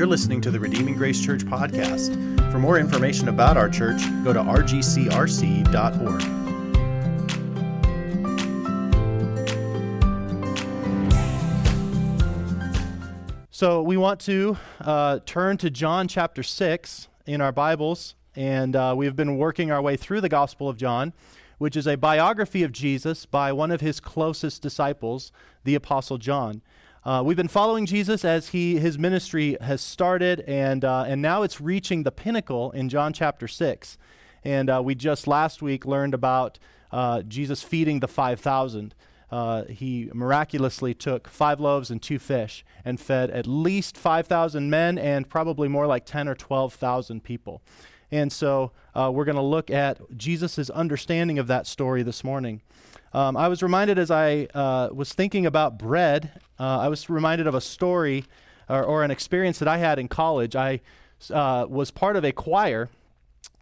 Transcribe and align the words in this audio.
You're 0.00 0.06
listening 0.06 0.40
to 0.40 0.50
the 0.50 0.58
Redeeming 0.58 0.94
Grace 0.94 1.22
Church 1.22 1.42
podcast. 1.42 2.16
For 2.50 2.58
more 2.58 2.78
information 2.78 3.28
about 3.28 3.58
our 3.58 3.68
church, 3.68 4.00
go 4.24 4.32
to 4.32 4.40
rgcrc.org. 4.40 6.22
So, 13.50 13.82
we 13.82 13.98
want 13.98 14.20
to 14.20 14.56
uh, 14.80 15.18
turn 15.26 15.58
to 15.58 15.68
John 15.68 16.08
chapter 16.08 16.42
6 16.42 17.08
in 17.26 17.42
our 17.42 17.52
Bibles, 17.52 18.14
and 18.34 18.74
uh, 18.74 18.94
we've 18.96 19.14
been 19.14 19.36
working 19.36 19.70
our 19.70 19.82
way 19.82 19.98
through 19.98 20.22
the 20.22 20.30
Gospel 20.30 20.66
of 20.70 20.78
John, 20.78 21.12
which 21.58 21.76
is 21.76 21.86
a 21.86 21.96
biography 21.96 22.62
of 22.62 22.72
Jesus 22.72 23.26
by 23.26 23.52
one 23.52 23.70
of 23.70 23.82
his 23.82 24.00
closest 24.00 24.62
disciples, 24.62 25.30
the 25.64 25.74
Apostle 25.74 26.16
John. 26.16 26.62
Uh, 27.02 27.22
we've 27.24 27.36
been 27.36 27.48
following 27.48 27.86
Jesus 27.86 28.26
as 28.26 28.48
he 28.48 28.78
his 28.78 28.98
ministry 28.98 29.56
has 29.62 29.80
started, 29.80 30.40
and 30.40 30.84
uh, 30.84 31.04
and 31.06 31.22
now 31.22 31.42
it's 31.42 31.58
reaching 31.58 32.02
the 32.02 32.12
pinnacle 32.12 32.72
in 32.72 32.90
John 32.90 33.14
chapter 33.14 33.48
six. 33.48 33.96
And 34.44 34.68
uh, 34.68 34.82
we 34.84 34.94
just 34.94 35.26
last 35.26 35.62
week 35.62 35.86
learned 35.86 36.12
about 36.12 36.58
uh, 36.92 37.22
Jesus 37.22 37.62
feeding 37.62 38.00
the 38.00 38.08
five 38.08 38.38
thousand. 38.38 38.94
Uh, 39.30 39.64
he 39.64 40.10
miraculously 40.12 40.92
took 40.92 41.26
five 41.28 41.58
loaves 41.58 41.90
and 41.90 42.02
two 42.02 42.18
fish 42.18 42.66
and 42.84 43.00
fed 43.00 43.30
at 43.30 43.46
least 43.46 43.96
five 43.96 44.26
thousand 44.26 44.68
men 44.68 44.98
and 44.98 45.26
probably 45.26 45.68
more 45.68 45.86
like 45.86 46.04
ten 46.04 46.28
or 46.28 46.34
twelve 46.34 46.74
thousand 46.74 47.24
people. 47.24 47.62
And 48.12 48.30
so 48.30 48.72
uh, 48.94 49.10
we're 49.14 49.24
going 49.24 49.36
to 49.36 49.42
look 49.42 49.70
at 49.70 50.00
Jesus' 50.18 50.68
understanding 50.68 51.38
of 51.38 51.46
that 51.46 51.66
story 51.66 52.02
this 52.02 52.22
morning. 52.24 52.60
Um, 53.12 53.36
I 53.36 53.48
was 53.48 53.62
reminded 53.62 53.98
as 53.98 54.10
I 54.10 54.46
uh, 54.54 54.90
was 54.92 55.12
thinking 55.12 55.44
about 55.44 55.78
bread, 55.78 56.30
uh, 56.58 56.78
I 56.78 56.88
was 56.88 57.10
reminded 57.10 57.46
of 57.46 57.54
a 57.54 57.60
story 57.60 58.24
or, 58.68 58.84
or, 58.84 59.02
an 59.02 59.10
experience 59.10 59.58
that 59.58 59.66
I 59.66 59.78
had 59.78 59.98
in 59.98 60.06
college. 60.06 60.54
I 60.54 60.80
uh, 61.30 61.66
was 61.68 61.90
part 61.90 62.14
of 62.14 62.24
a 62.24 62.32
choir 62.32 62.88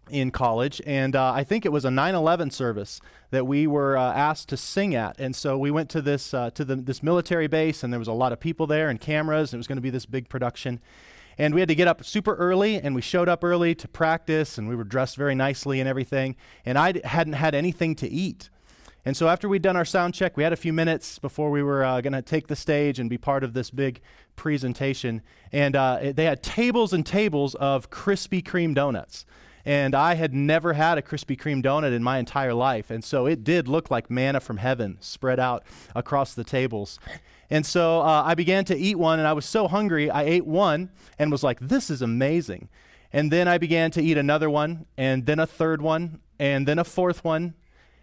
in 0.09 0.29
college, 0.31 0.81
and 0.85 1.15
uh, 1.15 1.31
I 1.31 1.43
think 1.43 1.65
it 1.65 1.71
was 1.71 1.83
a 1.83 1.89
9/11 1.89 2.51
service 2.51 3.01
that 3.31 3.45
we 3.45 3.65
were 3.65 3.97
uh, 3.97 4.13
asked 4.13 4.49
to 4.49 4.57
sing 4.57 4.93
at. 4.93 5.19
And 5.19 5.35
so 5.35 5.57
we 5.57 5.71
went 5.71 5.89
to 5.91 6.01
this 6.01 6.33
uh, 6.33 6.51
to 6.51 6.63
the, 6.63 6.75
this 6.75 7.01
military 7.01 7.47
base, 7.47 7.83
and 7.83 7.91
there 7.91 7.99
was 7.99 8.07
a 8.07 8.13
lot 8.13 8.31
of 8.31 8.39
people 8.39 8.67
there 8.67 8.89
and 8.89 8.99
cameras. 9.01 9.51
And 9.51 9.57
it 9.57 9.61
was 9.61 9.67
going 9.67 9.77
to 9.77 9.81
be 9.81 9.89
this 9.89 10.05
big 10.05 10.29
production. 10.29 10.79
And 11.37 11.53
we 11.53 11.61
had 11.61 11.69
to 11.69 11.75
get 11.75 11.87
up 11.87 12.03
super 12.03 12.35
early, 12.35 12.75
and 12.75 12.93
we 12.93 13.01
showed 13.01 13.29
up 13.29 13.43
early 13.43 13.73
to 13.75 13.87
practice, 13.87 14.57
and 14.57 14.67
we 14.67 14.75
were 14.75 14.83
dressed 14.83 15.15
very 15.15 15.35
nicely 15.35 15.79
and 15.79 15.87
everything. 15.87 16.35
And 16.65 16.77
I 16.77 17.01
hadn't 17.05 17.33
had 17.33 17.55
anything 17.55 17.95
to 17.95 18.09
eat. 18.09 18.49
And 19.05 19.15
so 19.15 19.27
after 19.27 19.47
we'd 19.47 19.61
done 19.61 19.77
our 19.77 19.85
sound 19.85 20.13
check, 20.13 20.35
we 20.35 20.43
had 20.43 20.53
a 20.53 20.57
few 20.57 20.73
minutes 20.73 21.19
before 21.19 21.49
we 21.51 21.63
were 21.63 21.83
uh, 21.83 22.01
going 22.01 22.13
to 22.13 22.21
take 22.21 22.47
the 22.47 22.55
stage 22.55 22.99
and 22.99 23.09
be 23.09 23.17
part 23.17 23.43
of 23.43 23.53
this 23.53 23.69
big 23.69 24.01
presentation. 24.35 25.21
And 25.51 25.75
uh, 25.75 25.99
it, 26.01 26.15
they 26.15 26.25
had 26.25 26.43
tables 26.43 26.93
and 26.93 27.05
tables 27.05 27.55
of 27.55 27.89
Krispy 27.89 28.43
Kreme 28.43 28.75
donuts. 28.75 29.25
And 29.65 29.93
I 29.93 30.15
had 30.15 30.33
never 30.33 30.73
had 30.73 30.97
a 30.97 31.01
Krispy 31.01 31.39
Kreme 31.39 31.63
donut 31.63 31.93
in 31.93 32.01
my 32.03 32.17
entire 32.17 32.53
life. 32.53 32.89
And 32.89 33.03
so 33.03 33.25
it 33.25 33.43
did 33.43 33.67
look 33.67 33.91
like 33.91 34.09
manna 34.09 34.39
from 34.39 34.57
heaven 34.57 34.97
spread 34.99 35.39
out 35.39 35.63
across 35.95 36.33
the 36.33 36.43
tables. 36.43 36.99
And 37.49 37.65
so 37.65 38.01
uh, 38.01 38.23
I 38.25 38.35
began 38.35 38.65
to 38.65 38.77
eat 38.77 38.97
one, 38.97 39.19
and 39.19 39.27
I 39.27 39.33
was 39.33 39.45
so 39.45 39.67
hungry, 39.67 40.09
I 40.09 40.23
ate 40.23 40.45
one 40.45 40.89
and 41.17 41.31
was 41.31 41.43
like, 41.43 41.59
this 41.59 41.89
is 41.89 42.01
amazing. 42.01 42.69
And 43.11 43.31
then 43.31 43.47
I 43.47 43.57
began 43.57 43.91
to 43.91 44.01
eat 44.01 44.17
another 44.17 44.49
one, 44.49 44.85
and 44.97 45.25
then 45.25 45.39
a 45.39 45.47
third 45.47 45.81
one, 45.81 46.19
and 46.37 46.67
then 46.67 46.77
a 46.77 46.83
fourth 46.83 47.23
one, 47.23 47.55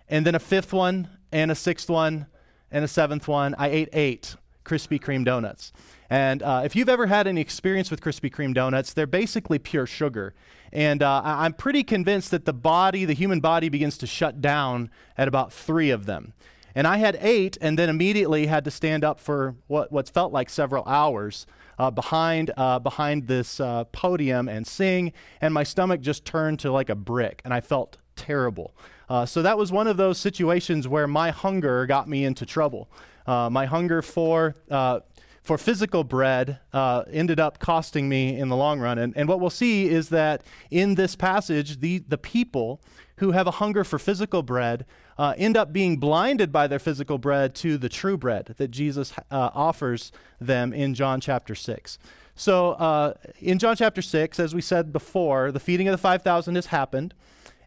and 0.09 0.27
then 0.27 0.35
a 0.35 0.39
fifth 0.39 0.73
one, 0.73 1.09
and 1.33 1.51
a 1.51 1.55
sixth 1.55 1.91
one, 1.91 2.27
and 2.71 2.85
a 2.85 2.89
seventh 2.89 3.29
one. 3.29 3.55
I 3.59 3.69
ate 3.69 3.89
eight 3.93 4.37
Krispy 4.65 5.01
Kreme 5.01 5.25
donuts. 5.25 5.73
And 6.11 6.43
uh, 6.43 6.63
if 6.65 6.77
you've 6.77 6.89
ever 6.89 7.07
had 7.07 7.27
any 7.27 7.41
experience 7.41 7.91
with 7.91 8.01
Krispy 8.01 8.31
Kreme 8.31 8.55
donuts, 8.55 8.93
they're 8.93 9.07
basically 9.07 9.59
pure 9.59 9.87
sugar. 9.87 10.35
And 10.73 11.03
uh, 11.03 11.23
I'm 11.25 11.53
pretty 11.53 11.83
convinced 11.83 12.31
that 12.33 12.45
the 12.45 12.53
body, 12.53 13.05
the 13.05 13.15
human 13.15 13.41
body, 13.41 13.69
begins 13.69 13.99
to 13.99 14.07
shut 14.07 14.41
down 14.41 14.91
at 15.17 15.29
about 15.29 15.53
three 15.53 15.91
of 15.91 16.07
them. 16.07 16.33
And 16.75 16.87
I 16.87 16.99
had 16.99 17.17
eight, 17.23 17.57
and 17.61 17.79
then 17.79 17.89
immediately 17.89 18.47
had 18.47 18.65
to 18.65 18.71
stand 18.71 19.03
up 19.03 19.19
for 19.19 19.57
what, 19.67 19.91
what 19.91 20.09
felt 20.09 20.33
like 20.33 20.51
several 20.51 20.85
hours 20.85 21.47
uh, 21.79 21.91
behind, 21.91 22.51
uh, 22.57 22.79
behind 22.79 23.29
this 23.29 23.61
uh, 23.61 23.85
podium 23.85 24.49
and 24.49 24.67
sing. 24.67 25.13
And 25.41 25.55
my 25.55 25.63
stomach 25.63 26.03
just 26.03 26.25
turned 26.25 26.59
to 26.61 26.71
like 26.71 26.91
a 26.91 26.95
brick, 26.95 27.41
and 27.45 27.55
I 27.55 27.61
felt 27.63 27.97
terrible. 28.17 28.75
Uh, 29.09 29.25
so 29.25 29.43
that 29.43 29.57
was 29.57 29.71
one 29.71 29.87
of 29.87 29.97
those 29.97 30.19
situations 30.19 30.89
where 30.89 31.07
my 31.07 31.31
hunger 31.31 31.87
got 31.87 32.09
me 32.09 32.25
into 32.25 32.45
trouble. 32.45 32.91
Uh, 33.27 33.49
my 33.51 33.67
hunger 33.67 34.03
for 34.03 34.55
uh, 34.71 35.01
for 35.43 35.57
physical 35.57 36.03
bread 36.03 36.59
uh, 36.73 37.05
ended 37.09 37.39
up 37.39 37.61
costing 37.61 38.09
me 38.09 38.37
in 38.37 38.49
the 38.49 38.57
long 38.57 38.81
run. 38.81 38.99
And, 38.99 39.17
and 39.17 39.29
what 39.29 39.39
we'll 39.39 39.49
see 39.49 39.89
is 39.89 40.09
that 40.09 40.43
in 40.73 40.97
this 40.97 41.15
passage, 41.15 41.79
the, 41.79 41.99
the 42.09 42.19
people 42.19 42.81
who 43.19 43.31
have 43.31 43.47
a 43.47 43.53
hunger 43.53 43.85
for 43.85 43.97
physical 44.01 44.43
bread 44.43 44.87
uh, 45.17 45.35
end 45.39 45.57
up 45.57 45.73
being 45.73 45.99
blinded 45.99 46.51
by 46.51 46.67
their 46.67 46.81
physical 46.81 47.17
bread 47.17 47.55
to 47.55 47.79
the 47.79 47.89
true 47.89 48.17
bread 48.17 48.57
that 48.59 48.73
Jesus 48.73 49.13
uh, 49.31 49.51
offers 49.55 50.11
them 50.41 50.73
in 50.73 50.95
John 50.95 51.21
chapter 51.21 51.55
6. 51.55 51.97
So, 52.35 53.15
in 53.39 53.61
John 53.61 53.77
chapter 53.77 54.03
6, 54.03 54.41
as 54.41 54.53
we 54.53 54.61
said 54.61 54.93
before, 54.93 55.53
the 55.53 55.61
feeding 55.61 55.87
of 55.87 55.93
the 55.93 55.99
5,000 55.99 56.57
has 56.57 56.67
happened. 56.67 57.15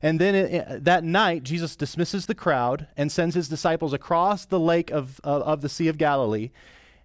And 0.01 0.19
then 0.19 0.33
it, 0.35 0.83
that 0.85 1.03
night, 1.03 1.43
Jesus 1.43 1.75
dismisses 1.75 2.25
the 2.25 2.35
crowd 2.35 2.87
and 2.95 3.11
sends 3.11 3.35
his 3.35 3.49
disciples 3.49 3.91
across 3.91 4.45
the 4.45 4.59
lake 4.59 4.91
of, 4.91 5.19
of, 5.23 5.41
of 5.43 5.61
the 5.61 5.69
Sea 5.69 5.87
of 5.89 5.97
Galilee. 5.97 6.51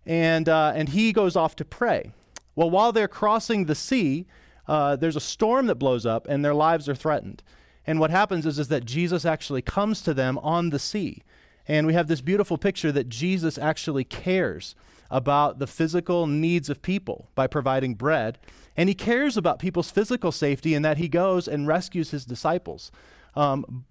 And, 0.06 0.48
uh, 0.48 0.72
and 0.74 0.90
he 0.90 1.12
goes 1.12 1.34
off 1.34 1.56
to 1.56 1.64
pray. 1.64 2.12
Well, 2.54 2.70
while 2.70 2.92
they're 2.92 3.08
crossing 3.08 3.64
the 3.64 3.74
sea, 3.74 4.26
uh, 4.68 4.96
there's 4.96 5.16
a 5.16 5.20
storm 5.20 5.66
that 5.66 5.74
blows 5.76 6.06
up 6.06 6.26
and 6.28 6.44
their 6.44 6.54
lives 6.54 6.88
are 6.88 6.94
threatened. 6.94 7.42
And 7.86 8.00
what 8.00 8.10
happens 8.10 8.46
is, 8.46 8.58
is 8.58 8.68
that 8.68 8.84
Jesus 8.84 9.24
actually 9.24 9.62
comes 9.62 10.00
to 10.02 10.14
them 10.14 10.38
on 10.38 10.70
the 10.70 10.78
sea. 10.78 11.22
And 11.66 11.86
we 11.86 11.94
have 11.94 12.08
this 12.08 12.20
beautiful 12.20 12.58
picture 12.58 12.92
that 12.92 13.08
Jesus 13.08 13.58
actually 13.58 14.04
cares 14.04 14.74
about 15.14 15.60
the 15.60 15.66
physical 15.68 16.26
needs 16.26 16.68
of 16.68 16.82
people 16.82 17.30
by 17.36 17.46
providing 17.46 17.94
bread. 17.94 18.36
And 18.76 18.88
he 18.88 18.96
cares 18.96 19.36
about 19.36 19.60
people's 19.60 19.88
physical 19.88 20.32
safety 20.32 20.74
in 20.74 20.82
that 20.82 20.98
he 20.98 21.06
goes 21.06 21.46
and 21.46 21.68
rescues 21.68 22.10
his 22.10 22.24
disciples. 22.24 22.90
Um, 23.36 23.84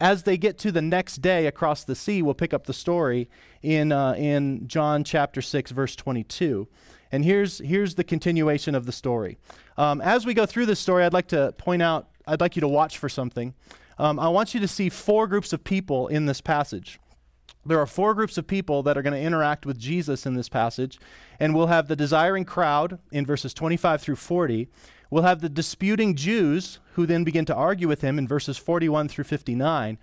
as 0.00 0.22
they 0.22 0.38
get 0.38 0.56
to 0.60 0.72
the 0.72 0.80
next 0.80 1.16
day 1.16 1.46
across 1.46 1.84
the 1.84 1.94
sea, 1.94 2.22
we'll 2.22 2.32
pick 2.32 2.54
up 2.54 2.66
the 2.66 2.72
story 2.72 3.28
in, 3.60 3.92
uh, 3.92 4.14
in 4.14 4.66
John 4.66 5.04
chapter 5.04 5.42
6, 5.42 5.72
verse 5.72 5.94
22. 5.94 6.66
And 7.12 7.22
here's, 7.22 7.58
here's 7.58 7.96
the 7.96 8.04
continuation 8.04 8.74
of 8.74 8.86
the 8.86 8.92
story. 8.92 9.36
Um, 9.76 10.00
as 10.00 10.24
we 10.24 10.32
go 10.32 10.46
through 10.46 10.66
this 10.66 10.80
story, 10.80 11.04
I'd 11.04 11.12
like 11.12 11.28
to 11.28 11.52
point 11.58 11.82
out, 11.82 12.08
I'd 12.26 12.40
like 12.40 12.56
you 12.56 12.60
to 12.60 12.68
watch 12.68 12.96
for 12.96 13.10
something. 13.10 13.52
Um, 13.98 14.18
I 14.18 14.30
want 14.30 14.54
you 14.54 14.60
to 14.60 14.68
see 14.68 14.88
four 14.88 15.26
groups 15.26 15.52
of 15.52 15.64
people 15.64 16.08
in 16.08 16.24
this 16.24 16.40
passage 16.40 16.98
there 17.66 17.80
are 17.80 17.86
four 17.86 18.14
groups 18.14 18.38
of 18.38 18.46
people 18.46 18.82
that 18.84 18.96
are 18.96 19.02
going 19.02 19.12
to 19.12 19.20
interact 19.20 19.66
with 19.66 19.78
Jesus 19.78 20.26
in 20.26 20.34
this 20.34 20.48
passage. 20.48 20.98
And 21.38 21.54
we'll 21.54 21.66
have 21.66 21.88
the 21.88 21.96
desiring 21.96 22.44
crowd 22.44 22.98
in 23.10 23.26
verses 23.26 23.52
25 23.52 24.00
through 24.00 24.16
40. 24.16 24.68
We'll 25.10 25.22
have 25.22 25.40
the 25.40 25.48
disputing 25.48 26.14
Jews 26.14 26.78
who 26.94 27.06
then 27.06 27.24
begin 27.24 27.44
to 27.46 27.54
argue 27.54 27.88
with 27.88 28.00
him 28.00 28.18
in 28.18 28.26
verses 28.26 28.56
41 28.56 29.08
through 29.08 29.24
59. 29.24 29.98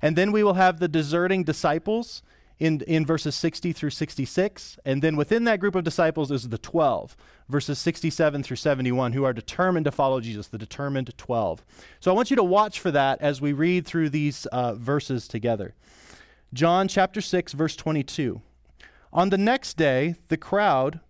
And 0.00 0.16
then 0.16 0.32
we 0.32 0.42
will 0.42 0.54
have 0.54 0.78
the 0.78 0.88
deserting 0.88 1.44
disciples 1.44 2.22
in, 2.58 2.80
in 2.82 3.06
verses 3.06 3.34
60 3.34 3.72
through 3.72 3.90
66. 3.90 4.78
And 4.84 5.02
then 5.02 5.16
within 5.16 5.44
that 5.44 5.60
group 5.60 5.74
of 5.74 5.84
disciples 5.84 6.30
is 6.30 6.48
the 6.48 6.58
12, 6.58 7.16
verses 7.48 7.78
67 7.78 8.42
through 8.42 8.56
71, 8.56 9.12
who 9.12 9.24
are 9.24 9.32
determined 9.32 9.84
to 9.84 9.92
follow 9.92 10.20
Jesus, 10.20 10.48
the 10.48 10.58
determined 10.58 11.12
12. 11.16 11.64
So 12.00 12.10
I 12.10 12.14
want 12.14 12.30
you 12.30 12.36
to 12.36 12.44
watch 12.44 12.80
for 12.80 12.90
that 12.90 13.20
as 13.20 13.40
we 13.40 13.52
read 13.52 13.86
through 13.86 14.10
these 14.10 14.46
uh, 14.46 14.74
verses 14.74 15.28
together. 15.28 15.74
John 16.52 16.88
chapter 16.88 17.20
6 17.20 17.52
verse 17.52 17.76
22. 17.76 18.40
On 19.12 19.30
the 19.30 19.38
next 19.38 19.76
day, 19.76 20.16
the 20.28 20.36
crowd 20.36 21.00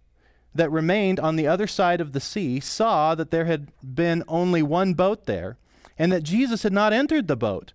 that 0.55 0.71
remained 0.71 1.21
on 1.21 1.37
the 1.37 1.47
other 1.47 1.67
side 1.67 2.01
of 2.01 2.13
the 2.13 2.21
sea 2.21 2.59
saw 2.61 3.15
that 3.15 3.31
there 3.31 3.45
had 3.45 3.69
been 3.83 4.25
only 4.27 4.63
one 4.63 4.95
boat 4.95 5.27
there, 5.27 5.57
and 5.97 6.11
that 6.11 6.23
Jesus 6.23 6.63
had 6.63 6.73
not 6.73 6.93
entered 6.93 7.29
the 7.29 7.37
boat 7.37 7.73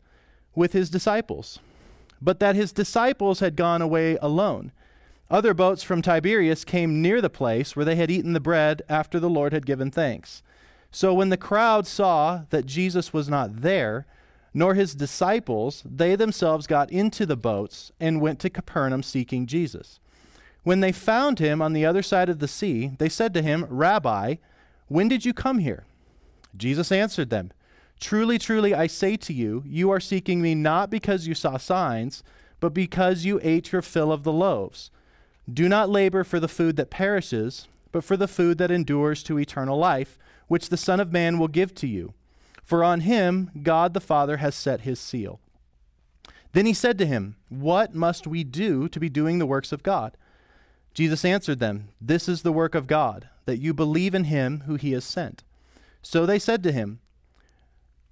with 0.56 0.74
his 0.74 0.90
disciples, 0.90 1.60
but 2.22 2.40
that 2.40 2.56
his 2.56 2.72
disciples 2.72 3.40
had 3.40 3.56
gone 3.56 3.82
away 3.82 4.18
alone. 4.22 4.72
Other 5.30 5.54
boats 5.54 5.84
from 5.84 6.02
Tiberias 6.02 6.66
came 6.66 7.02
near 7.02 7.22
the 7.22 7.30
place 7.30 7.76
where 7.76 7.86
they 7.86 7.96
had 7.96 8.12
eaten 8.12 8.34
the 8.34 8.40
bread 8.40 8.82
after 8.90 9.20
the 9.20 9.30
Lord 9.30 9.54
had 9.54 9.66
given 9.66 9.90
thanks. 9.90 10.44
So 10.92 11.14
when 11.14 11.30
the 11.30 11.38
crowd 11.38 11.88
saw 11.88 12.44
that 12.50 12.66
Jesus 12.66 13.14
was 13.14 13.30
not 13.30 13.62
there, 13.62 14.06
nor 14.54 14.76
his 14.76 14.96
disciples, 14.96 15.84
they 15.86 16.16
themselves 16.16 16.68
got 16.68 16.92
into 16.92 17.26
the 17.26 17.36
boats 17.36 17.92
and 18.00 18.22
went 18.22 18.40
to 18.40 18.50
Capernaum 18.50 19.04
seeking 19.04 19.48
Jesus. 19.48 20.00
When 20.64 20.80
they 20.80 20.92
found 20.92 21.40
him 21.40 21.62
on 21.62 21.74
the 21.74 21.86
other 21.86 22.02
side 22.02 22.30
of 22.30 22.40
the 22.40 22.48
sea, 22.48 22.92
they 22.98 23.10
said 23.10 23.34
to 23.34 23.42
him, 23.42 23.66
Rabbi, 23.70 24.36
when 24.88 25.08
did 25.08 25.26
you 25.26 25.34
come 25.34 25.60
here? 25.60 25.86
Jesus 26.56 26.92
answered 26.92 27.30
them, 27.30 27.52
Truly, 28.00 28.38
truly, 28.38 28.74
I 28.74 28.88
say 28.88 29.16
to 29.18 29.34
you, 29.34 29.64
you 29.66 29.90
are 29.90 30.00
seeking 30.00 30.42
me 30.42 30.56
not 30.56 30.90
because 30.90 31.28
you 31.28 31.34
saw 31.34 31.58
signs, 31.58 32.24
but 32.60 32.74
because 32.74 33.26
you 33.26 33.40
ate 33.44 33.72
your 33.72 33.82
fill 33.82 34.12
of 34.12 34.24
the 34.24 34.32
loaves. 34.32 34.92
Do 35.52 35.68
not 35.68 35.90
labor 35.90 36.24
for 36.24 36.40
the 36.40 36.48
food 36.48 36.76
that 36.78 36.90
perishes, 36.90 37.68
but 37.92 38.04
for 38.04 38.16
the 38.16 38.28
food 38.28 38.58
that 38.58 38.72
endures 38.72 39.24
to 39.24 39.40
eternal 39.40 39.78
life, 39.78 40.18
which 40.48 40.70
the 40.70 40.78
Son 40.78 41.00
of 41.00 41.12
Man 41.12 41.40
will 41.40 41.48
give 41.48 41.74
to 41.76 41.88
you. 41.88 42.14
For 42.64 42.84
on 42.84 43.02
him 43.02 43.52
God 43.62 43.94
the 43.94 44.00
Father 44.00 44.38
has 44.38 44.56
set 44.56 44.82
his 44.82 45.00
seal. 45.00 45.40
Then 46.54 46.66
he 46.66 46.74
said 46.74 46.98
to 47.00 47.06
him, 47.06 47.36
What 47.50 47.94
must 47.94 48.28
we 48.28 48.44
do 48.44 48.88
to 48.88 49.00
be 49.00 49.10
doing 49.10 49.40
the 49.40 49.46
works 49.46 49.72
of 49.72 49.84
God? 49.84 50.16
Jesus 50.94 51.26
answered 51.26 51.60
them, 51.60 51.90
This 52.00 52.30
is 52.30 52.44
the 52.44 52.54
work 52.54 52.76
of 52.76 52.88
God, 52.88 53.28
that 53.46 53.60
you 53.60 53.74
believe 53.74 54.14
in 54.14 54.26
him 54.26 54.62
who 54.62 54.76
he 54.76 54.92
has 54.94 55.04
sent. 55.04 55.44
So 56.02 56.26
they 56.26 56.40
said 56.40 56.62
to 56.64 56.72
him, 56.72 57.00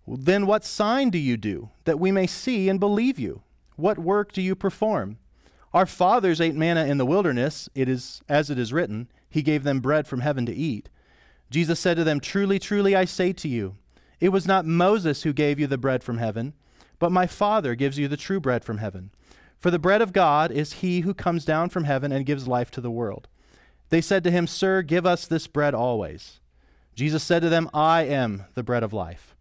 Then 0.07 0.47
what 0.47 0.65
sign 0.65 1.11
do 1.11 1.19
you 1.19 1.37
do, 1.37 1.69
that 1.85 1.99
we 1.99 2.11
may 2.11 2.25
see 2.25 2.67
and 2.67 2.79
believe 2.79 3.19
you? 3.19 3.43
What 3.75 3.99
work 3.99 4.31
do 4.31 4.41
you 4.41 4.55
perform? 4.55 5.17
Our 5.73 5.85
fathers 5.85 6.41
ate 6.41 6.55
manna 6.55 6.85
in 6.85 6.97
the 6.97 7.05
wilderness, 7.05 7.69
it 7.75 7.87
is 7.87 8.21
as 8.27 8.49
it 8.49 8.59
is 8.59 8.73
written, 8.73 9.07
He 9.29 9.41
gave 9.41 9.63
them 9.63 9.79
bread 9.79 10.07
from 10.07 10.21
heaven 10.21 10.45
to 10.47 10.53
eat. 10.53 10.89
Jesus 11.51 11.79
said 11.79 11.97
to 11.97 12.03
them, 12.03 12.19
Truly, 12.19 12.59
truly, 12.59 12.95
I 12.95 13.05
say 13.05 13.33
to 13.33 13.47
you, 13.47 13.75
it 14.21 14.29
was 14.29 14.45
not 14.45 14.65
Moses 14.65 15.23
who 15.23 15.33
gave 15.33 15.59
you 15.59 15.67
the 15.67 15.77
bread 15.77 16.03
from 16.03 16.19
heaven, 16.19 16.53
but 16.99 17.11
my 17.11 17.25
Father 17.25 17.73
gives 17.75 17.97
you 17.97 18.07
the 18.07 18.15
true 18.15 18.39
bread 18.39 18.63
from 18.63 18.77
heaven. 18.77 19.09
For 19.59 19.71
the 19.71 19.79
bread 19.79 20.01
of 20.01 20.13
God 20.13 20.51
is 20.51 20.73
he 20.73 21.01
who 21.01 21.13
comes 21.13 21.43
down 21.43 21.69
from 21.69 21.83
heaven 21.83 22.11
and 22.11 22.25
gives 22.25 22.47
life 22.47 22.71
to 22.71 22.81
the 22.81 22.91
world. 22.91 23.27
They 23.89 23.99
said 23.99 24.23
to 24.23 24.31
him, 24.31 24.47
Sir, 24.47 24.83
give 24.83 25.05
us 25.05 25.25
this 25.25 25.47
bread 25.47 25.73
always. 25.73 26.39
Jesus 26.95 27.23
said 27.23 27.41
to 27.41 27.49
them, 27.49 27.69
I 27.73 28.03
am 28.03 28.45
the 28.53 28.63
bread 28.63 28.83
of 28.83 28.93
life. 28.93 29.35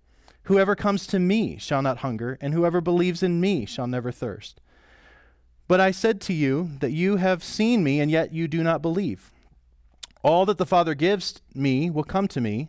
Whoever 0.45 0.75
comes 0.75 1.07
to 1.09 1.19
me 1.19 1.59
shall 1.59 1.83
not 1.83 1.99
hunger, 1.99 2.39
and 2.41 2.55
whoever 2.55 2.81
believes 2.81 3.23
in 3.23 3.41
me 3.41 3.67
shall 3.67 3.87
never 3.87 4.11
thirst. 4.11 4.61
But 5.69 5.81
I 5.81 5.91
said 5.91 6.21
to 6.23 6.33
you 6.33 6.71
that 6.81 6.91
you 6.91 7.17
have 7.17 7.45
seen 7.45 7.85
me, 7.85 8.01
and 8.01 8.11
yet 8.11 8.33
you 8.33 8.49
do 8.49 8.63
not 8.63 8.83
believe. 8.83 9.31
All 10.23 10.45
that 10.47 10.59
the 10.59 10.67
Father 10.67 10.95
gives 10.95 11.41
me 11.55 11.91
will 11.91 12.03
come 12.03 12.27
to 12.29 12.41
me, 12.41 12.69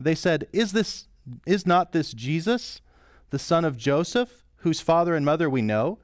They 0.00 0.14
said, 0.14 0.46
Is 0.52 0.72
this 0.72 1.06
is 1.46 1.66
not 1.66 1.92
this 1.92 2.12
Jesus, 2.12 2.80
the 3.30 3.38
son 3.38 3.64
of 3.64 3.76
Joseph, 3.76 4.44
whose 4.58 4.80
father 4.80 5.14
and 5.14 5.24
mother 5.24 5.48
we 5.48 5.62
know? 5.62 5.98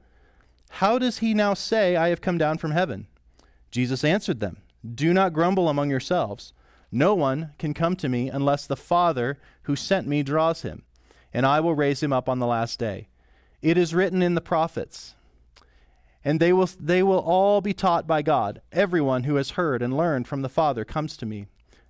How 0.75 0.97
does 0.97 1.19
he 1.19 1.33
now 1.33 1.53
say, 1.53 1.95
I 1.95 2.09
have 2.09 2.21
come 2.21 2.37
down 2.37 2.57
from 2.57 2.71
heaven? 2.71 3.07
Jesus 3.71 4.03
answered 4.03 4.39
them, 4.39 4.57
Do 4.95 5.13
not 5.13 5.33
grumble 5.33 5.69
among 5.69 5.89
yourselves. 5.89 6.53
No 6.91 7.13
one 7.13 7.53
can 7.57 7.73
come 7.73 7.95
to 7.97 8.09
me 8.09 8.29
unless 8.29 8.67
the 8.67 8.75
Father 8.75 9.37
who 9.63 9.75
sent 9.75 10.07
me 10.07 10.23
draws 10.23 10.61
him, 10.61 10.83
and 11.33 11.45
I 11.45 11.59
will 11.59 11.75
raise 11.75 12.03
him 12.03 12.11
up 12.11 12.27
on 12.27 12.39
the 12.39 12.47
last 12.47 12.79
day. 12.79 13.07
It 13.61 13.77
is 13.77 13.93
written 13.93 14.21
in 14.21 14.35
the 14.35 14.41
prophets, 14.41 15.15
and 16.23 16.39
they 16.39 16.51
will, 16.51 16.69
they 16.79 17.01
will 17.01 17.19
all 17.19 17.61
be 17.61 17.73
taught 17.73 18.07
by 18.07 18.21
God. 18.21 18.61
Everyone 18.71 19.23
who 19.23 19.35
has 19.35 19.51
heard 19.51 19.81
and 19.81 19.95
learned 19.95 20.27
from 20.27 20.41
the 20.41 20.49
Father 20.49 20.83
comes 20.83 21.15
to 21.17 21.25
me. 21.25 21.47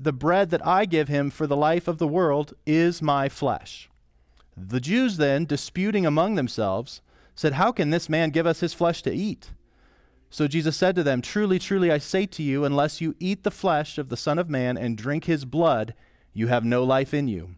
the 0.00 0.12
bread 0.12 0.50
that 0.50 0.64
I 0.64 0.84
give 0.84 1.08
him 1.08 1.28
for 1.28 1.46
the 1.46 1.56
life 1.56 1.88
of 1.88 1.98
the 1.98 2.06
world 2.06 2.54
is 2.64 3.02
my 3.02 3.28
flesh. 3.28 3.90
The 4.56 4.80
Jews 4.80 5.16
then, 5.16 5.44
disputing 5.44 6.06
among 6.06 6.36
themselves, 6.36 7.00
said, 7.34 7.54
How 7.54 7.72
can 7.72 7.90
this 7.90 8.08
man 8.08 8.30
give 8.30 8.46
us 8.46 8.60
his 8.60 8.74
flesh 8.74 9.02
to 9.02 9.12
eat? 9.12 9.50
So 10.30 10.46
Jesus 10.46 10.76
said 10.76 10.94
to 10.96 11.02
them, 11.02 11.20
Truly, 11.20 11.58
truly, 11.58 11.90
I 11.90 11.98
say 11.98 12.26
to 12.26 12.42
you, 12.42 12.64
unless 12.64 13.00
you 13.00 13.16
eat 13.18 13.42
the 13.42 13.50
flesh 13.50 13.98
of 13.98 14.08
the 14.08 14.16
Son 14.16 14.38
of 14.38 14.48
Man 14.48 14.76
and 14.76 14.96
drink 14.96 15.24
his 15.24 15.44
blood, 15.44 15.94
you 16.32 16.46
have 16.46 16.64
no 16.64 16.84
life 16.84 17.12
in 17.12 17.26
you. 17.26 17.56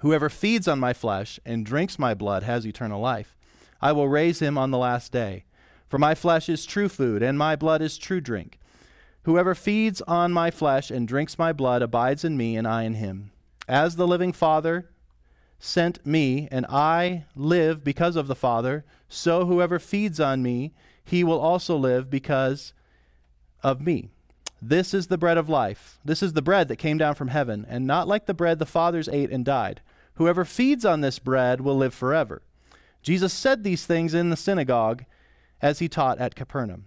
Whoever 0.00 0.28
feeds 0.28 0.68
on 0.68 0.78
my 0.78 0.92
flesh 0.92 1.40
and 1.44 1.66
drinks 1.66 1.98
my 1.98 2.14
blood 2.14 2.44
has 2.44 2.66
eternal 2.66 3.00
life. 3.00 3.36
I 3.80 3.92
will 3.92 4.08
raise 4.08 4.40
him 4.40 4.56
on 4.56 4.70
the 4.70 4.78
last 4.78 5.10
day. 5.10 5.44
For 5.88 5.98
my 5.98 6.14
flesh 6.14 6.48
is 6.48 6.66
true 6.66 6.88
food, 6.88 7.22
and 7.22 7.38
my 7.38 7.56
blood 7.56 7.82
is 7.82 7.98
true 7.98 8.20
drink. 8.20 8.58
Whoever 9.28 9.54
feeds 9.54 10.00
on 10.08 10.32
my 10.32 10.50
flesh 10.50 10.90
and 10.90 11.06
drinks 11.06 11.38
my 11.38 11.52
blood 11.52 11.82
abides 11.82 12.24
in 12.24 12.34
me, 12.38 12.56
and 12.56 12.66
I 12.66 12.84
in 12.84 12.94
him. 12.94 13.30
As 13.68 13.96
the 13.96 14.08
living 14.08 14.32
Father 14.32 14.88
sent 15.58 16.06
me, 16.06 16.48
and 16.50 16.64
I 16.64 17.26
live 17.36 17.84
because 17.84 18.16
of 18.16 18.26
the 18.26 18.34
Father, 18.34 18.86
so 19.06 19.44
whoever 19.44 19.78
feeds 19.78 20.18
on 20.18 20.42
me, 20.42 20.72
he 21.04 21.22
will 21.22 21.40
also 21.40 21.76
live 21.76 22.08
because 22.08 22.72
of 23.62 23.82
me. 23.82 24.08
This 24.62 24.94
is 24.94 25.08
the 25.08 25.18
bread 25.18 25.36
of 25.36 25.50
life. 25.50 25.98
This 26.02 26.22
is 26.22 26.32
the 26.32 26.40
bread 26.40 26.68
that 26.68 26.76
came 26.76 26.96
down 26.96 27.14
from 27.14 27.28
heaven, 27.28 27.66
and 27.68 27.86
not 27.86 28.08
like 28.08 28.24
the 28.24 28.32
bread 28.32 28.58
the 28.58 28.64
fathers 28.64 29.10
ate 29.10 29.30
and 29.30 29.44
died. 29.44 29.82
Whoever 30.14 30.46
feeds 30.46 30.86
on 30.86 31.02
this 31.02 31.18
bread 31.18 31.60
will 31.60 31.76
live 31.76 31.92
forever. 31.92 32.40
Jesus 33.02 33.34
said 33.34 33.62
these 33.62 33.84
things 33.84 34.14
in 34.14 34.30
the 34.30 34.38
synagogue 34.38 35.04
as 35.60 35.80
he 35.80 35.86
taught 35.86 36.18
at 36.18 36.34
Capernaum. 36.34 36.86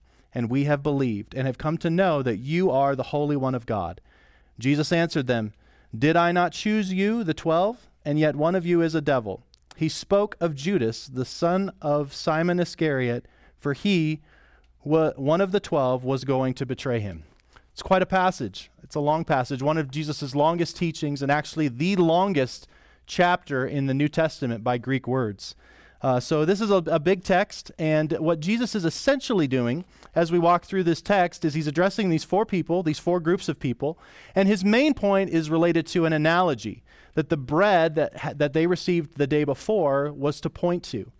and 0.33 0.49
we 0.49 0.63
have 0.65 0.83
believed, 0.83 1.33
and 1.35 1.45
have 1.45 1.57
come 1.57 1.77
to 1.79 1.89
know 1.89 2.21
that 2.21 2.37
you 2.37 2.71
are 2.71 2.95
the 2.95 3.03
Holy 3.03 3.35
One 3.35 3.55
of 3.55 3.65
God. 3.65 4.01
Jesus 4.59 4.91
answered 4.91 5.27
them, 5.27 5.53
Did 5.97 6.15
I 6.15 6.31
not 6.31 6.53
choose 6.53 6.93
you, 6.93 7.23
the 7.23 7.33
twelve? 7.33 7.87
And 8.03 8.17
yet 8.17 8.35
one 8.35 8.55
of 8.55 8.65
you 8.65 8.81
is 8.81 8.95
a 8.95 9.01
devil 9.01 9.43
he 9.81 9.89
spoke 9.89 10.35
of 10.39 10.53
Judas, 10.53 11.07
the 11.07 11.25
son 11.25 11.71
of 11.81 12.13
Simon 12.13 12.59
Iscariot, 12.59 13.25
for 13.57 13.73
he, 13.73 14.21
one 14.83 15.41
of 15.41 15.51
the 15.51 15.59
twelve, 15.59 16.03
was 16.03 16.23
going 16.23 16.53
to 16.53 16.67
betray 16.67 16.99
him. 16.99 17.23
It's 17.71 17.81
quite 17.81 18.03
a 18.03 18.05
passage. 18.05 18.69
It's 18.83 18.93
a 18.93 18.99
long 18.99 19.25
passage, 19.25 19.63
one 19.63 19.79
of 19.79 19.89
Jesus' 19.89 20.35
longest 20.35 20.77
teachings, 20.77 21.23
and 21.23 21.31
actually 21.31 21.67
the 21.67 21.95
longest 21.95 22.67
chapter 23.07 23.65
in 23.65 23.87
the 23.87 23.95
New 23.95 24.07
Testament 24.07 24.63
by 24.63 24.77
Greek 24.77 25.07
words. 25.07 25.55
Uh, 26.01 26.19
so, 26.19 26.45
this 26.45 26.61
is 26.61 26.71
a, 26.71 26.77
a, 26.87 26.99
big 26.99 27.23
text, 27.23 27.71
and 27.77 28.13
what 28.13 28.39
Jesus 28.39 28.73
is 28.73 28.85
essentially 28.85 29.47
doing 29.47 29.85
as 30.15 30.31
we 30.31 30.39
walk 30.39 30.65
through 30.65 30.83
this 30.83 31.01
text 31.01 31.45
is 31.45 31.53
he's 31.53 31.67
addressing 31.67 32.09
these 32.09 32.23
four 32.23 32.43
people, 32.43 32.81
these 32.81 32.97
four 32.97 33.19
groups 33.19 33.47
of 33.47 33.59
people, 33.59 33.99
and 34.33 34.47
his 34.47 34.65
main 34.65 34.95
point 34.95 35.29
is 35.29 35.51
related 35.51 35.85
to 35.87 36.05
an 36.05 36.13
analogy 36.13 36.81
that 37.13 37.29
the 37.29 37.37
bread 37.37 37.93
that, 37.95 38.37
that 38.39 38.53
they 38.53 38.65
received 38.65 39.17
the 39.17 39.27
day 39.27 39.43
before 39.43 40.11
was 40.11 40.41
to 40.41 40.49
point 40.49 40.83
to. 40.83 41.11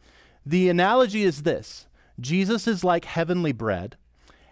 The 0.45 0.69
analogy 0.69 1.23
is 1.23 1.43
this 1.43 1.85
Jesus 2.19 2.67
is 2.67 2.83
like 2.83 3.05
heavenly 3.05 3.51
bread, 3.51 3.97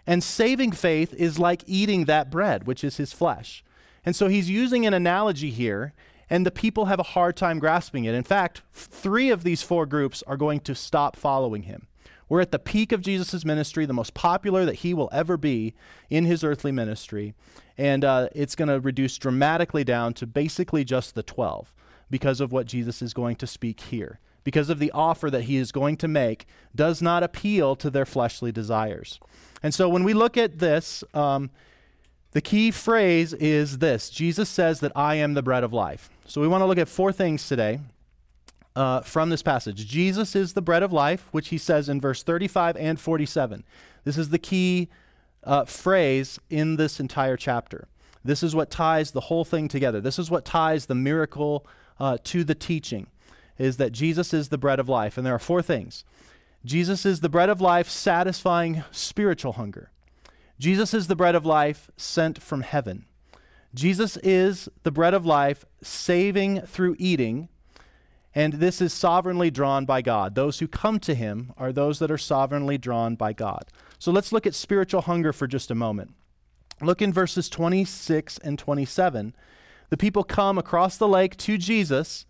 and 0.06 0.22
saving 0.22 0.72
faith 0.72 1.12
is 1.14 1.40
like 1.40 1.64
eating 1.66 2.04
that 2.04 2.30
bread, 2.30 2.68
which 2.68 2.84
is 2.84 2.98
his 2.98 3.12
flesh. 3.12 3.64
And 4.04 4.16
so 4.16 4.28
he's 4.28 4.48
using 4.48 4.86
an 4.86 4.94
analogy 4.94 5.50
here, 5.50 5.92
and 6.30 6.46
the 6.46 6.50
people 6.52 6.86
have 6.86 7.00
a 7.00 7.04
hard 7.04 7.36
time 7.36 7.58
grasping 7.58 8.04
it. 8.04 8.14
In 8.14 8.22
fact, 8.22 8.62
three 8.72 9.30
of 9.30 9.42
these 9.42 9.62
four 9.62 9.84
groups 9.84 10.22
are 10.26 10.36
going 10.36 10.60
to 10.60 10.74
stop 10.74 11.16
following 11.16 11.64
him. 11.64 11.88
We're 12.28 12.40
at 12.40 12.52
the 12.52 12.60
peak 12.60 12.92
of 12.92 13.00
Jesus' 13.00 13.44
ministry, 13.44 13.84
the 13.84 13.92
most 13.92 14.14
popular 14.14 14.64
that 14.64 14.76
he 14.76 14.94
will 14.94 15.08
ever 15.12 15.36
be 15.36 15.74
in 16.08 16.24
his 16.24 16.44
earthly 16.44 16.70
ministry. 16.70 17.34
And 17.76 18.04
uh, 18.04 18.28
it's 18.32 18.54
going 18.54 18.68
to 18.68 18.78
reduce 18.78 19.18
dramatically 19.18 19.82
down 19.82 20.14
to 20.14 20.26
basically 20.28 20.84
just 20.84 21.16
the 21.16 21.24
12 21.24 21.74
because 22.08 22.40
of 22.40 22.52
what 22.52 22.66
Jesus 22.66 23.02
is 23.02 23.12
going 23.12 23.34
to 23.36 23.48
speak 23.48 23.80
here. 23.80 24.20
Because 24.44 24.70
of 24.70 24.78
the 24.78 24.92
offer 24.92 25.28
that 25.28 25.42
he 25.42 25.56
is 25.56 25.72
going 25.72 25.96
to 25.98 26.08
make, 26.08 26.46
does 26.74 27.02
not 27.02 27.24
appeal 27.24 27.74
to 27.76 27.90
their 27.90 28.06
fleshly 28.06 28.52
desires. 28.52 29.18
And 29.62 29.74
so 29.74 29.88
when 29.88 30.04
we 30.04 30.14
look 30.14 30.36
at 30.36 30.60
this, 30.60 31.02
um, 31.12 31.50
the 32.32 32.40
key 32.40 32.70
phrase 32.70 33.32
is 33.32 33.78
this 33.78 34.10
Jesus 34.10 34.48
says 34.48 34.80
that 34.80 34.92
I 34.94 35.16
am 35.16 35.34
the 35.34 35.42
bread 35.42 35.64
of 35.64 35.72
life. 35.72 36.10
So 36.26 36.40
we 36.40 36.48
want 36.48 36.62
to 36.62 36.66
look 36.66 36.78
at 36.78 36.88
four 36.88 37.12
things 37.12 37.48
today 37.48 37.80
uh, 38.76 39.00
from 39.00 39.30
this 39.30 39.42
passage. 39.42 39.86
Jesus 39.86 40.36
is 40.36 40.52
the 40.52 40.62
bread 40.62 40.82
of 40.82 40.92
life, 40.92 41.26
which 41.32 41.48
he 41.48 41.58
says 41.58 41.88
in 41.88 42.00
verse 42.00 42.22
35 42.22 42.76
and 42.76 43.00
47. 43.00 43.64
This 44.04 44.16
is 44.16 44.28
the 44.28 44.38
key 44.38 44.88
uh, 45.44 45.64
phrase 45.64 46.38
in 46.48 46.76
this 46.76 47.00
entire 47.00 47.36
chapter. 47.36 47.88
This 48.24 48.42
is 48.42 48.54
what 48.54 48.70
ties 48.70 49.10
the 49.10 49.22
whole 49.22 49.44
thing 49.44 49.66
together. 49.66 50.00
This 50.00 50.18
is 50.18 50.30
what 50.30 50.44
ties 50.44 50.86
the 50.86 50.94
miracle 50.94 51.66
uh, 51.98 52.18
to 52.24 52.44
the 52.44 52.54
teaching, 52.54 53.08
is 53.58 53.76
that 53.78 53.92
Jesus 53.92 54.32
is 54.32 54.50
the 54.50 54.58
bread 54.58 54.78
of 54.78 54.88
life. 54.88 55.16
And 55.16 55.26
there 55.26 55.34
are 55.34 55.38
four 55.38 55.62
things. 55.62 56.04
Jesus 56.64 57.06
is 57.06 57.20
the 57.20 57.28
bread 57.28 57.48
of 57.48 57.60
life, 57.60 57.88
satisfying 57.88 58.84
spiritual 58.90 59.52
hunger. 59.52 59.90
Jesus 60.60 60.94
is 60.94 61.08
the 61.08 61.16
bread 61.16 61.34
of 61.34 61.44
life 61.44 61.90
sent 61.96 62.40
from 62.40 62.60
heaven. 62.60 63.06
Jesus 63.74 64.16
is 64.18 64.68
the 64.84 64.92
bread 64.92 65.14
of 65.14 65.26
life, 65.26 65.64
saving 65.82 66.60
through 66.60 66.94
eating 67.00 67.48
and 68.34 68.54
this 68.54 68.80
is 68.80 68.92
sovereignly 68.92 69.50
drawn 69.50 69.84
by 69.84 70.02
God. 70.02 70.34
Those 70.34 70.60
who 70.60 70.68
come 70.68 71.00
to 71.00 71.14
him 71.14 71.52
are 71.56 71.72
those 71.72 71.98
that 71.98 72.10
are 72.10 72.18
sovereignly 72.18 72.78
drawn 72.78 73.16
by 73.16 73.32
God. 73.32 73.64
So 73.98 74.12
let's 74.12 74.32
look 74.32 74.46
at 74.46 74.54
spiritual 74.54 75.02
hunger 75.02 75.32
for 75.32 75.46
just 75.46 75.70
a 75.70 75.74
moment. 75.74 76.14
Look 76.80 77.02
in 77.02 77.12
verses 77.12 77.48
26 77.48 78.38
and 78.38 78.58
27. 78.58 79.34
The 79.90 79.96
people 79.96 80.22
come 80.22 80.58
across 80.58 80.96
the 80.96 81.08
lake 81.08 81.36
to 81.38 81.58
Jesus 81.58 82.24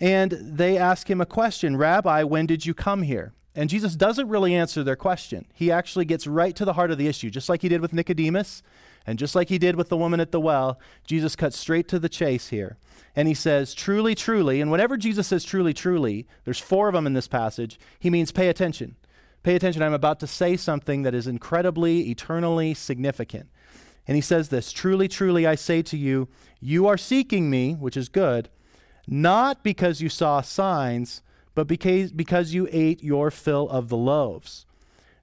and 0.00 0.32
they 0.32 0.76
ask 0.76 1.08
him 1.08 1.20
a 1.20 1.26
question 1.26 1.76
Rabbi, 1.76 2.24
when 2.24 2.46
did 2.46 2.66
you 2.66 2.74
come 2.74 3.02
here? 3.02 3.32
And 3.56 3.70
Jesus 3.70 3.96
doesn't 3.96 4.28
really 4.28 4.54
answer 4.54 4.84
their 4.84 4.96
question. 4.96 5.46
He 5.54 5.72
actually 5.72 6.04
gets 6.04 6.26
right 6.26 6.54
to 6.54 6.66
the 6.66 6.74
heart 6.74 6.90
of 6.90 6.98
the 6.98 7.08
issue, 7.08 7.30
just 7.30 7.48
like 7.48 7.62
he 7.62 7.70
did 7.70 7.80
with 7.80 7.94
Nicodemus 7.94 8.62
and 9.06 9.18
just 9.18 9.34
like 9.34 9.48
he 9.48 9.56
did 9.56 9.76
with 9.76 9.88
the 9.88 9.96
woman 9.96 10.20
at 10.20 10.30
the 10.30 10.40
well. 10.40 10.78
Jesus 11.06 11.34
cuts 11.34 11.58
straight 11.58 11.88
to 11.88 11.98
the 11.98 12.10
chase 12.10 12.48
here 12.48 12.76
and 13.16 13.26
he 13.26 13.34
says, 13.34 13.72
Truly, 13.72 14.14
truly. 14.14 14.60
And 14.60 14.70
whenever 14.70 14.98
Jesus 14.98 15.28
says 15.28 15.42
truly, 15.42 15.72
truly, 15.72 16.26
there's 16.44 16.58
four 16.58 16.88
of 16.88 16.94
them 16.94 17.06
in 17.06 17.14
this 17.14 17.28
passage, 17.28 17.80
he 17.98 18.10
means 18.10 18.30
pay 18.30 18.48
attention. 18.48 18.96
Pay 19.42 19.54
attention. 19.54 19.82
I'm 19.82 19.94
about 19.94 20.20
to 20.20 20.26
say 20.26 20.56
something 20.56 21.02
that 21.02 21.14
is 21.14 21.26
incredibly, 21.26 22.10
eternally 22.10 22.74
significant. 22.74 23.48
And 24.06 24.16
he 24.16 24.20
says 24.20 24.50
this 24.50 24.70
Truly, 24.70 25.08
truly, 25.08 25.46
I 25.46 25.54
say 25.54 25.80
to 25.82 25.96
you, 25.96 26.28
you 26.60 26.86
are 26.86 26.98
seeking 26.98 27.48
me, 27.48 27.72
which 27.72 27.96
is 27.96 28.10
good, 28.10 28.50
not 29.06 29.62
because 29.62 30.02
you 30.02 30.10
saw 30.10 30.42
signs, 30.42 31.22
but 31.56 31.66
because, 31.66 32.12
because 32.12 32.52
you 32.52 32.68
ate 32.70 33.02
your 33.02 33.30
fill 33.30 33.66
of 33.70 33.88
the 33.88 33.96
loaves. 33.96 34.66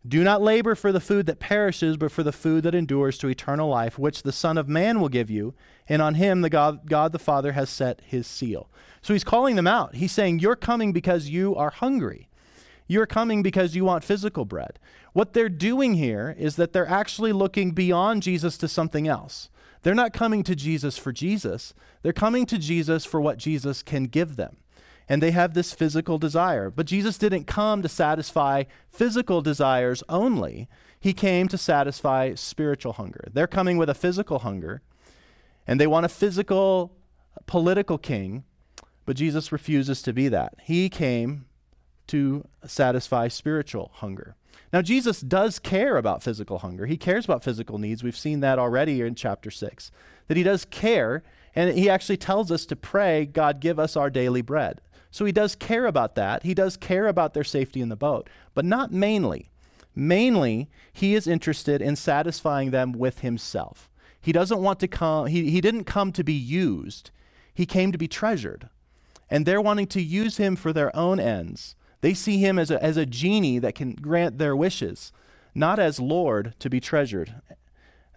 Do 0.06 0.24
not 0.24 0.42
labor 0.42 0.74
for 0.74 0.92
the 0.92 1.00
food 1.00 1.28
that 1.28 1.40
perishes, 1.40 1.96
but 1.96 2.12
for 2.12 2.24
the 2.24 2.32
food 2.32 2.64
that 2.64 2.74
endures 2.74 3.20
to 3.20 3.28
eternal 3.28 3.70
life, 3.70 4.00
which 4.00 4.24
the 4.24 4.32
Son 4.34 4.58
of 4.58 4.68
Man 4.68 5.00
will 5.00 5.10
give 5.10 5.30
you, 5.30 5.54
and 5.88 6.02
on 6.02 6.16
him 6.16 6.42
the 6.42 6.50
God, 6.50 6.90
God 6.90 7.12
the 7.12 7.20
Father 7.20 7.52
has 7.52 7.70
set 7.70 8.02
his 8.02 8.26
seal. 8.26 8.68
So 9.04 9.14
he's 9.14 9.24
calling 9.24 9.56
them 9.56 9.68
out. 9.68 9.96
He's 9.96 10.12
saying, 10.12 10.40
You're 10.40 10.56
coming 10.56 10.92
because 10.92 11.30
you 11.30 11.56
are 11.56 11.70
hungry. 11.70 12.28
You're 12.88 13.06
coming 13.06 13.44
because 13.44 13.76
you 13.76 13.86
want 13.86 14.04
physical 14.04 14.44
bread. 14.44 14.80
What 15.14 15.34
they're 15.34 15.50
doing 15.50 15.94
here 15.94 16.36
is 16.38 16.56
that 16.56 16.74
they're 16.74 16.90
actually 16.90 17.32
looking 17.32 17.72
beyond 17.72 18.24
Jesus 18.24 18.58
to 18.58 18.68
something 18.68 19.08
else. 19.08 19.50
They're 19.84 19.94
not 19.94 20.14
coming 20.14 20.42
to 20.44 20.56
Jesus 20.56 20.98
for 20.98 21.12
Jesus, 21.12 21.76
they're 22.02 22.12
coming 22.12 22.48
to 22.48 22.58
Jesus 22.58 23.06
for 23.06 23.22
what 23.22 23.38
Jesus 23.38 23.84
can 23.84 24.06
give 24.06 24.36
them 24.36 24.58
and 25.08 25.22
they 25.22 25.32
have 25.32 25.54
this 25.54 25.74
physical 25.74 26.18
desire. 26.18 26.70
But 26.70 26.86
Jesus 26.86 27.18
didn't 27.18 27.46
come 27.46 27.82
to 27.82 27.90
satisfy 27.90 28.64
physical 28.90 29.42
desires 29.42 30.04
only, 30.10 30.68
He 31.00 31.14
came 31.14 31.48
to 31.50 31.58
satisfy 31.58 32.36
spiritual 32.36 32.94
hunger. 32.94 33.28
They're 33.32 33.48
coming 33.48 33.78
with 33.78 33.90
a 33.90 33.96
physical 33.96 34.40
hunger, 34.40 34.82
and 35.68 35.80
they 35.80 35.88
want 35.88 36.06
a 36.06 36.10
physical, 36.10 36.94
political 37.46 37.98
king, 37.98 38.44
but 39.06 39.16
Jesus 39.18 39.52
refuses 39.52 40.02
to 40.04 40.14
be 40.14 40.30
that. 40.30 40.56
He 40.64 40.90
came 40.90 41.46
to 42.08 42.48
satisfy 42.66 43.28
spiritual 43.28 43.92
hunger. 43.96 44.36
Now, 44.72 44.82
Jesus 44.82 45.22
does 45.22 45.60
care 45.60 45.98
about 45.98 46.24
physical 46.24 46.60
hunger. 46.60 46.86
He 46.88 46.98
cares 46.98 47.26
about 47.26 47.44
physical 47.44 47.78
needs. 47.78 48.04
We've 48.04 48.18
seen 48.18 48.40
that 48.40 48.58
already 48.58 49.02
in 49.02 49.16
chapter 49.16 49.52
6, 49.52 49.92
that 50.28 50.38
he 50.38 50.44
does 50.44 50.66
care, 50.66 51.24
and 51.56 51.78
he 51.78 51.90
actually 51.90 52.18
tells 52.18 52.52
us 52.52 52.66
to 52.66 52.76
pray, 52.76 53.26
God, 53.26 53.60
give 53.60 53.78
us 53.78 53.96
our 53.96 54.10
daily 54.10 54.42
bread. 54.42 54.82
So 55.14 55.26
he 55.26 55.32
does 55.32 55.54
care 55.54 55.86
about 55.86 56.16
that. 56.16 56.42
He 56.42 56.56
does 56.56 56.76
care 56.76 57.08
about 57.08 57.36
their 57.36 57.44
safety 57.44 57.82
in 57.82 57.90
the 57.90 57.96
boat, 57.96 58.28
but 58.56 58.66
not 58.66 58.92
mainly. 58.92 59.52
Mainly, 59.96 60.72
he 60.92 61.14
is 61.14 61.28
interested 61.28 61.84
in 61.84 61.96
satisfying 61.96 62.72
them 62.72 62.94
with 62.94 63.20
himself. 63.20 63.92
He 64.20 64.32
doesn't 64.32 64.64
want 64.64 64.80
to 64.80 64.88
come, 64.88 65.28
he, 65.28 65.52
he 65.52 65.62
didn't 65.62 65.84
come 65.84 66.12
to 66.14 66.24
be 66.24 66.34
used, 66.34 67.12
he 67.54 67.68
came 67.68 67.92
to 67.92 67.98
be 68.00 68.08
treasured. 68.08 68.70
And 69.30 69.46
they're 69.46 69.62
wanting 69.62 69.86
to 69.88 70.02
use 70.02 70.38
him 70.38 70.56
for 70.56 70.74
their 70.74 70.94
own 70.96 71.20
ends. 71.20 71.76
They 72.02 72.16
see 72.16 72.40
him 72.40 72.58
as 72.58 72.72
a, 72.72 72.84
as 72.84 72.98
a 72.98 73.06
genie 73.06 73.60
that 73.60 73.76
can 73.76 73.94
grant 73.94 74.40
their 74.40 74.56
wishes, 74.56 75.12
not 75.54 75.78
as 75.78 76.00
Lord 76.00 76.56
to 76.58 76.72
be 76.72 76.80
treasured, 76.80 77.36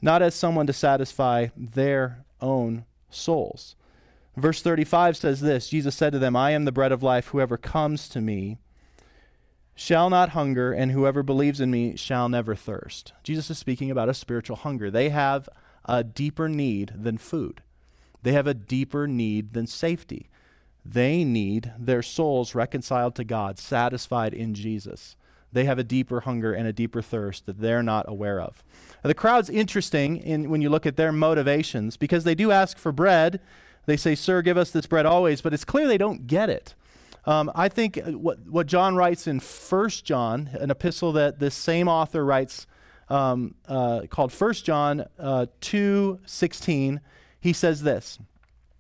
not 0.01 0.23
as 0.23 0.35
someone 0.35 0.67
to 0.67 0.73
satisfy 0.73 1.49
their 1.55 2.25
own 2.41 2.87
souls. 3.11 3.77
Verse 4.37 4.61
35 4.61 5.17
says 5.17 5.41
this 5.41 5.69
Jesus 5.69 5.95
said 5.95 6.13
to 6.13 6.19
them, 6.19 6.37
I 6.37 6.51
am 6.51 6.65
the 6.65 6.73
bread 6.73 6.93
of 6.93 7.03
life. 7.03 7.29
Whoever 7.29 7.57
comes 7.57 8.09
to 8.11 8.21
me 8.21 8.59
shall 9.75 10.11
not 10.11 10.31
hunger, 10.31 10.73
and 10.73 10.93
whoever 10.93 11.23
believes 11.23 11.61
in 11.61 11.71
me 11.71 11.97
shall 11.97 12.29
never 12.29 12.55
thirst. 12.55 13.13
Jesus 13.23 13.51
is 13.51 13.59
speaking 13.59 13.91
about 13.91 14.09
a 14.09 14.15
spiritual 14.15 14.57
hunger. 14.57 14.91
They 14.91 15.11
have 15.11 15.49
a 15.85 16.03
deeper 16.03 16.49
need 16.49 16.93
than 16.97 17.19
food, 17.19 17.63
they 18.23 18.33
have 18.33 18.47
a 18.47 18.55
deeper 18.55 19.07
need 19.07 19.53
than 19.53 19.67
safety. 19.67 20.29
They 20.89 21.25
need 21.25 21.73
their 21.77 22.03
souls 22.03 22.55
reconciled 22.55 23.17
to 23.17 23.25
God, 23.25 23.59
satisfied 23.59 24.33
in 24.33 24.55
Jesus. 24.55 25.17
They 25.53 25.65
have 25.65 25.81
a 25.81 25.85
deeper 25.85 26.21
hunger 26.21 26.53
and 26.53 26.69
a 26.69 26.73
deeper 26.73 27.03
thirst 27.03 27.47
that 27.47 27.61
they're 27.61 27.83
not 27.83 28.09
aware 28.09 28.41
of. 28.41 28.63
Now, 29.03 29.09
the 29.09 29.15
crowd's 29.15 29.51
interesting 29.51 30.17
in, 30.19 30.49
when 30.49 30.63
you 30.63 30.71
look 30.71 30.87
at 30.87 30.97
their 30.97 31.11
motivations 31.11 31.97
because 31.97 32.23
they 32.23 32.37
do 32.37 32.53
ask 32.53 32.79
for 32.79 32.93
bread 32.93 33.41
they 33.87 33.97
say, 33.97 34.15
Sir, 34.15 34.43
give 34.43 34.59
us 34.59 34.71
this 34.71 34.87
bread 34.87 35.07
always, 35.07 35.41
but 35.41 35.55
it's 35.55 35.65
clear 35.65 35.87
they 35.87 35.99
don't 35.99 36.27
get 36.27 36.51
it. 36.51 36.75
Um, 37.25 37.51
I 37.55 37.69
think 37.69 38.01
what, 38.07 38.39
what 38.47 38.67
John 38.67 38.95
writes 38.95 39.27
in 39.27 39.41
1 39.41 39.89
John, 40.05 40.51
an 40.53 40.71
epistle 40.71 41.13
that 41.13 41.41
this 41.41 41.55
same 41.55 41.89
author 41.89 42.25
writes 42.25 42.67
um, 43.09 43.55
uh, 43.67 44.03
called 44.11 44.33
1 44.33 44.53
John 44.55 45.07
uh, 45.19 45.47
2 45.61 46.21
16, 46.25 47.01
he 47.41 47.53
says 47.53 47.83
this. 47.83 48.19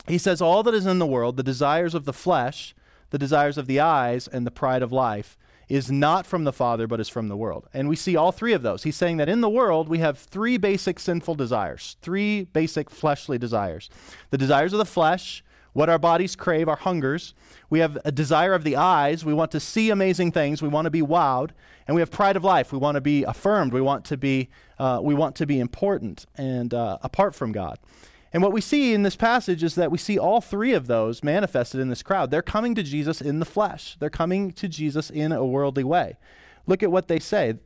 He 0.06 0.18
says, 0.18 0.40
All 0.40 0.62
that 0.62 0.74
is 0.74 0.86
in 0.86 0.98
the 0.98 1.06
world, 1.06 1.36
the 1.36 1.42
desires 1.42 1.94
of 1.94 2.04
the 2.04 2.12
flesh, 2.12 2.74
the 3.10 3.18
desires 3.18 3.58
of 3.58 3.66
the 3.66 3.80
eyes, 3.80 4.28
and 4.28 4.46
the 4.46 4.50
pride 4.50 4.82
of 4.82 4.92
life, 4.92 5.36
is 5.68 5.90
not 5.90 6.26
from 6.26 6.44
the 6.44 6.52
Father, 6.52 6.86
but 6.86 7.00
is 7.00 7.08
from 7.08 7.28
the 7.28 7.36
world. 7.36 7.68
And 7.74 7.88
we 7.88 7.96
see 7.96 8.16
all 8.16 8.32
three 8.32 8.52
of 8.52 8.62
those. 8.62 8.84
He's 8.84 8.96
saying 8.96 9.16
that 9.16 9.28
in 9.28 9.40
the 9.40 9.48
world, 9.48 9.88
we 9.88 9.98
have 9.98 10.18
three 10.18 10.56
basic 10.56 11.00
sinful 11.00 11.34
desires, 11.34 11.96
three 12.02 12.44
basic 12.44 12.90
fleshly 12.90 13.38
desires 13.38 13.90
the 14.30 14.38
desires 14.38 14.72
of 14.72 14.78
the 14.78 14.84
flesh, 14.84 15.42
what 15.72 15.90
our 15.90 15.98
bodies 15.98 16.36
crave, 16.36 16.68
our 16.68 16.76
hungers. 16.76 17.34
We 17.68 17.80
have 17.80 17.98
a 18.04 18.12
desire 18.12 18.54
of 18.54 18.64
the 18.64 18.76
eyes. 18.76 19.24
We 19.24 19.34
want 19.34 19.50
to 19.50 19.60
see 19.60 19.90
amazing 19.90 20.32
things. 20.32 20.62
We 20.62 20.68
want 20.68 20.86
to 20.86 20.90
be 20.90 21.02
wowed. 21.02 21.50
And 21.86 21.94
we 21.94 22.00
have 22.00 22.10
pride 22.10 22.36
of 22.36 22.44
life. 22.44 22.72
We 22.72 22.78
want 22.78 22.94
to 22.94 23.00
be 23.00 23.24
affirmed. 23.24 23.72
We 23.72 23.80
want 23.80 24.06
to 24.06 24.16
be, 24.16 24.48
uh, 24.78 25.00
we 25.02 25.14
want 25.14 25.36
to 25.36 25.46
be 25.46 25.60
important 25.60 26.26
and 26.36 26.72
uh, 26.72 26.98
apart 27.02 27.34
from 27.34 27.52
God. 27.52 27.78
And 28.32 28.42
what 28.42 28.52
we 28.52 28.60
see 28.60 28.92
in 28.92 29.02
this 29.02 29.16
passage 29.16 29.62
is 29.62 29.74
that 29.76 29.90
we 29.90 29.98
see 29.98 30.18
all 30.18 30.40
three 30.40 30.72
of 30.72 30.86
those 30.86 31.22
manifested 31.22 31.80
in 31.80 31.88
this 31.88 32.02
crowd. 32.02 32.30
They're 32.30 32.42
coming 32.42 32.74
to 32.74 32.82
Jesus 32.82 33.20
in 33.20 33.38
the 33.38 33.44
flesh, 33.46 33.96
they're 33.98 34.10
coming 34.10 34.52
to 34.52 34.68
Jesus 34.68 35.10
in 35.10 35.32
a 35.32 35.44
worldly 35.44 35.84
way. 35.84 36.16
Look 36.66 36.82
at 36.82 36.90
what 36.90 37.08
they 37.08 37.20
say. 37.20 37.58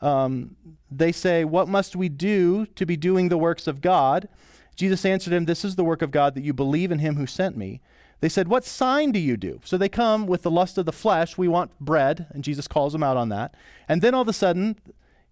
Um, 0.00 0.56
they 0.90 1.12
say, 1.12 1.44
What 1.44 1.68
must 1.68 1.96
we 1.96 2.08
do 2.08 2.66
to 2.66 2.84
be 2.84 2.96
doing 2.96 3.28
the 3.28 3.38
works 3.38 3.66
of 3.66 3.80
God? 3.80 4.28
Jesus 4.74 5.04
answered 5.04 5.32
him, 5.32 5.44
This 5.44 5.64
is 5.64 5.76
the 5.76 5.84
work 5.84 6.02
of 6.02 6.10
God, 6.10 6.34
that 6.34 6.44
you 6.44 6.52
believe 6.52 6.90
in 6.90 6.98
him 6.98 7.16
who 7.16 7.26
sent 7.26 7.56
me, 7.56 7.80
They 8.20 8.28
said, 8.28 8.48
What 8.48 8.64
sign 8.64 9.12
do 9.12 9.18
you 9.18 9.36
do? 9.36 9.60
So 9.64 9.78
they 9.78 9.88
come 9.88 10.26
with 10.26 10.42
the 10.42 10.50
lust 10.50 10.76
of 10.76 10.86
the 10.86 10.92
flesh. 10.92 11.38
We 11.38 11.48
want 11.48 11.78
bread. 11.80 12.26
And 12.30 12.44
Jesus 12.44 12.68
calls 12.68 12.92
them 12.92 13.02
out 13.02 13.16
on 13.16 13.28
that. 13.30 13.54
And 13.88 14.02
then 14.02 14.14
all 14.14 14.22
of 14.22 14.28
a 14.28 14.32
sudden, 14.32 14.76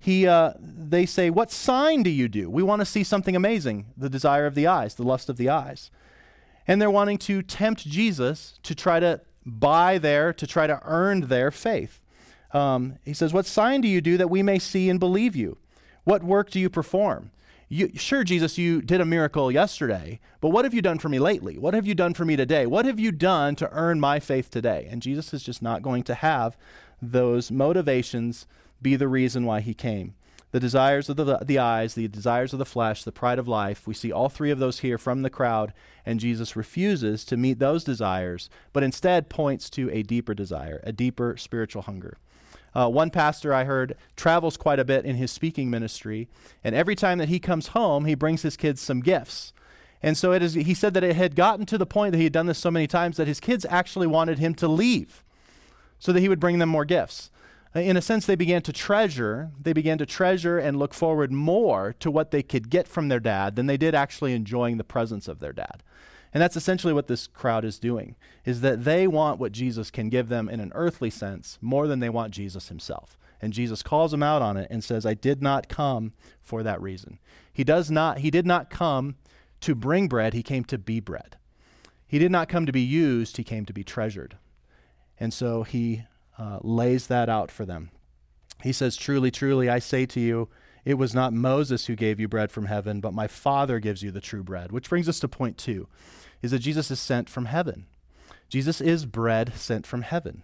he, 0.03 0.27
uh, 0.27 0.55
they 0.59 1.05
say, 1.05 1.29
What 1.29 1.51
sign 1.51 2.03
do 2.03 2.11
you 2.11 2.27
do? 2.27 2.49
We 2.49 2.63
want 2.63 2.81
to 2.81 2.87
see 2.87 3.05
something 3.05 3.37
amazing 3.37 3.87
the 3.97 4.09
desire 4.09 4.47
of 4.47 4.55
the 4.55 4.67
eyes, 4.67 4.95
the 4.95 5.03
lust 5.03 5.29
of 5.29 5.37
the 5.37 5.51
eyes. 5.51 5.91
And 6.67 6.81
they're 6.81 6.91
wanting 6.91 7.19
to 7.19 7.43
tempt 7.43 7.87
Jesus 7.87 8.59
to 8.63 8.75
try 8.75 8.99
to 8.99 9.21
buy 9.45 9.99
their, 9.99 10.33
to 10.33 10.47
try 10.47 10.67
to 10.67 10.81
earn 10.85 11.29
their 11.29 11.51
faith. 11.51 12.01
Um, 12.53 12.97
he 13.05 13.13
says, 13.13 13.35
What 13.35 13.45
sign 13.45 13.83
do 13.83 13.89
you 13.89 14.01
do 14.01 14.17
that 14.17 14.31
we 14.31 14.43
may 14.43 14.59
see 14.59 14.89
and 14.89 14.99
believe 14.99 15.37
you? 15.37 15.59
What 16.05 16.23
work 16.23 16.51
do 16.51 16.59
you 16.59 16.71
perform? 16.71 17.31
You, 17.69 17.91
sure, 17.95 18.25
Jesus, 18.25 18.57
you 18.57 18.81
did 18.81 19.03
a 19.03 19.05
miracle 19.05 19.53
yesterday, 19.53 20.19
but 20.41 20.49
what 20.49 20.65
have 20.65 20.75
you 20.75 20.83
done 20.83 20.99
for 20.99 21.09
me 21.09 21.19
lately? 21.19 21.59
What 21.59 21.75
have 21.75 21.87
you 21.87 21.95
done 21.95 22.15
for 22.15 22.25
me 22.25 22.37
today? 22.37 22.67
What 22.67 22.87
have 22.87 22.99
you 22.99 23.13
done 23.13 23.55
to 23.57 23.71
earn 23.71 24.01
my 24.01 24.19
faith 24.19 24.51
today? 24.51 24.89
And 24.91 25.03
Jesus 25.03 25.33
is 25.35 25.43
just 25.43 25.63
not 25.63 25.83
going 25.83 26.03
to 26.05 26.15
have 26.15 26.57
those 27.03 27.51
motivations 27.51 28.47
be 28.83 28.97
the 28.97 29.09
reason 29.09 29.45
why 29.45 29.61
he 29.61 29.75
came. 29.75 30.15
The 30.53 30.61
desires 30.61 31.09
of 31.09 31.17
the, 31.17 31.39
the 31.39 31.59
eyes, 31.59 31.95
the 31.95 32.09
desires 32.09 32.53
of 32.53 32.59
the 32.59 32.65
flesh, 32.65 33.05
the 33.05 33.13
pride 33.13 33.39
of 33.39 33.47
life, 33.47 33.87
we 33.87 33.95
see 33.95 34.11
all 34.11 34.29
three 34.29 34.51
of 34.51 34.59
those 34.59 34.81
here 34.81 34.99
from 34.99 35.23
the 35.23 35.31
crowd, 35.31 35.73
and 36.05 36.19
Jesus 36.19 36.57
refuses 36.57 37.25
to 37.27 37.37
meet 37.37 37.61
those 37.61 37.85
desires, 37.85 38.51
but 38.73 38.83
instead 38.83 39.29
points 39.29 39.71
to 39.71 39.89
a 39.93 40.03
deeper 40.03 40.35
desire, 40.35 40.81
a 40.83 40.93
deeper 40.93 41.37
spiritual 41.37 41.83
hunger. 41.83 42.19
Uh, 42.75 42.89
one 42.89 43.11
pastor 43.11 43.55
I 43.55 43.65
heard 43.65 43.97
travels 44.17 44.57
quite 44.57 44.79
a 44.79 44.85
bit 44.85 45.05
in 45.05 45.17
his 45.17 45.31
speaking 45.31 45.71
ministry, 45.71 46.29
and 46.65 46.75
every 46.75 46.97
time 46.97 47.19
that 47.19 47.29
he 47.29 47.39
comes 47.39 47.69
home, 47.69 48.05
he 48.05 48.15
brings 48.15 48.43
his 48.43 48.57
kids 48.57 48.81
some 48.81 49.01
gifts. 49.01 49.53
And 50.03 50.17
so 50.17 50.33
it 50.33 50.43
is, 50.43 50.55
he 50.55 50.75
said 50.75 50.95
that 50.95 51.05
it 51.05 51.15
had 51.15 51.37
gotten 51.37 51.67
to 51.67 51.79
the 51.79 51.87
point 51.87 52.13
that 52.13 52.19
he 52.19 52.25
had 52.25 52.33
done 52.33 52.47
this 52.47 52.59
so 52.59 52.71
many 52.71 52.87
times 52.87 53.19
that 53.19 53.29
his 53.29 53.41
kids 53.41 53.67
actually 53.69 54.07
wanted 54.07 54.39
him 54.39 54.55
to 54.55 54.67
leave 54.67 55.23
so 55.99 56.13
that 56.13 56.21
he 56.21 56.29
would 56.29 56.41
bring 56.41 56.59
them 56.59 56.71
more 56.71 56.85
gifts. 56.85 57.31
Uh, 57.75 57.81
in 57.81 57.97
a 57.97 58.03
sense, 58.03 58.27
they 58.27 58.35
began 58.35 58.63
to 58.63 58.73
treasure, 58.73 59.51
they 59.61 59.73
began 59.73 59.99
to 59.99 60.07
treasure 60.07 60.59
and 60.59 60.79
look 60.79 60.93
forward 60.93 61.31
more 61.31 61.95
to 62.01 62.11
what 62.11 62.31
they 62.31 62.43
could 62.43 62.69
get 62.71 62.89
from 62.89 63.09
their 63.09 63.21
dad 63.21 63.57
than 63.57 63.67
they 63.67 63.77
did 63.77 63.95
actually 63.95 64.33
enjoying 64.33 64.77
the 64.77 64.85
presence 64.85 65.29
of 65.29 65.39
their 65.39 65.53
dad. 65.53 65.83
And 66.33 66.43
that's 66.43 66.57
essentially 66.57 66.93
what 66.93 67.09
this 67.09 67.27
crowd 67.27 67.65
is 67.65 67.79
doing, 67.79 68.17
is 68.45 68.61
that 68.61 68.85
they 68.85 69.07
want 69.07 69.41
what 69.41 69.53
Jesus 69.53 69.91
can 69.91 70.09
give 70.09 70.29
them 70.29 70.49
in 70.49 70.61
an 70.61 70.73
earthly 70.75 71.11
sense 71.11 71.59
more 71.61 71.87
than 71.87 72.01
they 72.01 72.09
want 72.09 72.33
Jesus 72.33 72.69
himself. 72.69 73.17
And 73.43 73.53
Jesus 73.53 73.83
calls 73.83 74.11
them 74.11 74.23
out 74.23 74.43
on 74.43 74.57
it 74.57 74.69
and 74.71 74.85
says, 74.85 75.07
I 75.07 75.15
did 75.15 75.43
not 75.43 75.69
come 75.69 76.13
for 76.43 76.63
that 76.63 76.81
reason. 76.81 77.19
He 77.53 77.65
does 77.65 77.91
not, 77.91 78.19
he 78.19 78.31
did 78.31 78.47
not 78.47 78.71
come 78.71 79.17
to 79.61 79.75
bring 79.75 80.09
bread, 80.09 80.35
he 80.35 80.43
came 80.43 80.65
to 80.65 80.79
be 80.79 81.01
bread. 81.01 81.37
He 82.07 82.19
did 82.19 82.31
not 82.31 82.49
come 82.49 82.67
to 82.67 82.73
be 82.73 82.81
used, 82.81 83.37
he 83.37 83.45
came 83.45 83.65
to 83.67 83.73
be 83.73 83.85
treasured. 83.85 84.37
And 85.19 85.35
so 85.35 85.63
he 85.63 86.05
uh, 86.41 86.59
lays 86.63 87.07
that 87.09 87.29
out 87.29 87.51
for 87.51 87.67
them. 87.67 87.91
He 88.63 88.73
says, 88.73 88.97
Truly, 88.97 89.31
truly, 89.31 89.69
I 89.69 89.79
say 89.79 90.07
to 90.07 90.21
you, 90.21 90.49
it 90.85 90.95
was 90.95 91.15
not 91.15 91.35
Moses 91.35 91.87
who 91.87 91.95
gave 91.95 92.19
you 92.19 92.29
bread 92.29 92.51
from 92.51 92.65
heaven, 92.65 93.01
but 93.01 93.13
my 93.13 93.27
Father 93.27 93.79
gives 93.79 94.03
you 94.03 94.11
the 94.11 94.21
true 94.21 94.43
bread. 94.43 94.73
Which 94.73 94.89
brings 94.89 95.09
us 95.09 95.21
to 95.21 95.29
point 95.29 95.59
two 95.59 95.87
is 96.41 96.53
that 96.53 96.61
Jesus 96.61 96.91
is 96.91 96.99
sent 96.99 97.29
from 97.29 97.45
heaven. 97.45 97.87
Jesus 98.49 98.81
is 98.81 99.05
bread 99.05 99.53
sent 99.55 99.87
from 99.87 100.03
heaven. 100.03 100.43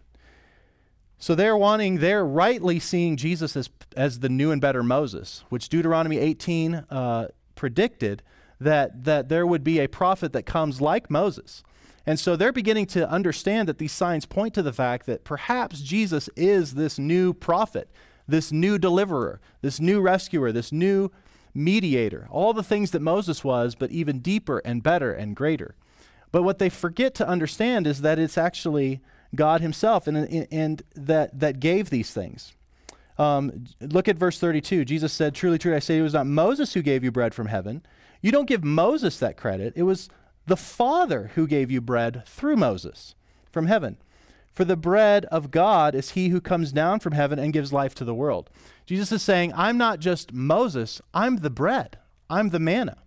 So 1.18 1.34
they're 1.34 1.56
wanting, 1.56 1.98
they're 1.98 2.26
rightly 2.26 2.78
seeing 2.78 3.16
Jesus 3.16 3.56
as, 3.56 3.70
as 3.96 4.20
the 4.20 4.28
new 4.28 4.50
and 4.50 4.60
better 4.60 4.82
Moses, 4.82 5.44
which 5.48 5.70
Deuteronomy 5.70 6.18
18 6.18 6.74
uh, 6.74 7.28
predicted 7.54 8.22
that, 8.60 9.04
that 9.04 9.30
there 9.30 9.46
would 9.46 9.64
be 9.64 9.80
a 9.80 9.88
prophet 9.88 10.34
that 10.34 10.44
comes 10.44 10.82
like 10.82 11.10
Moses. 11.10 11.62
And 12.06 12.20
so 12.20 12.36
they're 12.36 12.52
beginning 12.52 12.86
to 12.86 13.10
understand 13.10 13.68
that 13.68 13.78
these 13.78 13.92
signs 13.92 14.26
point 14.26 14.54
to 14.54 14.62
the 14.62 14.72
fact 14.72 15.06
that 15.06 15.24
perhaps 15.24 15.80
Jesus 15.80 16.30
is 16.36 16.74
this 16.74 16.98
new 16.98 17.34
prophet, 17.34 17.90
this 18.28 18.52
new 18.52 18.78
deliverer, 18.78 19.40
this 19.60 19.80
new 19.80 20.00
rescuer, 20.00 20.52
this 20.52 20.70
new 20.70 21.10
mediator, 21.52 22.28
all 22.30 22.52
the 22.52 22.62
things 22.62 22.92
that 22.92 23.02
Moses 23.02 23.42
was, 23.42 23.74
but 23.74 23.90
even 23.90 24.20
deeper 24.20 24.58
and 24.58 24.82
better 24.82 25.12
and 25.12 25.34
greater. 25.34 25.74
But 26.30 26.42
what 26.42 26.58
they 26.58 26.68
forget 26.68 27.14
to 27.16 27.28
understand 27.28 27.86
is 27.86 28.02
that 28.02 28.18
it's 28.18 28.38
actually 28.38 29.00
God 29.34 29.60
Himself 29.60 30.06
and, 30.06 30.46
and 30.52 30.82
that, 30.94 31.38
that 31.40 31.60
gave 31.60 31.90
these 31.90 32.12
things. 32.12 32.52
Um, 33.18 33.64
look 33.80 34.08
at 34.08 34.16
verse 34.16 34.38
32. 34.38 34.84
Jesus 34.84 35.12
said, 35.12 35.34
Truly, 35.34 35.58
truly, 35.58 35.76
I 35.76 35.80
say, 35.80 35.98
it 35.98 36.02
was 36.02 36.12
not 36.12 36.26
Moses 36.26 36.74
who 36.74 36.82
gave 36.82 37.02
you 37.02 37.10
bread 37.10 37.34
from 37.34 37.46
heaven. 37.46 37.82
You 38.20 38.30
don't 38.30 38.46
give 38.46 38.62
Moses 38.62 39.18
that 39.18 39.36
credit. 39.36 39.72
It 39.76 39.84
was 39.84 40.08
the 40.46 40.56
Father 40.56 41.32
who 41.34 41.46
gave 41.46 41.70
you 41.70 41.80
bread 41.80 42.22
through 42.26 42.56
Moses 42.56 43.14
from 43.50 43.66
heaven. 43.66 43.98
For 44.52 44.64
the 44.64 44.76
bread 44.76 45.26
of 45.26 45.50
God 45.50 45.94
is 45.94 46.10
he 46.10 46.28
who 46.28 46.40
comes 46.40 46.72
down 46.72 47.00
from 47.00 47.12
heaven 47.12 47.38
and 47.38 47.52
gives 47.52 47.72
life 47.72 47.94
to 47.96 48.04
the 48.04 48.14
world. 48.14 48.48
Jesus 48.86 49.12
is 49.12 49.22
saying, 49.22 49.52
I'm 49.54 49.76
not 49.76 50.00
just 50.00 50.32
Moses, 50.32 51.02
I'm 51.12 51.38
the 51.38 51.50
bread, 51.50 51.98
I'm 52.30 52.50
the 52.50 52.58
manna. 52.58 52.98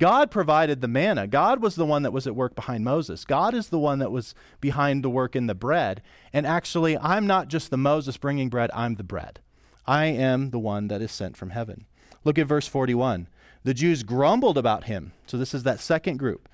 God 0.00 0.30
provided 0.30 0.80
the 0.80 0.88
manna. 0.88 1.26
God 1.26 1.60
was 1.60 1.74
the 1.74 1.84
one 1.84 2.02
that 2.04 2.12
was 2.12 2.26
at 2.26 2.34
work 2.34 2.54
behind 2.54 2.84
Moses. 2.84 3.26
God 3.26 3.52
is 3.52 3.68
the 3.68 3.78
one 3.78 3.98
that 3.98 4.10
was 4.10 4.34
behind 4.58 5.04
the 5.04 5.10
work 5.10 5.36
in 5.36 5.46
the 5.46 5.54
bread. 5.54 6.00
And 6.32 6.46
actually, 6.46 6.96
I'm 6.96 7.26
not 7.26 7.48
just 7.48 7.70
the 7.70 7.76
Moses 7.76 8.16
bringing 8.16 8.48
bread, 8.48 8.70
I'm 8.72 8.94
the 8.94 9.04
bread. 9.04 9.40
I 9.86 10.06
am 10.06 10.50
the 10.50 10.58
one 10.58 10.88
that 10.88 11.02
is 11.02 11.12
sent 11.12 11.36
from 11.36 11.50
heaven. 11.50 11.84
Look 12.24 12.38
at 12.38 12.46
verse 12.46 12.66
41. 12.66 13.28
The 13.62 13.74
Jews 13.74 14.02
grumbled 14.02 14.56
about 14.56 14.84
him. 14.84 15.12
So, 15.26 15.36
this 15.36 15.52
is 15.52 15.64
that 15.64 15.80
second 15.80 16.16
group. 16.16 16.48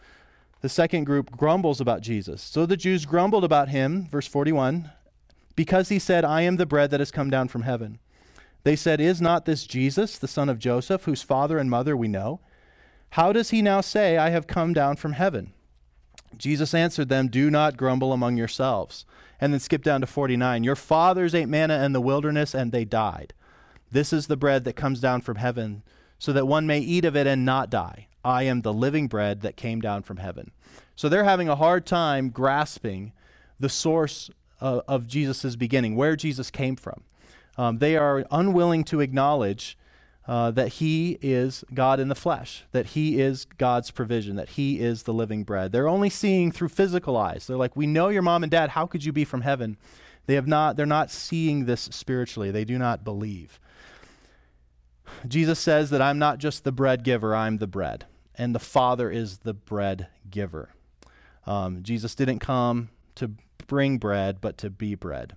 The 0.66 0.70
second 0.70 1.04
group 1.04 1.30
grumbles 1.30 1.80
about 1.80 2.00
Jesus. 2.00 2.42
So 2.42 2.66
the 2.66 2.76
Jews 2.76 3.06
grumbled 3.06 3.44
about 3.44 3.68
him, 3.68 4.08
verse 4.10 4.26
41, 4.26 4.90
because 5.54 5.90
he 5.90 6.00
said, 6.00 6.24
I 6.24 6.40
am 6.40 6.56
the 6.56 6.66
bread 6.66 6.90
that 6.90 6.98
has 6.98 7.12
come 7.12 7.30
down 7.30 7.46
from 7.46 7.62
heaven. 7.62 8.00
They 8.64 8.74
said, 8.74 9.00
Is 9.00 9.20
not 9.20 9.44
this 9.44 9.64
Jesus, 9.64 10.18
the 10.18 10.26
son 10.26 10.48
of 10.48 10.58
Joseph, 10.58 11.04
whose 11.04 11.22
father 11.22 11.58
and 11.58 11.70
mother 11.70 11.96
we 11.96 12.08
know? 12.08 12.40
How 13.10 13.32
does 13.32 13.50
he 13.50 13.62
now 13.62 13.80
say, 13.80 14.18
I 14.18 14.30
have 14.30 14.48
come 14.48 14.72
down 14.72 14.96
from 14.96 15.12
heaven? 15.12 15.52
Jesus 16.36 16.74
answered 16.74 17.10
them, 17.10 17.28
Do 17.28 17.48
not 17.48 17.76
grumble 17.76 18.12
among 18.12 18.36
yourselves. 18.36 19.06
And 19.40 19.52
then 19.52 19.60
skip 19.60 19.84
down 19.84 20.00
to 20.00 20.06
49. 20.08 20.64
Your 20.64 20.74
fathers 20.74 21.32
ate 21.32 21.48
manna 21.48 21.84
in 21.84 21.92
the 21.92 22.00
wilderness, 22.00 22.56
and 22.56 22.72
they 22.72 22.84
died. 22.84 23.34
This 23.92 24.12
is 24.12 24.26
the 24.26 24.36
bread 24.36 24.64
that 24.64 24.74
comes 24.74 24.98
down 24.98 25.20
from 25.20 25.36
heaven, 25.36 25.84
so 26.18 26.32
that 26.32 26.48
one 26.48 26.66
may 26.66 26.80
eat 26.80 27.04
of 27.04 27.14
it 27.14 27.28
and 27.28 27.44
not 27.44 27.70
die. 27.70 28.05
I 28.26 28.42
am 28.42 28.62
the 28.62 28.72
living 28.72 29.06
bread 29.06 29.42
that 29.42 29.56
came 29.56 29.80
down 29.80 30.02
from 30.02 30.16
heaven. 30.16 30.50
So 30.96 31.08
they're 31.08 31.24
having 31.24 31.48
a 31.48 31.54
hard 31.54 31.86
time 31.86 32.30
grasping 32.30 33.12
the 33.60 33.68
source 33.68 34.30
uh, 34.60 34.80
of 34.88 35.06
Jesus' 35.06 35.54
beginning, 35.54 35.94
where 35.94 36.16
Jesus 36.16 36.50
came 36.50 36.74
from. 36.74 37.04
Um, 37.56 37.78
they 37.78 37.96
are 37.96 38.26
unwilling 38.32 38.82
to 38.84 39.00
acknowledge 39.00 39.78
uh, 40.26 40.50
that 40.50 40.68
he 40.74 41.18
is 41.22 41.64
God 41.72 42.00
in 42.00 42.08
the 42.08 42.16
flesh, 42.16 42.64
that 42.72 42.86
he 42.86 43.20
is 43.20 43.44
God's 43.44 43.92
provision, 43.92 44.34
that 44.34 44.50
he 44.50 44.80
is 44.80 45.04
the 45.04 45.14
living 45.14 45.44
bread. 45.44 45.70
They're 45.70 45.88
only 45.88 46.10
seeing 46.10 46.50
through 46.50 46.70
physical 46.70 47.16
eyes. 47.16 47.46
They're 47.46 47.56
like, 47.56 47.76
"We 47.76 47.86
know 47.86 48.08
your 48.08 48.22
mom 48.22 48.42
and 48.42 48.50
dad. 48.50 48.70
How 48.70 48.86
could 48.86 49.04
you 49.04 49.12
be 49.12 49.24
from 49.24 49.42
heaven?" 49.42 49.76
They 50.26 50.34
have 50.34 50.48
not. 50.48 50.74
They're 50.74 50.84
not 50.84 51.12
seeing 51.12 51.66
this 51.66 51.82
spiritually. 51.92 52.50
They 52.50 52.64
do 52.64 52.76
not 52.76 53.04
believe. 53.04 53.60
Jesus 55.28 55.60
says 55.60 55.90
that 55.90 56.02
I'm 56.02 56.18
not 56.18 56.38
just 56.38 56.64
the 56.64 56.72
bread 56.72 57.04
giver. 57.04 57.34
I'm 57.34 57.58
the 57.58 57.68
bread, 57.68 58.06
and 58.36 58.54
the 58.54 58.60
Father 58.60 59.10
is 59.10 59.38
the 59.38 59.54
bread 59.54 60.08
giver. 60.30 60.70
Um, 61.46 61.82
Jesus 61.82 62.14
didn't 62.14 62.40
come 62.40 62.90
to 63.14 63.32
bring 63.66 63.98
bread, 63.98 64.40
but 64.40 64.58
to 64.58 64.70
be 64.70 64.94
bread. 64.94 65.36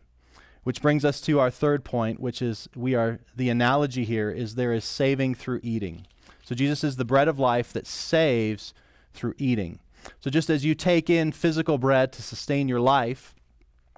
Which 0.64 0.82
brings 0.82 1.06
us 1.06 1.22
to 1.22 1.40
our 1.40 1.50
third 1.50 1.84
point, 1.84 2.20
which 2.20 2.42
is 2.42 2.68
we 2.76 2.94
are 2.94 3.20
the 3.36 3.50
analogy 3.50 4.06
here 4.06 4.30
is 4.30 4.56
there 4.56 4.74
is 4.74 4.84
saving 4.86 5.36
through 5.36 5.62
eating. 5.64 6.06
So 6.44 6.54
Jesus 6.56 6.84
is 6.84 6.96
the 6.96 7.06
bread 7.06 7.28
of 7.28 7.40
life 7.40 7.72
that 7.74 7.88
saves 7.88 8.74
through 9.14 9.36
eating. 9.38 9.80
So 10.20 10.30
just 10.30 10.50
as 10.50 10.66
you 10.66 10.76
take 10.76 11.10
in 11.10 11.32
physical 11.32 11.78
bread 11.78 12.12
to 12.14 12.22
sustain 12.22 12.68
your 12.68 12.80
life, 12.80 13.36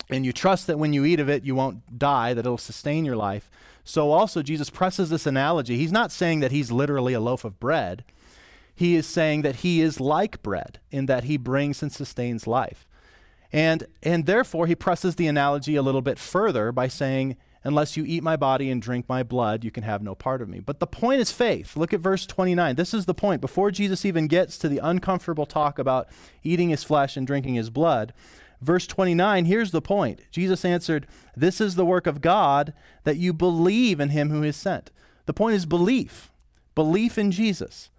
and 0.09 0.25
you 0.25 0.33
trust 0.33 0.67
that 0.67 0.79
when 0.79 0.93
you 0.93 1.05
eat 1.05 1.19
of 1.19 1.29
it, 1.29 1.43
you 1.43 1.55
won't 1.55 1.97
die, 1.97 2.33
that 2.33 2.45
it'll 2.45 2.57
sustain 2.57 3.05
your 3.05 3.15
life. 3.15 3.49
So 3.83 4.11
also, 4.11 4.41
Jesus 4.41 4.69
presses 4.69 5.09
this 5.09 5.25
analogy. 5.25 5.77
He's 5.77 5.91
not 5.91 6.11
saying 6.11 6.41
that 6.41 6.51
he's 6.51 6.71
literally 6.71 7.13
a 7.13 7.19
loaf 7.19 7.45
of 7.45 7.59
bread. 7.59 8.03
He 8.75 8.95
is 8.95 9.05
saying 9.05 9.41
that 9.43 9.57
he 9.57 9.81
is 9.81 9.99
like 9.99 10.41
bread 10.41 10.79
in 10.89 11.05
that 11.07 11.25
he 11.25 11.37
brings 11.37 11.81
and 11.81 11.91
sustains 11.91 12.47
life. 12.47 12.87
And, 13.53 13.85
and 14.01 14.25
therefore, 14.25 14.67
he 14.67 14.75
presses 14.75 15.15
the 15.15 15.27
analogy 15.27 15.75
a 15.75 15.81
little 15.81 16.01
bit 16.01 16.17
further 16.17 16.71
by 16.71 16.87
saying, 16.87 17.37
Unless 17.63 17.95
you 17.95 18.03
eat 18.05 18.23
my 18.23 18.35
body 18.37 18.71
and 18.71 18.81
drink 18.81 19.07
my 19.07 19.21
blood, 19.21 19.63
you 19.63 19.69
can 19.69 19.83
have 19.83 20.01
no 20.01 20.15
part 20.15 20.41
of 20.41 20.49
me. 20.49 20.59
But 20.59 20.79
the 20.79 20.87
point 20.87 21.21
is 21.21 21.31
faith. 21.31 21.77
Look 21.77 21.93
at 21.93 21.99
verse 21.99 22.25
29. 22.25 22.75
This 22.75 22.91
is 22.91 23.05
the 23.05 23.13
point. 23.13 23.39
Before 23.39 23.69
Jesus 23.69 24.03
even 24.03 24.25
gets 24.25 24.57
to 24.57 24.67
the 24.67 24.79
uncomfortable 24.79 25.45
talk 25.45 25.77
about 25.77 26.09
eating 26.43 26.69
his 26.69 26.83
flesh 26.83 27.15
and 27.15 27.27
drinking 27.27 27.53
his 27.53 27.69
blood, 27.69 28.13
verse 28.61 28.87
29, 28.87 29.45
here's 29.45 29.69
the 29.69 29.81
point. 29.81 30.21
Jesus 30.31 30.65
answered, 30.65 31.05
This 31.35 31.61
is 31.61 31.75
the 31.75 31.85
work 31.85 32.07
of 32.07 32.21
God, 32.21 32.73
that 33.03 33.17
you 33.17 33.31
believe 33.31 33.99
in 33.99 34.09
him 34.09 34.31
who 34.31 34.41
is 34.41 34.55
sent. 34.55 34.89
The 35.27 35.33
point 35.33 35.55
is 35.55 35.67
belief, 35.67 36.31
belief 36.73 37.15
in 37.19 37.29
Jesus. 37.29 37.91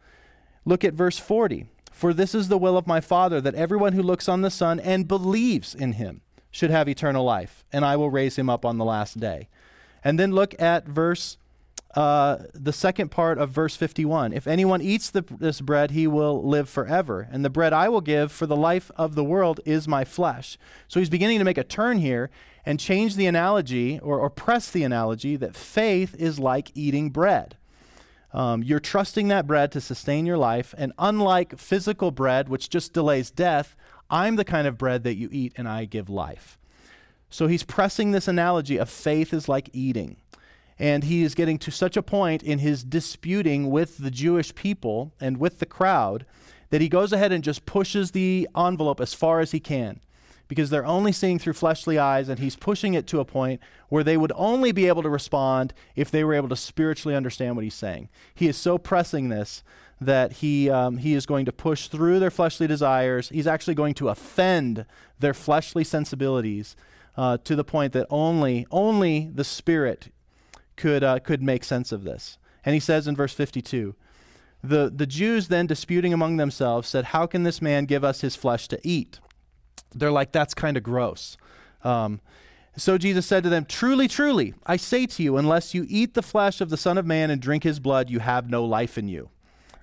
Look 0.64 0.84
at 0.84 0.94
verse 0.94 1.18
40. 1.18 1.66
For 1.90 2.12
this 2.12 2.34
is 2.34 2.48
the 2.48 2.58
will 2.58 2.76
of 2.76 2.86
my 2.86 3.00
Father, 3.00 3.40
that 3.40 3.54
everyone 3.54 3.92
who 3.92 4.02
looks 4.02 4.28
on 4.28 4.42
the 4.42 4.50
Son 4.50 4.80
and 4.80 5.06
believes 5.06 5.74
in 5.74 5.92
him 5.92 6.22
should 6.50 6.70
have 6.70 6.88
eternal 6.88 7.24
life, 7.24 7.64
and 7.72 7.84
I 7.84 7.96
will 7.96 8.10
raise 8.10 8.36
him 8.36 8.50
up 8.50 8.64
on 8.64 8.78
the 8.78 8.84
last 8.84 9.20
day. 9.20 9.48
And 10.04 10.18
then 10.18 10.32
look 10.32 10.60
at 10.60 10.86
verse, 10.86 11.38
uh, 11.94 12.38
the 12.54 12.72
second 12.72 13.10
part 13.10 13.38
of 13.38 13.50
verse 13.50 13.76
51. 13.76 14.32
If 14.32 14.46
anyone 14.46 14.82
eats 14.82 15.10
the, 15.10 15.24
this 15.38 15.60
bread, 15.60 15.92
he 15.92 16.06
will 16.06 16.46
live 16.46 16.68
forever. 16.68 17.28
And 17.30 17.44
the 17.44 17.50
bread 17.50 17.72
I 17.72 17.88
will 17.88 18.00
give 18.00 18.32
for 18.32 18.46
the 18.46 18.56
life 18.56 18.90
of 18.96 19.14
the 19.14 19.24
world 19.24 19.60
is 19.64 19.86
my 19.86 20.04
flesh. 20.04 20.58
So 20.88 20.98
he's 21.00 21.10
beginning 21.10 21.38
to 21.38 21.44
make 21.44 21.58
a 21.58 21.64
turn 21.64 21.98
here 21.98 22.30
and 22.66 22.80
change 22.80 23.16
the 23.16 23.26
analogy 23.26 23.98
or, 24.00 24.18
or 24.18 24.30
press 24.30 24.70
the 24.70 24.84
analogy 24.84 25.36
that 25.36 25.54
faith 25.54 26.14
is 26.18 26.38
like 26.38 26.70
eating 26.74 27.10
bread. 27.10 27.56
Um, 28.32 28.62
you're 28.62 28.80
trusting 28.80 29.28
that 29.28 29.46
bread 29.46 29.72
to 29.72 29.80
sustain 29.80 30.26
your 30.26 30.38
life. 30.38 30.74
And 30.78 30.92
unlike 30.98 31.58
physical 31.58 32.10
bread, 32.10 32.48
which 32.48 32.70
just 32.70 32.92
delays 32.92 33.30
death, 33.30 33.76
I'm 34.10 34.36
the 34.36 34.44
kind 34.44 34.66
of 34.66 34.78
bread 34.78 35.04
that 35.04 35.16
you 35.16 35.28
eat 35.30 35.52
and 35.56 35.68
I 35.68 35.84
give 35.84 36.08
life. 36.08 36.58
So 37.28 37.46
he's 37.46 37.62
pressing 37.62 38.10
this 38.10 38.28
analogy 38.28 38.76
of 38.76 38.90
faith 38.90 39.32
is 39.32 39.48
like 39.48 39.70
eating. 39.72 40.16
And 40.78 41.04
he 41.04 41.22
is 41.22 41.34
getting 41.34 41.58
to 41.58 41.70
such 41.70 41.96
a 41.96 42.02
point 42.02 42.42
in 42.42 42.58
his 42.58 42.82
disputing 42.84 43.70
with 43.70 43.98
the 43.98 44.10
Jewish 44.10 44.54
people 44.54 45.12
and 45.20 45.36
with 45.36 45.58
the 45.58 45.66
crowd 45.66 46.26
that 46.70 46.80
he 46.80 46.88
goes 46.88 47.12
ahead 47.12 47.32
and 47.32 47.44
just 47.44 47.66
pushes 47.66 48.10
the 48.10 48.48
envelope 48.56 49.00
as 49.00 49.14
far 49.14 49.40
as 49.40 49.52
he 49.52 49.60
can 49.60 50.00
because 50.52 50.68
they're 50.68 50.84
only 50.84 51.12
seeing 51.12 51.38
through 51.38 51.54
fleshly 51.54 51.98
eyes, 51.98 52.28
and 52.28 52.38
he's 52.38 52.56
pushing 52.56 52.92
it 52.92 53.06
to 53.06 53.20
a 53.20 53.24
point 53.24 53.58
where 53.88 54.04
they 54.04 54.18
would 54.18 54.32
only 54.34 54.70
be 54.70 54.86
able 54.86 55.02
to 55.02 55.08
respond 55.08 55.72
if 55.96 56.10
they 56.10 56.22
were 56.22 56.34
able 56.34 56.50
to 56.50 56.56
spiritually 56.56 57.16
understand 57.16 57.56
what 57.56 57.64
he's 57.64 57.72
saying. 57.72 58.10
He 58.34 58.48
is 58.48 58.56
so 58.58 58.76
pressing 58.76 59.30
this 59.30 59.64
that 59.98 60.32
he, 60.34 60.68
um, 60.68 60.98
he 60.98 61.14
is 61.14 61.24
going 61.24 61.46
to 61.46 61.52
push 61.52 61.88
through 61.88 62.18
their 62.18 62.30
fleshly 62.30 62.66
desires. 62.66 63.30
He's 63.30 63.46
actually 63.46 63.76
going 63.76 63.94
to 63.94 64.10
offend 64.10 64.84
their 65.20 65.32
fleshly 65.32 65.84
sensibilities 65.84 66.76
uh, 67.16 67.38
to 67.44 67.56
the 67.56 67.64
point 67.64 67.94
that 67.94 68.06
only, 68.10 68.66
only 68.70 69.30
the 69.32 69.44
Spirit 69.44 70.12
could, 70.76 71.02
uh, 71.02 71.18
could 71.20 71.42
make 71.42 71.64
sense 71.64 71.92
of 71.92 72.04
this. 72.04 72.36
And 72.62 72.74
he 72.74 72.80
says 72.80 73.08
in 73.08 73.16
verse 73.16 73.32
52 73.32 73.94
the, 74.62 74.92
the 74.94 75.06
Jews 75.06 75.48
then 75.48 75.66
disputing 75.66 76.12
among 76.12 76.36
themselves 76.36 76.90
said, 76.90 77.06
How 77.06 77.26
can 77.26 77.42
this 77.42 77.62
man 77.62 77.86
give 77.86 78.04
us 78.04 78.20
his 78.20 78.36
flesh 78.36 78.68
to 78.68 78.78
eat? 78.86 79.18
They're 79.94 80.10
like, 80.10 80.32
that's 80.32 80.54
kind 80.54 80.76
of 80.76 80.82
gross. 80.82 81.36
Um, 81.84 82.20
so 82.76 82.96
Jesus 82.96 83.26
said 83.26 83.42
to 83.44 83.50
them, 83.50 83.66
Truly, 83.66 84.08
truly, 84.08 84.54
I 84.66 84.76
say 84.76 85.06
to 85.06 85.22
you, 85.22 85.36
unless 85.36 85.74
you 85.74 85.84
eat 85.88 86.14
the 86.14 86.22
flesh 86.22 86.60
of 86.60 86.70
the 86.70 86.76
Son 86.76 86.96
of 86.96 87.04
Man 87.04 87.30
and 87.30 87.40
drink 87.40 87.64
his 87.64 87.80
blood, 87.80 88.08
you 88.08 88.20
have 88.20 88.48
no 88.48 88.64
life 88.64 88.96
in 88.96 89.08
you. 89.08 89.28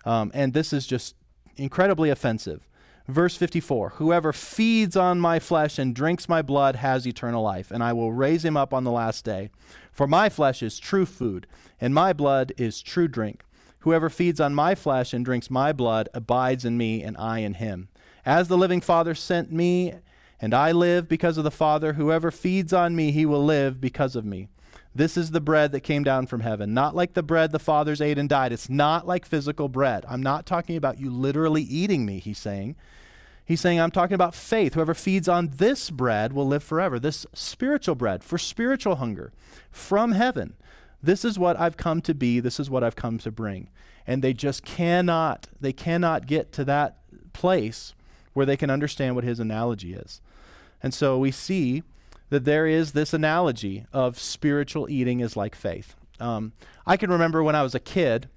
Um, 0.05 0.31
and 0.33 0.53
this 0.53 0.73
is 0.73 0.87
just 0.87 1.15
incredibly 1.55 2.09
offensive. 2.09 2.67
Verse 3.07 3.35
54 3.35 3.91
Whoever 3.95 4.33
feeds 4.33 4.95
on 4.95 5.19
my 5.19 5.39
flesh 5.39 5.77
and 5.77 5.95
drinks 5.95 6.29
my 6.29 6.41
blood 6.41 6.77
has 6.77 7.07
eternal 7.07 7.43
life, 7.43 7.71
and 7.71 7.83
I 7.83 7.93
will 7.93 8.11
raise 8.11 8.45
him 8.45 8.57
up 8.57 8.73
on 8.73 8.83
the 8.83 8.91
last 8.91 9.25
day. 9.25 9.49
For 9.91 10.07
my 10.07 10.29
flesh 10.29 10.63
is 10.63 10.79
true 10.79 11.05
food, 11.05 11.47
and 11.81 11.93
my 11.93 12.13
blood 12.13 12.53
is 12.57 12.81
true 12.81 13.07
drink. 13.07 13.43
Whoever 13.79 14.09
feeds 14.09 14.39
on 14.39 14.53
my 14.53 14.75
flesh 14.75 15.13
and 15.13 15.23
drinks 15.23 15.49
my 15.49 15.73
blood 15.73 16.09
abides 16.13 16.65
in 16.65 16.77
me, 16.77 17.01
and 17.01 17.15
I 17.17 17.39
in 17.39 17.55
him. 17.55 17.89
As 18.29 18.47
the 18.47 18.59
living 18.59 18.79
Father 18.79 19.15
sent 19.15 19.51
me, 19.51 19.91
and 20.39 20.53
I 20.53 20.71
live 20.71 21.09
because 21.09 21.39
of 21.39 21.43
the 21.43 21.49
Father, 21.49 21.93
whoever 21.93 22.29
feeds 22.29 22.71
on 22.71 22.95
me, 22.95 23.09
he 23.09 23.25
will 23.25 23.43
live 23.43 23.81
because 23.81 24.15
of 24.15 24.23
me. 24.23 24.49
This 24.93 25.17
is 25.17 25.31
the 25.31 25.41
bread 25.41 25.71
that 25.71 25.79
came 25.79 26.03
down 26.03 26.27
from 26.27 26.41
heaven, 26.41 26.71
not 26.71 26.95
like 26.95 27.15
the 27.15 27.23
bread 27.23 27.51
the 27.51 27.57
fathers 27.57 28.01
ate 28.01 28.19
and 28.19 28.29
died. 28.29 28.51
It's 28.51 28.69
not 28.69 29.07
like 29.07 29.25
physical 29.25 29.67
bread. 29.67 30.05
I'm 30.07 30.21
not 30.21 30.45
talking 30.45 30.75
about 30.75 30.99
you 30.99 31.09
literally 31.09 31.63
eating 31.63 32.05
me, 32.05 32.19
he's 32.19 32.37
saying. 32.37 32.75
He's 33.43 33.61
saying, 33.61 33.81
I'm 33.81 33.89
talking 33.89 34.13
about 34.13 34.35
faith. 34.35 34.75
Whoever 34.75 34.93
feeds 34.93 35.27
on 35.27 35.49
this 35.55 35.89
bread 35.89 36.31
will 36.31 36.45
live 36.45 36.61
forever. 36.63 36.99
This 36.99 37.25
spiritual 37.33 37.95
bread 37.95 38.23
for 38.23 38.37
spiritual 38.37 38.97
hunger 38.97 39.33
from 39.71 40.11
heaven. 40.11 40.53
This 41.01 41.25
is 41.25 41.39
what 41.39 41.59
I've 41.59 41.77
come 41.77 41.99
to 42.03 42.13
be. 42.13 42.39
This 42.39 42.59
is 42.59 42.69
what 42.69 42.83
I've 42.83 42.95
come 42.95 43.17
to 43.17 43.31
bring. 43.31 43.71
And 44.05 44.23
they 44.23 44.33
just 44.33 44.63
cannot, 44.63 45.47
they 45.59 45.73
cannot 45.73 46.27
get 46.27 46.51
to 46.51 46.65
that 46.65 46.99
place 47.33 47.95
where 48.33 48.45
they 48.45 48.57
can 48.57 48.69
understand 48.69 49.15
what 49.15 49.23
his 49.23 49.39
analogy 49.39 49.93
is. 49.93 50.21
And 50.81 50.93
so 50.93 51.17
we 51.17 51.31
see 51.31 51.83
that 52.29 52.45
there 52.45 52.67
is 52.67 52.91
this 52.91 53.13
analogy 53.13 53.85
of 53.91 54.19
spiritual 54.19 54.89
eating 54.89 55.19
is 55.19 55.35
like 55.35 55.55
faith. 55.55 55.95
Um, 56.19 56.53
I 56.85 56.97
can 56.97 57.09
remember 57.09 57.43
when 57.43 57.55
I 57.55 57.63
was 57.63 57.75
a 57.75 57.79
kid, 57.79 58.29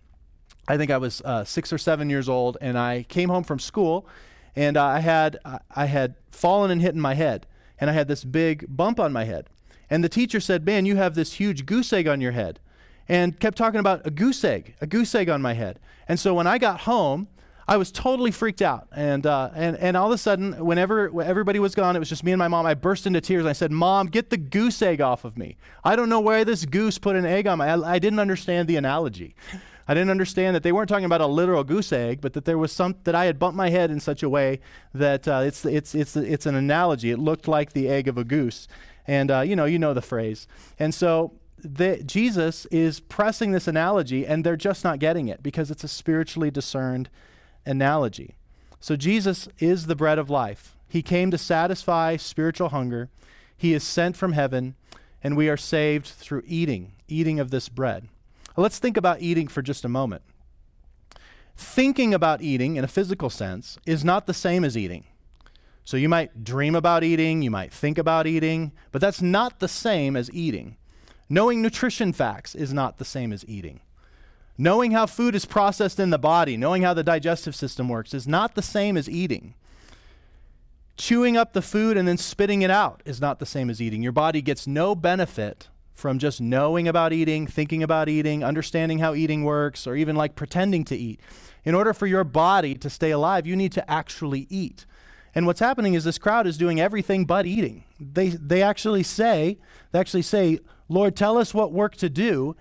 I 0.69 0.77
think 0.77 0.91
I 0.91 0.99
was 0.99 1.21
uh, 1.25 1.45
six 1.45 1.73
or 1.73 1.79
seven 1.79 2.09
years 2.09 2.29
old, 2.29 2.57
and 2.61 2.79
I 2.79 3.05
came 3.09 3.29
home 3.29 3.45
from 3.45 3.59
school, 3.59 4.07
and 4.55 4.77
I 4.77 5.01
had 5.01 5.39
I 5.71 5.87
had 5.87 6.15
fallen 6.31 6.71
and 6.71 6.81
hit 6.81 6.95
in 6.95 7.01
my 7.01 7.15
head, 7.15 7.47
and 7.81 7.91
I 7.91 7.93
had 7.93 8.09
this 8.09 8.25
big 8.25 8.65
bump 8.69 9.01
on 9.01 9.13
my 9.13 9.25
head. 9.25 9.49
And 9.91 10.05
the 10.05 10.09
teacher 10.09 10.41
said, 10.41 10.65
"Man, 10.65 10.87
you 10.87 10.97
have 10.97 11.15
this 11.15 11.35
huge 11.35 11.67
goose 11.67 11.93
egg 11.93 12.07
on 12.07 12.21
your 12.21 12.33
head," 12.33 12.61
and 13.09 13.39
kept 13.41 13.59
talking 13.59 13.81
about 13.81 14.07
a 14.07 14.11
goose 14.11 14.45
egg, 14.45 14.75
a 14.81 14.87
goose 14.87 15.15
egg 15.15 15.29
on 15.29 15.43
my 15.43 15.55
head. 15.55 15.81
And 16.07 16.21
so 16.21 16.33
when 16.33 16.47
I 16.47 16.59
got 16.59 16.81
home, 16.81 17.29
I 17.73 17.79
was 17.79 17.91
totally 17.91 18.33
freaked 18.33 18.61
out. 18.61 18.87
And, 18.93 19.25
uh, 19.25 19.49
and, 19.55 19.79
and 19.79 19.97
all 19.97 20.09
of 20.09 20.13
a 20.13 20.19
sudden, 20.19 20.63
whenever 20.63 21.23
everybody 21.23 21.59
was 21.59 21.75
gone, 21.75 21.97
it 21.97 22.01
was 22.01 22.11
just 22.11 22.23
me 22.23 22.31
and 22.31 22.39
my 22.39 22.47
mom. 22.47 22.67
I 22.67 22.75
burst 22.75 23.07
into 23.07 23.23
tears. 23.23 23.41
And 23.41 23.49
I 23.49 23.55
said, 23.55 23.73
Mom, 23.73 24.09
get 24.09 24.29
the 24.29 24.37
goose 24.37 24.83
egg 24.83 25.01
off 25.01 25.25
of 25.25 25.39
me. 25.39 25.57
I 25.83 25.97
don't 25.97 26.11
know 26.11 26.21
where 26.21 26.45
this 26.45 26.67
goose 26.67 26.99
put 26.99 27.17
an 27.17 27.25
egg 27.25 27.47
on 27.47 27.57
my 27.57 27.69
I, 27.69 27.95
I 27.95 27.99
didn't 27.99 28.19
understand 28.19 28.69
the 28.69 28.77
analogy. 28.77 29.35
I 29.89 29.95
didn't 29.95 30.11
understand 30.11 30.55
that 30.55 30.63
they 30.63 30.71
weren't 30.71 30.91
talking 30.91 31.07
about 31.07 31.23
a 31.23 31.27
literal 31.27 31.65
goose 31.65 31.95
egg, 31.95 32.21
but 32.21 32.35
that 32.35 32.45
there 32.45 32.59
was 32.59 32.73
some 32.73 32.95
that 33.05 33.15
I 33.15 33.25
had 33.25 33.39
bumped 33.39 33.57
my 33.57 33.71
head 33.71 33.91
in 33.91 34.01
such 34.01 34.23
a 34.23 34.29
way 34.29 34.61
that 34.93 35.27
uh, 35.27 35.41
it's, 35.43 35.65
it's, 35.65 35.95
it's, 35.95 36.15
it's 36.15 36.45
an 36.45 36.55
analogy. 36.55 37.11
It 37.11 37.19
looked 37.19 37.49
like 37.49 37.73
the 37.73 37.89
egg 37.89 38.07
of 38.07 38.19
a 38.19 38.25
goose. 38.25 38.69
And 39.07 39.31
uh, 39.31 39.41
you 39.41 39.57
know, 39.57 39.65
you 39.65 39.79
know 39.79 39.95
the 39.95 40.03
phrase. 40.03 40.47
And 40.79 40.95
so 40.95 41.33
the, 41.57 42.03
Jesus 42.05 42.67
is 42.67 43.01
pressing 43.01 43.53
this 43.53 43.67
analogy, 43.67 44.27
and 44.27 44.45
they're 44.45 44.57
just 44.57 44.85
not 44.85 44.99
getting 44.99 45.29
it 45.29 45.43
because 45.43 45.71
it's 45.71 45.85
a 45.85 45.89
spiritually 45.89 46.51
discerned 46.51 47.09
analogy. 47.67 48.35
So 48.81 48.97
Jesus 48.97 49.49
is 49.59 49.87
the 49.87 49.97
bread 49.97 50.19
of 50.19 50.31
life. 50.31 50.77
He 50.89 51.03
came 51.03 51.31
to 51.31 51.39
satisfy 51.39 52.17
spiritual 52.17 52.71
hunger. 52.71 53.09
He 53.57 53.73
is 53.73 53.85
sent 53.85 54.17
from 54.17 54.33
heaven, 54.33 54.75
and 55.23 55.37
we 55.37 55.49
are 55.49 55.57
saved 55.57 56.07
through 56.07 56.43
eating, 56.47 56.93
eating 57.09 57.39
of 57.39 57.51
this 57.51 57.69
bread. 57.69 58.09
Let's 58.57 58.79
think 58.79 58.97
about 58.97 59.23
eating 59.23 59.49
for 59.49 59.63
just 59.63 59.85
a 59.85 59.89
moment. 59.89 60.23
Thinking 61.57 62.13
about 62.13 62.43
eating 62.43 62.77
in 62.77 62.85
a 62.85 62.89
physical 62.89 63.31
sense 63.31 63.79
is 63.87 64.05
not 64.05 64.27
the 64.27 64.35
same 64.35 64.65
as 64.65 64.77
eating. 64.77 65.05
So 65.85 65.97
you 65.97 66.09
might 66.09 66.45
dream 66.45 66.75
about 66.75 67.05
eating, 67.05 67.43
you 67.43 67.51
might 67.51 67.73
think 67.73 67.99
about 67.99 68.27
eating, 68.27 68.73
but 68.91 69.01
that's 69.01 69.23
not 69.23 69.59
the 69.59 69.69
same 69.69 70.17
as 70.17 70.31
eating. 70.33 70.77
Knowing 71.29 71.63
nutrition 71.63 72.13
facts 72.13 72.55
is 72.55 72.73
not 72.73 72.99
the 72.99 73.05
same 73.05 73.33
as 73.33 73.45
eating. 73.49 73.81
Knowing 74.59 74.93
how 74.93 75.07
food 75.07 75.35
is 75.35 75.45
processed 75.45 75.99
in 75.99 76.11
the 76.11 76.19
body, 76.19 76.57
knowing 76.57 76.83
how 76.83 76.95
the 76.95 77.03
digestive 77.03 77.55
system 77.55 77.89
works, 77.89 78.13
is 78.13 78.29
not 78.29 78.55
the 78.55 78.63
same 78.63 78.97
as 78.97 79.09
eating. 79.09 79.55
Chewing 80.97 81.37
up 81.37 81.53
the 81.53 81.63
food 81.63 81.97
and 81.97 82.07
then 82.07 82.19
spitting 82.19 82.63
it 82.63 82.71
out 82.71 83.03
is 83.05 83.21
not 83.21 83.39
the 83.39 83.47
same 83.47 83.71
as 83.71 83.81
eating. 83.81 84.03
Your 84.03 84.13
body 84.13 84.43
gets 84.43 84.67
no 84.67 84.95
benefit 84.95 85.69
from 85.95 86.19
just 86.19 86.41
knowing 86.41 86.87
about 86.87 87.13
eating, 87.13 87.47
thinking 87.47 87.83
about 87.83 88.09
eating, 88.09 88.45
understanding 88.45 88.99
how 88.99 89.15
eating 89.15 89.45
works, 89.45 89.87
or 89.87 89.97
even 89.97 90.17
like 90.17 90.37
pretending 90.37 90.85
to 90.85 90.97
eat. 90.97 91.21
In 91.65 91.75
order 91.75 91.95
for 91.95 92.07
your 92.07 92.25
body 92.25 92.75
to 92.75 92.91
stay 92.91 93.11
alive, 93.11 93.47
you 93.47 93.57
need 93.57 93.73
to 93.73 93.91
actually 93.91 94.47
eat. 94.51 94.85
And 95.35 95.47
what's 95.47 95.61
happening 95.61 95.95
is 95.95 96.05
this 96.05 96.19
crowd 96.19 96.47
is 96.47 96.59
doing 96.59 96.81
everything 96.81 97.25
but 97.25 97.47
eating. 97.47 97.85
They, 97.99 98.31
they 98.31 98.63
actually 98.63 99.03
say, 99.03 99.59
they 99.93 99.99
actually 99.99 100.23
say, 100.23 100.59
Lord, 100.89 101.17
tell 101.17 101.39
us 101.39 101.55
what 101.55 101.73
work 101.73 101.97
to 101.97 102.11
do 102.11 102.55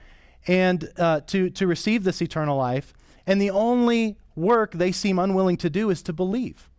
and 0.47 0.91
uh, 0.97 1.21
to, 1.21 1.49
to 1.51 1.67
receive 1.67 2.03
this 2.03 2.21
eternal 2.21 2.57
life. 2.57 2.93
And 3.27 3.41
the 3.41 3.51
only 3.51 4.17
work 4.35 4.73
they 4.73 4.91
seem 4.91 5.19
unwilling 5.19 5.57
to 5.57 5.69
do 5.69 5.89
is 5.89 6.01
to 6.03 6.13
believe. 6.13 6.69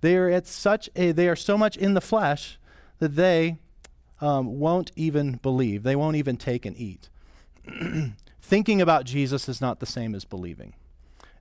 They 0.00 0.16
are 0.16 0.28
at 0.28 0.46
such 0.46 0.90
a, 0.94 1.12
they 1.12 1.28
are 1.28 1.36
so 1.36 1.56
much 1.56 1.76
in 1.76 1.94
the 1.94 2.00
flesh 2.00 2.58
that 2.98 3.16
they 3.16 3.56
um, 4.20 4.58
won't 4.58 4.92
even 4.96 5.36
believe. 5.36 5.82
They 5.82 5.96
won't 5.96 6.16
even 6.16 6.36
take 6.36 6.66
and 6.66 6.76
eat. 6.76 7.08
Thinking 8.42 8.80
about 8.80 9.04
Jesus 9.04 9.48
is 9.48 9.60
not 9.60 9.80
the 9.80 9.86
same 9.86 10.14
as 10.14 10.24
believing. 10.24 10.74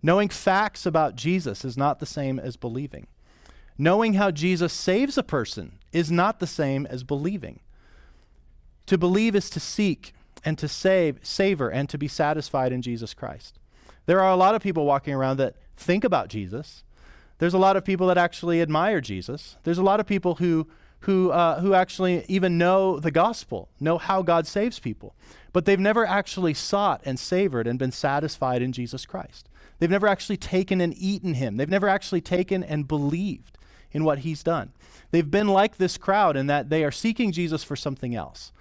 Knowing 0.01 0.29
facts 0.29 0.85
about 0.85 1.15
Jesus 1.15 1.63
is 1.63 1.77
not 1.77 1.99
the 1.99 2.05
same 2.05 2.39
as 2.39 2.57
believing. 2.57 3.07
Knowing 3.77 4.13
how 4.15 4.31
Jesus 4.31 4.73
saves 4.73 5.17
a 5.17 5.23
person 5.23 5.79
is 5.91 6.11
not 6.11 6.39
the 6.39 6.47
same 6.47 6.85
as 6.85 7.03
believing. 7.03 7.59
To 8.87 8.97
believe 8.97 9.35
is 9.35 9.49
to 9.51 9.59
seek 9.59 10.13
and 10.45 10.57
to 10.59 10.67
save, 10.67 11.19
savor 11.23 11.69
and 11.69 11.89
to 11.89 11.97
be 11.97 12.07
satisfied 12.07 12.71
in 12.71 12.81
Jesus 12.81 13.13
Christ. 13.13 13.59
There 14.05 14.21
are 14.21 14.31
a 14.31 14.37
lot 14.37 14.55
of 14.55 14.61
people 14.61 14.85
walking 14.85 15.13
around 15.13 15.37
that 15.37 15.55
think 15.75 16.03
about 16.03 16.29
Jesus. 16.29 16.83
There's 17.39 17.55
a 17.55 17.59
lot 17.59 17.75
of 17.75 17.83
people 17.83 18.07
that 18.07 18.17
actually 18.17 18.61
admire 18.61 19.01
Jesus. 19.01 19.57
There's 19.63 19.79
a 19.79 19.83
lot 19.83 19.99
of 19.99 20.05
people 20.05 20.35
who 20.35 20.67
who 21.01 21.29
uh, 21.31 21.59
who 21.59 21.73
actually 21.73 22.25
even 22.27 22.57
know 22.57 22.99
the 22.99 23.11
gospel, 23.11 23.69
know 23.79 23.97
how 23.97 24.21
God 24.21 24.47
saves 24.47 24.79
people, 24.79 25.13
but 25.53 25.65
they've 25.65 25.79
never 25.79 26.05
actually 26.05 26.53
sought 26.53 27.01
and 27.05 27.19
savored 27.19 27.67
and 27.67 27.77
been 27.77 27.91
satisfied 27.91 28.61
in 28.61 28.71
Jesus 28.71 29.05
Christ. 29.05 29.49
They've 29.77 29.89
never 29.89 30.07
actually 30.07 30.37
taken 30.37 30.79
and 30.81 30.95
eaten 30.97 31.33
him. 31.33 31.57
They've 31.57 31.69
never 31.69 31.89
actually 31.89 32.21
taken 32.21 32.63
and 32.63 32.87
believed 32.87 33.57
in 33.91 34.03
what 34.03 34.19
he's 34.19 34.41
done. 34.41 34.71
They've 35.11 35.29
been 35.29 35.47
like 35.47 35.77
this 35.77 35.97
crowd 35.97 36.35
in 36.35 36.47
that 36.47 36.69
they 36.69 36.83
are 36.83 36.91
seeking 36.91 37.31
Jesus 37.31 37.63
for 37.63 37.75
something 37.75 38.15
else. 38.15 38.51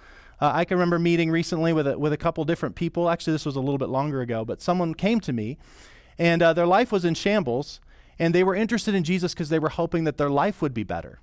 Uh, 0.41 0.51
I 0.53 0.65
can 0.65 0.77
remember 0.77 0.99
meeting 0.99 1.31
recently 1.31 1.73
with 1.73 1.87
a, 1.87 1.97
with 1.97 2.11
a 2.11 2.17
couple 2.17 2.43
different 2.43 2.75
people. 2.75 3.09
Actually, 3.09 3.33
this 3.33 3.45
was 3.45 3.55
a 3.55 3.61
little 3.61 3.77
bit 3.77 3.89
longer 3.89 4.21
ago, 4.21 4.43
but 4.43 4.61
someone 4.61 4.93
came 4.93 5.19
to 5.21 5.33
me, 5.33 5.57
and 6.17 6.41
uh, 6.41 6.53
their 6.53 6.67
life 6.67 6.91
was 6.91 7.05
in 7.05 7.13
shambles, 7.13 7.79
and 8.19 8.35
they 8.35 8.43
were 8.43 8.55
interested 8.55 8.95
in 8.95 9.03
Jesus 9.03 9.33
because 9.33 9.49
they 9.49 9.59
were 9.59 9.69
hoping 9.69 10.03
that 10.03 10.17
their 10.17 10.29
life 10.29 10.61
would 10.61 10.73
be 10.73 10.83
better. 10.83 11.19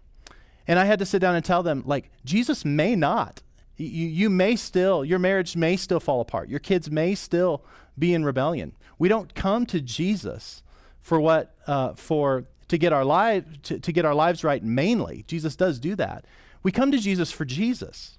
And 0.66 0.78
I 0.78 0.84
had 0.84 0.98
to 1.00 1.06
sit 1.06 1.18
down 1.18 1.34
and 1.34 1.44
tell 1.44 1.62
them, 1.62 1.82
like, 1.86 2.10
Jesus 2.24 2.64
may 2.64 2.94
not. 2.94 3.42
You, 3.76 4.06
you 4.06 4.30
may 4.30 4.56
still, 4.56 5.04
your 5.04 5.18
marriage 5.18 5.56
may 5.56 5.76
still 5.76 6.00
fall 6.00 6.20
apart. 6.20 6.48
Your 6.48 6.60
kids 6.60 6.90
may 6.90 7.14
still 7.14 7.64
be 7.98 8.14
in 8.14 8.24
rebellion. 8.24 8.72
We 8.98 9.08
don't 9.08 9.34
come 9.34 9.66
to 9.66 9.80
Jesus 9.80 10.62
for 11.00 11.20
what, 11.20 11.54
uh, 11.66 11.94
for, 11.94 12.44
to 12.68 12.78
get 12.78 12.92
our 12.92 13.04
lives, 13.04 13.46
to, 13.64 13.78
to 13.80 13.92
get 13.92 14.04
our 14.04 14.14
lives 14.14 14.44
right 14.44 14.62
mainly. 14.62 15.24
Jesus 15.26 15.56
does 15.56 15.80
do 15.80 15.96
that. 15.96 16.24
We 16.62 16.70
come 16.70 16.92
to 16.92 16.98
Jesus 16.98 17.32
for 17.32 17.44
Jesus. 17.44 18.18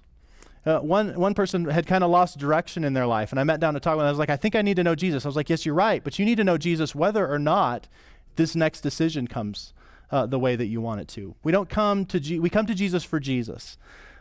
Uh, 0.66 0.78
one, 0.78 1.14
one 1.14 1.34
person 1.34 1.66
had 1.66 1.86
kind 1.86 2.02
of 2.02 2.10
lost 2.10 2.38
direction 2.38 2.84
in 2.84 2.94
their 2.94 3.06
life, 3.06 3.32
and 3.32 3.40
I 3.40 3.44
met 3.44 3.60
down 3.60 3.74
to 3.74 3.80
talk 3.80 3.96
with 3.96 4.02
them. 4.02 4.06
I 4.06 4.10
was 4.10 4.18
like, 4.18 4.30
I 4.30 4.36
think 4.36 4.56
I 4.56 4.62
need 4.62 4.76
to 4.76 4.84
know 4.84 4.94
Jesus. 4.94 5.24
I 5.24 5.28
was 5.28 5.36
like, 5.36 5.50
Yes, 5.50 5.66
you're 5.66 5.74
right, 5.74 6.02
but 6.02 6.18
you 6.18 6.24
need 6.24 6.36
to 6.36 6.44
know 6.44 6.56
Jesus 6.56 6.94
whether 6.94 7.30
or 7.30 7.38
not 7.38 7.86
this 8.36 8.56
next 8.56 8.80
decision 8.80 9.26
comes 9.26 9.72
uh, 10.10 10.26
the 10.26 10.38
way 10.38 10.56
that 10.56 10.66
you 10.66 10.80
want 10.80 11.00
it 11.00 11.08
to. 11.08 11.34
We 11.42 11.52
don't 11.52 11.68
come 11.68 12.06
to 12.06 12.38
we 12.38 12.48
come 12.48 12.66
to 12.66 12.74
Jesus 12.74 13.04
for 13.04 13.20
Jesus, 13.20 13.76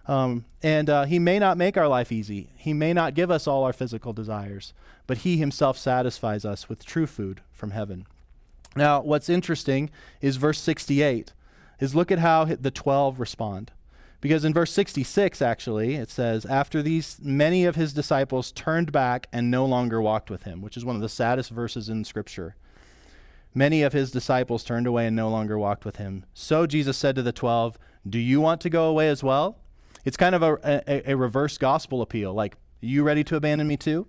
um, 0.06 0.46
and 0.62 0.90
uh, 0.90 1.06
He 1.06 1.18
may 1.18 1.40
not 1.40 1.58
make 1.58 1.78
our 1.78 1.88
life 1.88 2.12
easy. 2.12 2.50
He 2.58 2.74
may 2.74 2.94
not 2.94 3.14
give 3.14 3.32
us 3.32 3.48
all 3.48 3.64
our 3.64 3.74
physical 3.74 4.12
desires, 4.12 4.74
but 5.08 5.20
He 5.20 5.38
Himself 5.38 5.78
satisfies 5.78 6.44
us 6.44 6.68
with 6.68 6.86
true 6.86 7.08
food 7.08 7.42
from 7.52 7.72
heaven. 7.72 8.06
Now, 8.76 9.02
what's 9.02 9.30
interesting 9.30 9.90
is 10.22 10.38
verse 10.38 10.60
68. 10.60 11.34
Is 11.80 11.96
look 11.96 12.12
at 12.12 12.20
how 12.20 12.46
the 12.46 12.72
12 12.72 13.20
respond. 13.20 13.72
Because 14.24 14.46
in 14.46 14.54
verse 14.54 14.72
66, 14.72 15.42
actually, 15.42 15.96
it 15.96 16.10
says, 16.10 16.46
After 16.46 16.82
these, 16.82 17.20
many 17.22 17.66
of 17.66 17.76
his 17.76 17.92
disciples 17.92 18.54
turned 18.54 18.90
back 18.90 19.28
and 19.34 19.52
no 19.52 19.66
longer 19.66 20.02
walked 20.02 20.30
with 20.30 20.44
him, 20.44 20.62
which 20.62 20.78
is 20.78 20.86
one 20.86 20.96
of 20.96 21.02
the 21.02 21.10
saddest 21.10 21.50
verses 21.50 21.90
in 21.90 22.06
Scripture. 22.06 22.56
Many 23.54 23.82
of 23.84 23.92
his 23.92 24.12
disciples 24.12 24.64
turned 24.64 24.88
away 24.88 25.08
and 25.08 25.16
no 25.18 25.28
longer 25.28 25.60
walked 25.60 25.84
with 25.84 25.98
him. 25.98 26.24
So 26.34 26.66
Jesus 26.66 26.96
said 26.96 27.18
to 27.18 27.22
the 27.22 27.34
twelve, 27.34 27.78
Do 28.10 28.18
you 28.18 28.40
want 28.40 28.62
to 28.62 28.70
go 28.70 28.86
away 28.86 29.10
as 29.10 29.26
well? 29.26 29.58
It's 30.06 30.16
kind 30.16 30.36
of 30.36 30.42
a, 30.42 30.82
a, 30.88 31.12
a 31.12 31.18
reverse 31.18 31.58
gospel 31.58 32.02
appeal. 32.02 32.34
Like, 32.34 32.56
you 32.80 33.04
ready 33.04 33.26
to 33.26 33.36
abandon 33.36 33.68
me 33.68 33.76
too? 33.76 34.08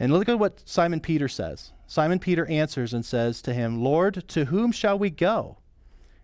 And 0.00 0.12
look 0.12 0.28
at 0.28 0.40
what 0.40 0.68
Simon 0.68 0.98
Peter 0.98 1.28
says. 1.28 1.70
Simon 1.86 2.18
Peter 2.18 2.44
answers 2.46 2.92
and 2.92 3.04
says 3.04 3.40
to 3.42 3.54
him, 3.54 3.84
Lord, 3.84 4.26
to 4.30 4.46
whom 4.46 4.72
shall 4.72 4.98
we 4.98 5.10
go? 5.10 5.58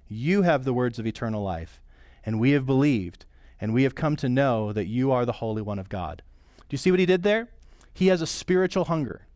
You 0.08 0.42
have 0.42 0.64
the 0.64 0.74
words 0.74 0.98
of 0.98 1.06
eternal 1.06 1.44
life 1.44 1.80
and 2.28 2.38
we 2.38 2.50
have 2.50 2.66
believed, 2.66 3.24
and 3.58 3.72
we 3.72 3.84
have 3.84 3.94
come 3.94 4.14
to 4.14 4.28
know 4.28 4.70
that 4.70 4.86
you 4.86 5.10
are 5.10 5.24
the 5.24 5.32
Holy 5.32 5.62
One 5.62 5.78
of 5.78 5.88
God. 5.88 6.20
Do 6.58 6.66
you 6.74 6.76
see 6.76 6.90
what 6.90 7.00
he 7.00 7.06
did 7.06 7.22
there? 7.22 7.48
He 7.94 8.08
has 8.08 8.20
a 8.20 8.26
spiritual 8.26 8.84
hunger. 8.84 9.26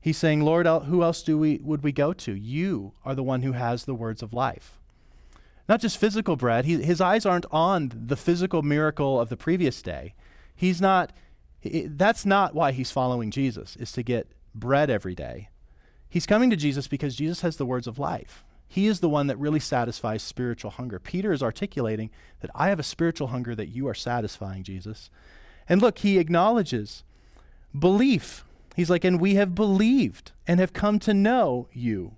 He's 0.00 0.18
saying, 0.18 0.40
Lord, 0.40 0.66
who 0.66 1.04
else 1.04 1.22
do 1.22 1.38
we, 1.38 1.60
would 1.62 1.84
we 1.84 1.92
go 1.92 2.12
to? 2.12 2.34
You 2.34 2.94
are 3.04 3.14
the 3.14 3.22
one 3.22 3.42
who 3.42 3.52
has 3.52 3.84
the 3.84 3.94
words 3.94 4.24
of 4.24 4.32
life. 4.32 4.80
Not 5.68 5.80
just 5.80 5.98
physical 5.98 6.34
bread. 6.34 6.64
He, 6.64 6.82
his 6.82 7.00
eyes 7.00 7.24
aren't 7.24 7.46
on 7.52 7.92
the 7.94 8.16
physical 8.16 8.62
miracle 8.62 9.20
of 9.20 9.28
the 9.28 9.36
previous 9.36 9.80
day. 9.80 10.14
He's 10.52 10.80
not, 10.80 11.12
that's 11.62 12.26
not 12.26 12.56
why 12.56 12.72
he's 12.72 12.90
following 12.90 13.30
Jesus, 13.30 13.76
is 13.76 13.92
to 13.92 14.02
get 14.02 14.32
bread 14.52 14.90
every 14.90 15.14
day. 15.14 15.48
He's 16.08 16.26
coming 16.26 16.50
to 16.50 16.56
Jesus 16.56 16.88
because 16.88 17.14
Jesus 17.14 17.42
has 17.42 17.56
the 17.56 17.66
words 17.66 17.86
of 17.86 18.00
life. 18.00 18.42
He 18.72 18.86
is 18.86 19.00
the 19.00 19.08
one 19.08 19.26
that 19.26 19.36
really 19.36 19.58
satisfies 19.58 20.22
spiritual 20.22 20.70
hunger. 20.70 21.00
Peter 21.00 21.32
is 21.32 21.42
articulating 21.42 22.08
that 22.38 22.52
I 22.54 22.68
have 22.68 22.78
a 22.78 22.84
spiritual 22.84 23.26
hunger 23.26 23.52
that 23.56 23.66
you 23.66 23.88
are 23.88 23.94
satisfying, 23.94 24.62
Jesus. 24.62 25.10
And 25.68 25.82
look, 25.82 25.98
he 25.98 26.20
acknowledges 26.20 27.02
belief. 27.76 28.44
He's 28.76 28.88
like, 28.88 29.02
and 29.02 29.20
we 29.20 29.34
have 29.34 29.56
believed 29.56 30.30
and 30.46 30.60
have 30.60 30.72
come 30.72 31.00
to 31.00 31.12
know 31.12 31.66
you. 31.72 32.12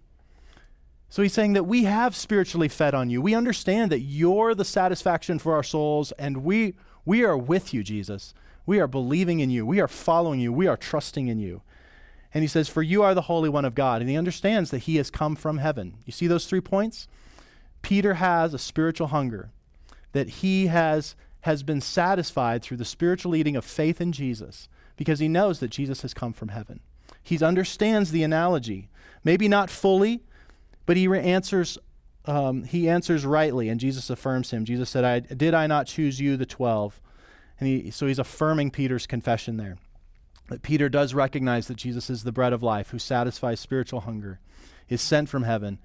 So 1.08 1.22
he's 1.22 1.32
saying 1.32 1.54
that 1.54 1.64
we 1.64 1.84
have 1.84 2.14
spiritually 2.14 2.68
fed 2.68 2.94
on 2.94 3.08
you. 3.08 3.22
We 3.22 3.34
understand 3.34 3.90
that 3.90 4.00
you're 4.00 4.54
the 4.54 4.62
satisfaction 4.62 5.38
for 5.38 5.54
our 5.54 5.62
souls, 5.62 6.12
and 6.12 6.44
we, 6.44 6.74
we 7.06 7.24
are 7.24 7.36
with 7.36 7.72
you, 7.72 7.82
Jesus. 7.82 8.34
We 8.66 8.78
are 8.78 8.86
believing 8.86 9.40
in 9.40 9.48
you. 9.48 9.64
We 9.64 9.80
are 9.80 9.88
following 9.88 10.38
you. 10.38 10.52
We 10.52 10.66
are 10.66 10.76
trusting 10.76 11.28
in 11.28 11.38
you. 11.38 11.62
And 12.34 12.42
he 12.42 12.48
says, 12.48 12.68
For 12.68 12.82
you 12.82 13.02
are 13.02 13.14
the 13.14 13.22
Holy 13.22 13.48
One 13.48 13.64
of 13.64 13.74
God. 13.74 14.00
And 14.00 14.10
he 14.10 14.16
understands 14.16 14.70
that 14.70 14.78
he 14.78 14.96
has 14.96 15.10
come 15.10 15.36
from 15.36 15.58
heaven. 15.58 15.96
You 16.04 16.12
see 16.12 16.26
those 16.26 16.46
three 16.46 16.60
points? 16.60 17.06
Peter 17.82 18.14
has 18.14 18.54
a 18.54 18.58
spiritual 18.58 19.08
hunger, 19.08 19.50
that 20.12 20.28
he 20.28 20.68
has, 20.68 21.14
has 21.42 21.62
been 21.62 21.80
satisfied 21.80 22.62
through 22.62 22.76
the 22.76 22.84
spiritual 22.84 23.34
eating 23.34 23.56
of 23.56 23.64
faith 23.64 24.00
in 24.00 24.12
Jesus 24.12 24.68
because 24.96 25.18
he 25.18 25.28
knows 25.28 25.58
that 25.58 25.70
Jesus 25.70 26.02
has 26.02 26.14
come 26.14 26.32
from 26.32 26.48
heaven. 26.48 26.80
He 27.22 27.42
understands 27.44 28.10
the 28.10 28.22
analogy, 28.22 28.88
maybe 29.24 29.48
not 29.48 29.68
fully, 29.70 30.22
but 30.86 30.96
he 30.96 31.06
answers. 31.06 31.78
Um, 32.24 32.62
he 32.62 32.88
answers 32.88 33.26
rightly, 33.26 33.68
and 33.68 33.80
Jesus 33.80 34.08
affirms 34.08 34.52
him. 34.52 34.64
Jesus 34.64 34.88
said, 34.90 35.04
I, 35.04 35.20
"Did 35.20 35.54
I 35.54 35.66
not 35.66 35.88
choose 35.88 36.20
you, 36.20 36.36
the 36.36 36.46
twelve? 36.46 37.00
And 37.58 37.68
he, 37.68 37.90
so 37.90 38.06
he's 38.06 38.18
affirming 38.18 38.70
Peter's 38.70 39.06
confession 39.06 39.56
there 39.56 39.78
that 40.48 40.62
Peter 40.62 40.88
does 40.88 41.14
recognize 41.14 41.68
that 41.68 41.76
Jesus 41.76 42.10
is 42.10 42.24
the 42.24 42.32
bread 42.32 42.52
of 42.52 42.62
life 42.62 42.90
who 42.90 42.98
satisfies 42.98 43.60
spiritual 43.60 44.00
hunger, 44.00 44.40
is 44.88 45.00
sent 45.00 45.28
from 45.28 45.44
heaven, 45.44 45.78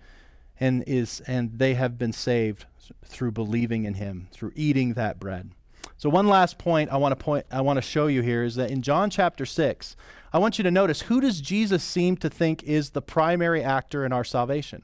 and 0.59 0.83
is 0.87 1.21
and 1.27 1.59
they 1.59 1.75
have 1.75 1.97
been 1.97 2.13
saved 2.13 2.65
through 3.05 3.31
believing 3.31 3.83
in 3.83 3.95
him, 3.95 4.27
through 4.31 4.51
eating 4.55 4.93
that 4.93 5.19
bread. 5.19 5.51
So 5.97 6.09
one 6.09 6.27
last 6.27 6.57
point 6.57 6.91
I 6.91 6.97
want 6.97 7.17
to 7.17 7.23
point 7.23 7.45
I 7.51 7.61
want 7.61 7.77
to 7.77 7.81
show 7.81 8.07
you 8.07 8.21
here 8.21 8.43
is 8.43 8.55
that 8.55 8.71
in 8.71 8.81
John 8.81 9.09
chapter 9.09 9.45
6, 9.45 9.95
I 10.33 10.39
want 10.39 10.57
you 10.57 10.63
to 10.63 10.71
notice 10.71 11.03
who 11.03 11.21
does 11.21 11.41
Jesus 11.41 11.83
seem 11.83 12.17
to 12.17 12.29
think 12.29 12.63
is 12.63 12.91
the 12.91 13.01
primary 13.01 13.63
actor 13.63 14.05
in 14.05 14.11
our 14.11 14.23
salvation? 14.23 14.83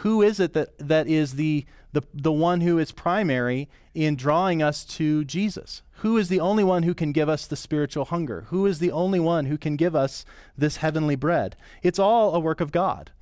Who 0.00 0.20
is 0.22 0.38
it 0.38 0.52
that, 0.52 0.76
that 0.78 1.06
is 1.08 1.34
the, 1.34 1.64
the, 1.92 2.02
the 2.12 2.32
one 2.32 2.60
who 2.60 2.78
is 2.78 2.92
primary 2.92 3.68
in 3.94 4.14
drawing 4.14 4.62
us 4.62 4.84
to 4.84 5.24
Jesus? 5.24 5.82
Who 6.00 6.18
is 6.18 6.28
the 6.28 6.40
only 6.40 6.62
one 6.62 6.82
who 6.82 6.94
can 6.94 7.12
give 7.12 7.28
us 7.28 7.46
the 7.46 7.56
spiritual 7.56 8.06
hunger? 8.06 8.46
Who 8.48 8.66
is 8.66 8.78
the 8.78 8.92
only 8.92 9.20
one 9.20 9.46
who 9.46 9.56
can 9.56 9.76
give 9.76 9.96
us 9.96 10.24
this 10.56 10.78
heavenly 10.78 11.16
bread? 11.16 11.56
It's 11.82 11.98
all 11.98 12.34
a 12.34 12.40
work 12.40 12.60
of 12.60 12.72
God. 12.72 13.12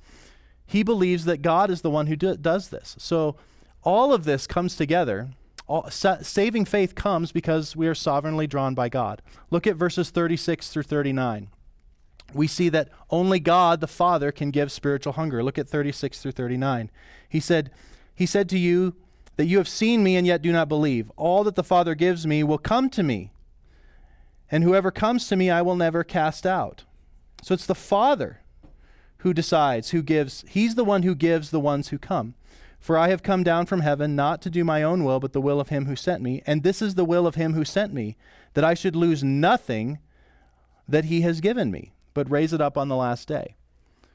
He 0.65 0.83
believes 0.83 1.25
that 1.25 1.41
God 1.41 1.69
is 1.69 1.81
the 1.81 1.89
one 1.89 2.07
who 2.07 2.15
do, 2.15 2.35
does 2.35 2.69
this. 2.69 2.95
So 2.99 3.37
all 3.83 4.13
of 4.13 4.25
this 4.25 4.45
comes 4.47 4.75
together. 4.75 5.29
All, 5.67 5.89
sa- 5.89 6.21
saving 6.21 6.65
faith 6.65 6.95
comes 6.95 7.31
because 7.31 7.75
we 7.75 7.87
are 7.87 7.95
sovereignly 7.95 8.47
drawn 8.47 8.75
by 8.75 8.89
God. 8.89 9.21
Look 9.49 9.65
at 9.65 9.75
verses 9.75 10.09
36 10.09 10.69
through 10.69 10.83
39. 10.83 11.47
We 12.33 12.47
see 12.47 12.69
that 12.69 12.89
only 13.09 13.39
God 13.39 13.79
the 13.79 13.87
Father 13.87 14.31
can 14.31 14.51
give 14.51 14.71
spiritual 14.71 15.13
hunger. 15.13 15.43
Look 15.43 15.57
at 15.57 15.69
36 15.69 16.21
through 16.21 16.31
39. 16.33 16.91
He 17.29 17.39
said, 17.39 17.71
He 18.13 18.25
said 18.25 18.49
to 18.49 18.59
you, 18.59 18.95
that 19.35 19.45
you 19.45 19.57
have 19.57 19.67
seen 19.67 20.03
me 20.03 20.15
and 20.15 20.25
yet 20.25 20.41
do 20.41 20.51
not 20.51 20.69
believe. 20.69 21.11
All 21.15 21.43
that 21.43 21.55
the 21.55 21.63
Father 21.63 21.95
gives 21.95 22.25
me 22.25 22.43
will 22.43 22.57
come 22.57 22.89
to 22.91 23.03
me, 23.03 23.31
and 24.49 24.63
whoever 24.63 24.91
comes 24.91 25.27
to 25.27 25.35
me 25.35 25.49
I 25.49 25.61
will 25.61 25.75
never 25.75 26.03
cast 26.03 26.45
out. 26.45 26.83
So 27.41 27.53
it's 27.53 27.65
the 27.65 27.75
Father 27.75 28.39
who 29.19 29.33
decides, 29.33 29.89
who 29.89 30.01
gives. 30.01 30.45
He's 30.47 30.75
the 30.75 30.85
one 30.85 31.03
who 31.03 31.15
gives 31.15 31.49
the 31.49 31.59
ones 31.59 31.89
who 31.89 31.97
come. 31.97 32.35
For 32.79 32.97
I 32.99 33.09
have 33.09 33.23
come 33.23 33.41
down 33.41 33.65
from 33.65 33.79
heaven 33.79 34.15
not 34.15 34.43
to 34.43 34.49
do 34.51 34.63
my 34.63 34.83
own 34.83 35.03
will, 35.03 35.19
but 35.19 35.33
the 35.33 35.41
will 35.41 35.59
of 35.59 35.69
him 35.69 35.87
who 35.87 35.95
sent 35.95 36.21
me. 36.21 36.43
And 36.45 36.61
this 36.61 36.83
is 36.83 36.93
the 36.93 37.03
will 37.03 37.25
of 37.25 37.33
him 37.33 37.53
who 37.53 37.65
sent 37.65 37.91
me, 37.93 38.15
that 38.53 38.63
I 38.63 38.75
should 38.75 38.95
lose 38.95 39.23
nothing 39.23 39.97
that 40.87 41.05
he 41.05 41.21
has 41.21 41.41
given 41.41 41.71
me, 41.71 41.93
but 42.13 42.29
raise 42.29 42.53
it 42.53 42.61
up 42.61 42.77
on 42.77 42.87
the 42.87 42.95
last 42.95 43.27
day. 43.27 43.55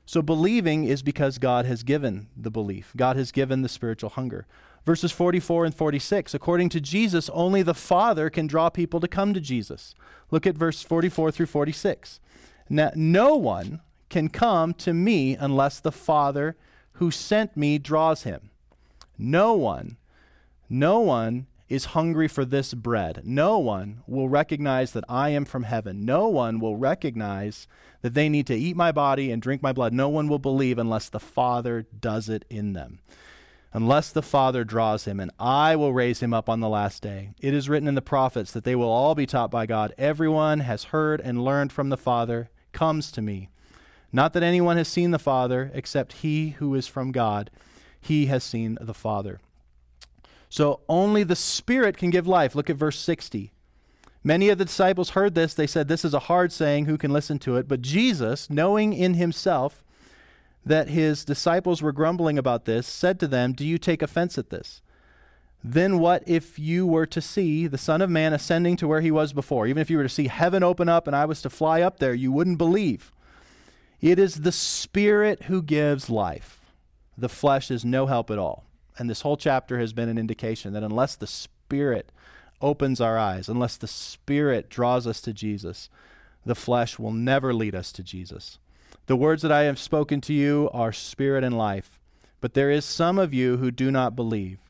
So 0.06 0.22
believing 0.22 0.84
is 0.84 1.02
because 1.02 1.38
God 1.38 1.66
has 1.66 1.82
given 1.82 2.28
the 2.36 2.50
belief, 2.50 2.92
God 2.96 3.16
has 3.16 3.32
given 3.32 3.62
the 3.62 3.68
spiritual 3.68 4.10
hunger. 4.10 4.46
Verses 4.86 5.12
44 5.12 5.66
and 5.66 5.74
46. 5.74 6.34
According 6.34 6.70
to 6.70 6.80
Jesus, 6.80 7.28
only 7.30 7.62
the 7.62 7.74
Father 7.74 8.30
can 8.30 8.46
draw 8.46 8.70
people 8.70 9.00
to 9.00 9.08
come 9.08 9.34
to 9.34 9.40
Jesus. 9.40 9.94
Look 10.30 10.46
at 10.46 10.56
verse 10.56 10.82
44 10.82 11.30
through 11.30 11.46
46. 11.46 12.20
Now, 12.68 12.90
no 12.94 13.36
one 13.36 13.80
can 14.08 14.28
come 14.28 14.74
to 14.74 14.94
me 14.94 15.36
unless 15.36 15.80
the 15.80 15.92
Father 15.92 16.56
who 16.94 17.10
sent 17.10 17.56
me 17.56 17.78
draws 17.78 18.22
him. 18.22 18.50
No 19.18 19.54
one, 19.54 19.96
no 20.68 21.00
one 21.00 21.46
is 21.68 21.86
hungry 21.86 22.26
for 22.26 22.44
this 22.44 22.74
bread. 22.74 23.22
No 23.24 23.58
one 23.58 24.02
will 24.06 24.28
recognize 24.28 24.92
that 24.92 25.04
I 25.08 25.28
am 25.30 25.44
from 25.44 25.62
heaven. 25.62 26.04
No 26.04 26.26
one 26.26 26.58
will 26.58 26.76
recognize 26.76 27.68
that 28.02 28.14
they 28.14 28.28
need 28.28 28.46
to 28.48 28.56
eat 28.56 28.76
my 28.76 28.90
body 28.90 29.30
and 29.30 29.40
drink 29.40 29.62
my 29.62 29.72
blood. 29.72 29.92
No 29.92 30.08
one 30.08 30.26
will 30.26 30.40
believe 30.40 30.78
unless 30.78 31.08
the 31.08 31.20
Father 31.20 31.86
does 32.00 32.28
it 32.28 32.44
in 32.50 32.72
them 32.72 32.98
unless 33.72 34.10
the 34.10 34.22
Father 34.22 34.64
draws 34.64 35.04
him, 35.04 35.20
and 35.20 35.30
I 35.38 35.76
will 35.76 35.92
raise 35.92 36.20
him 36.20 36.34
up 36.34 36.48
on 36.48 36.60
the 36.60 36.68
last 36.68 37.02
day. 37.02 37.30
It 37.40 37.54
is 37.54 37.68
written 37.68 37.88
in 37.88 37.94
the 37.94 38.02
prophets 38.02 38.52
that 38.52 38.64
they 38.64 38.74
will 38.74 38.90
all 38.90 39.14
be 39.14 39.26
taught 39.26 39.50
by 39.50 39.66
God. 39.66 39.94
Everyone 39.96 40.60
has 40.60 40.84
heard 40.84 41.20
and 41.20 41.44
learned 41.44 41.72
from 41.72 41.88
the 41.88 41.96
Father 41.96 42.50
comes 42.72 43.12
to 43.12 43.22
me. 43.22 43.48
Not 44.12 44.32
that 44.32 44.42
anyone 44.42 44.76
has 44.76 44.88
seen 44.88 45.12
the 45.12 45.18
Father 45.18 45.70
except 45.72 46.14
he 46.14 46.50
who 46.50 46.74
is 46.74 46.86
from 46.86 47.12
God. 47.12 47.50
He 48.00 48.26
has 48.26 48.42
seen 48.42 48.76
the 48.80 48.94
Father. 48.94 49.40
So 50.48 50.80
only 50.88 51.22
the 51.22 51.36
Spirit 51.36 51.96
can 51.96 52.10
give 52.10 52.26
life. 52.26 52.54
Look 52.54 52.68
at 52.68 52.76
verse 52.76 52.98
60. 52.98 53.52
Many 54.22 54.48
of 54.48 54.58
the 54.58 54.64
disciples 54.64 55.10
heard 55.10 55.34
this. 55.34 55.54
They 55.54 55.66
said, 55.66 55.88
This 55.88 56.04
is 56.04 56.12
a 56.12 56.18
hard 56.20 56.52
saying. 56.52 56.84
Who 56.86 56.98
can 56.98 57.12
listen 57.12 57.38
to 57.40 57.56
it? 57.56 57.68
But 57.68 57.82
Jesus, 57.82 58.50
knowing 58.50 58.92
in 58.92 59.14
himself 59.14 59.84
that 60.64 60.88
his 60.88 61.24
disciples 61.24 61.82
were 61.82 61.92
grumbling 61.92 62.38
about 62.38 62.64
this, 62.64 62.86
said 62.86 63.18
to 63.20 63.26
them, 63.26 63.52
Do 63.52 63.66
you 63.66 63.78
take 63.78 64.02
offense 64.02 64.36
at 64.38 64.50
this? 64.50 64.82
Then 65.62 65.98
what 65.98 66.22
if 66.26 66.58
you 66.58 66.86
were 66.86 67.06
to 67.06 67.20
see 67.20 67.66
the 67.66 67.78
Son 67.78 68.00
of 68.00 68.08
Man 68.08 68.32
ascending 68.32 68.76
to 68.76 68.88
where 68.88 69.00
he 69.00 69.10
was 69.10 69.32
before? 69.32 69.66
Even 69.66 69.80
if 69.80 69.90
you 69.90 69.98
were 69.98 70.02
to 70.02 70.08
see 70.08 70.28
heaven 70.28 70.62
open 70.62 70.88
up 70.88 71.06
and 71.06 71.14
I 71.14 71.26
was 71.26 71.42
to 71.42 71.50
fly 71.50 71.82
up 71.82 71.98
there, 71.98 72.14
you 72.14 72.32
wouldn't 72.32 72.58
believe. 72.58 73.12
It 74.00 74.18
is 74.18 74.36
the 74.36 74.52
Spirit 74.52 75.44
who 75.44 75.62
gives 75.62 76.08
life. 76.08 76.60
The 77.16 77.28
flesh 77.28 77.70
is 77.70 77.84
no 77.84 78.06
help 78.06 78.30
at 78.30 78.38
all. 78.38 78.64
And 78.96 79.10
this 79.10 79.20
whole 79.20 79.36
chapter 79.36 79.78
has 79.78 79.92
been 79.92 80.08
an 80.08 80.18
indication 80.18 80.72
that 80.72 80.82
unless 80.82 81.16
the 81.16 81.26
Spirit 81.26 82.10
opens 82.62 83.00
our 83.00 83.18
eyes, 83.18 83.48
unless 83.48 83.76
the 83.76 83.86
Spirit 83.86 84.70
draws 84.70 85.06
us 85.06 85.20
to 85.22 85.32
Jesus, 85.34 85.90
the 86.46 86.54
flesh 86.54 86.98
will 86.98 87.12
never 87.12 87.52
lead 87.52 87.74
us 87.74 87.92
to 87.92 88.02
Jesus. 88.02 88.58
The 89.10 89.16
words 89.16 89.42
that 89.42 89.50
I 89.50 89.62
have 89.62 89.80
spoken 89.80 90.20
to 90.20 90.32
you 90.32 90.70
are 90.72 90.92
spirit 90.92 91.42
and 91.42 91.58
life, 91.58 91.98
but 92.40 92.54
there 92.54 92.70
is 92.70 92.84
some 92.84 93.18
of 93.18 93.34
you 93.34 93.56
who 93.56 93.72
do 93.72 93.90
not 93.90 94.14
believe. 94.14 94.60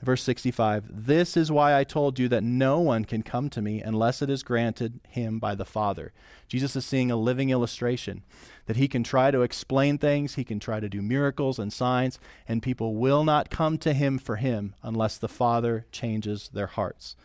Verse 0.00 0.22
65 0.22 0.86
This 0.88 1.36
is 1.36 1.52
why 1.52 1.78
I 1.78 1.84
told 1.84 2.18
you 2.18 2.28
that 2.28 2.42
no 2.42 2.80
one 2.80 3.04
can 3.04 3.22
come 3.22 3.50
to 3.50 3.60
me 3.60 3.82
unless 3.82 4.22
it 4.22 4.30
is 4.30 4.42
granted 4.42 5.00
him 5.06 5.38
by 5.38 5.54
the 5.54 5.66
Father. 5.66 6.14
Jesus 6.48 6.76
is 6.76 6.86
seeing 6.86 7.10
a 7.10 7.16
living 7.16 7.50
illustration 7.50 8.22
that 8.64 8.78
he 8.78 8.88
can 8.88 9.04
try 9.04 9.30
to 9.30 9.42
explain 9.42 9.98
things, 9.98 10.36
he 10.36 10.44
can 10.44 10.58
try 10.58 10.80
to 10.80 10.88
do 10.88 11.02
miracles 11.02 11.58
and 11.58 11.70
signs, 11.70 12.18
and 12.48 12.62
people 12.62 12.94
will 12.94 13.22
not 13.22 13.50
come 13.50 13.76
to 13.76 13.92
him 13.92 14.16
for 14.16 14.36
him 14.36 14.74
unless 14.82 15.18
the 15.18 15.28
Father 15.28 15.84
changes 15.92 16.48
their 16.54 16.68
hearts. 16.68 17.16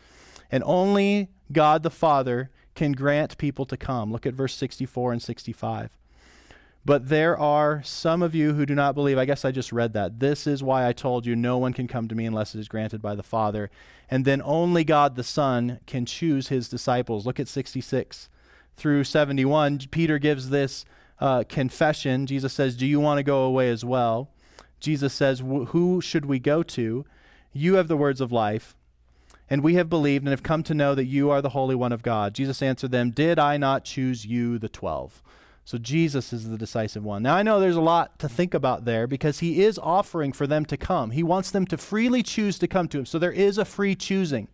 And 0.52 0.62
only 0.66 1.30
God 1.52 1.82
the 1.82 1.88
Father 1.88 2.50
can 2.74 2.92
grant 2.92 3.38
people 3.38 3.64
to 3.64 3.78
come. 3.78 4.12
Look 4.12 4.26
at 4.26 4.34
verse 4.34 4.54
64 4.54 5.12
and 5.12 5.22
65. 5.22 5.96
But 6.86 7.08
there 7.08 7.38
are 7.38 7.82
some 7.82 8.22
of 8.22 8.34
you 8.34 8.52
who 8.52 8.66
do 8.66 8.74
not 8.74 8.94
believe. 8.94 9.16
I 9.16 9.24
guess 9.24 9.44
I 9.44 9.52
just 9.52 9.72
read 9.72 9.94
that. 9.94 10.20
This 10.20 10.46
is 10.46 10.62
why 10.62 10.86
I 10.86 10.92
told 10.92 11.24
you 11.24 11.34
no 11.34 11.56
one 11.56 11.72
can 11.72 11.88
come 11.88 12.08
to 12.08 12.14
me 12.14 12.26
unless 12.26 12.54
it 12.54 12.58
is 12.58 12.68
granted 12.68 13.00
by 13.00 13.14
the 13.14 13.22
Father. 13.22 13.70
And 14.10 14.26
then 14.26 14.42
only 14.44 14.84
God 14.84 15.16
the 15.16 15.24
Son 15.24 15.80
can 15.86 16.04
choose 16.04 16.48
his 16.48 16.68
disciples. 16.68 17.24
Look 17.24 17.40
at 17.40 17.48
66 17.48 18.28
through 18.76 19.04
71. 19.04 19.78
Peter 19.90 20.18
gives 20.18 20.50
this 20.50 20.84
uh, 21.20 21.44
confession. 21.48 22.26
Jesus 22.26 22.52
says, 22.52 22.76
Do 22.76 22.86
you 22.86 23.00
want 23.00 23.18
to 23.18 23.22
go 23.22 23.44
away 23.44 23.70
as 23.70 23.84
well? 23.84 24.28
Jesus 24.78 25.14
says, 25.14 25.40
Who 25.40 26.02
should 26.02 26.26
we 26.26 26.38
go 26.38 26.62
to? 26.62 27.06
You 27.54 27.74
have 27.74 27.88
the 27.88 27.96
words 27.96 28.20
of 28.20 28.30
life. 28.30 28.76
And 29.48 29.62
we 29.62 29.74
have 29.74 29.88
believed 29.88 30.24
and 30.24 30.30
have 30.30 30.42
come 30.42 30.62
to 30.64 30.74
know 30.74 30.94
that 30.94 31.04
you 31.04 31.30
are 31.30 31.40
the 31.40 31.50
Holy 31.50 31.74
One 31.74 31.92
of 31.92 32.02
God. 32.02 32.34
Jesus 32.34 32.60
answered 32.60 32.90
them, 32.90 33.10
Did 33.10 33.38
I 33.38 33.56
not 33.56 33.84
choose 33.84 34.26
you, 34.26 34.58
the 34.58 34.68
twelve? 34.68 35.22
So 35.64 35.78
Jesus 35.78 36.32
is 36.32 36.48
the 36.48 36.58
decisive 36.58 37.04
one. 37.04 37.22
Now 37.22 37.34
I 37.34 37.42
know 37.42 37.58
there's 37.58 37.76
a 37.76 37.80
lot 37.80 38.18
to 38.18 38.28
think 38.28 38.52
about 38.52 38.84
there 38.84 39.06
because 39.06 39.38
he 39.38 39.62
is 39.64 39.78
offering 39.78 40.32
for 40.32 40.46
them 40.46 40.64
to 40.66 40.76
come. 40.76 41.12
He 41.12 41.22
wants 41.22 41.50
them 41.50 41.66
to 41.66 41.78
freely 41.78 42.22
choose 42.22 42.58
to 42.58 42.68
come 42.68 42.86
to 42.88 42.98
him. 42.98 43.06
So 43.06 43.18
there 43.18 43.32
is 43.32 43.56
a 43.56 43.64
free 43.64 43.94
choosing. 43.94 44.48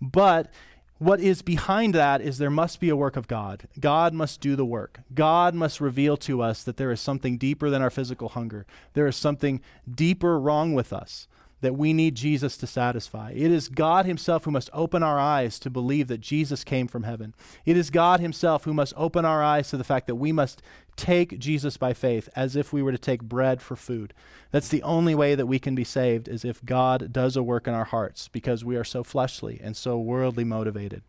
But 0.00 0.50
what 0.98 1.20
is 1.20 1.40
behind 1.40 1.94
that 1.94 2.20
is 2.20 2.38
there 2.38 2.50
must 2.50 2.80
be 2.80 2.88
a 2.88 2.96
work 2.96 3.16
of 3.16 3.28
God. 3.28 3.68
God 3.78 4.12
must 4.12 4.40
do 4.40 4.56
the 4.56 4.66
work. 4.66 5.00
God 5.14 5.54
must 5.54 5.80
reveal 5.80 6.16
to 6.18 6.42
us 6.42 6.62
that 6.64 6.76
there 6.76 6.90
is 6.90 7.00
something 7.00 7.38
deeper 7.38 7.70
than 7.70 7.80
our 7.80 7.88
physical 7.88 8.30
hunger. 8.30 8.66
There 8.94 9.06
is 9.06 9.16
something 9.16 9.62
deeper 9.90 10.38
wrong 10.38 10.74
with 10.74 10.92
us 10.92 11.28
that 11.60 11.76
we 11.76 11.92
need 11.92 12.14
Jesus 12.14 12.56
to 12.58 12.66
satisfy. 12.66 13.32
It 13.34 13.50
is 13.50 13.68
God 13.68 14.06
Himself 14.06 14.44
who 14.44 14.50
must 14.50 14.70
open 14.72 15.02
our 15.02 15.18
eyes 15.18 15.58
to 15.60 15.70
believe 15.70 16.08
that 16.08 16.20
Jesus 16.20 16.64
came 16.64 16.88
from 16.88 17.02
heaven. 17.02 17.34
It 17.64 17.76
is 17.76 17.90
God 17.90 18.20
Himself 18.20 18.64
who 18.64 18.74
must 18.74 18.94
open 18.96 19.24
our 19.24 19.42
eyes 19.42 19.68
to 19.70 19.76
the 19.76 19.84
fact 19.84 20.06
that 20.06 20.14
we 20.14 20.32
must 20.32 20.62
take 20.96 21.38
Jesus 21.38 21.76
by 21.76 21.92
faith 21.92 22.28
as 22.34 22.56
if 22.56 22.72
we 22.72 22.82
were 22.82 22.92
to 22.92 22.98
take 22.98 23.22
bread 23.22 23.62
for 23.62 23.76
food. 23.76 24.12
That's 24.50 24.68
the 24.68 24.82
only 24.82 25.14
way 25.14 25.34
that 25.34 25.46
we 25.46 25.58
can 25.58 25.74
be 25.74 25.84
saved, 25.84 26.28
is 26.28 26.44
if 26.44 26.64
God 26.64 27.12
does 27.12 27.36
a 27.36 27.42
work 27.42 27.66
in 27.66 27.74
our 27.74 27.84
hearts 27.84 28.28
because 28.28 28.64
we 28.64 28.76
are 28.76 28.84
so 28.84 29.02
fleshly 29.02 29.60
and 29.62 29.76
so 29.76 29.98
worldly 29.98 30.44
motivated. 30.44 31.02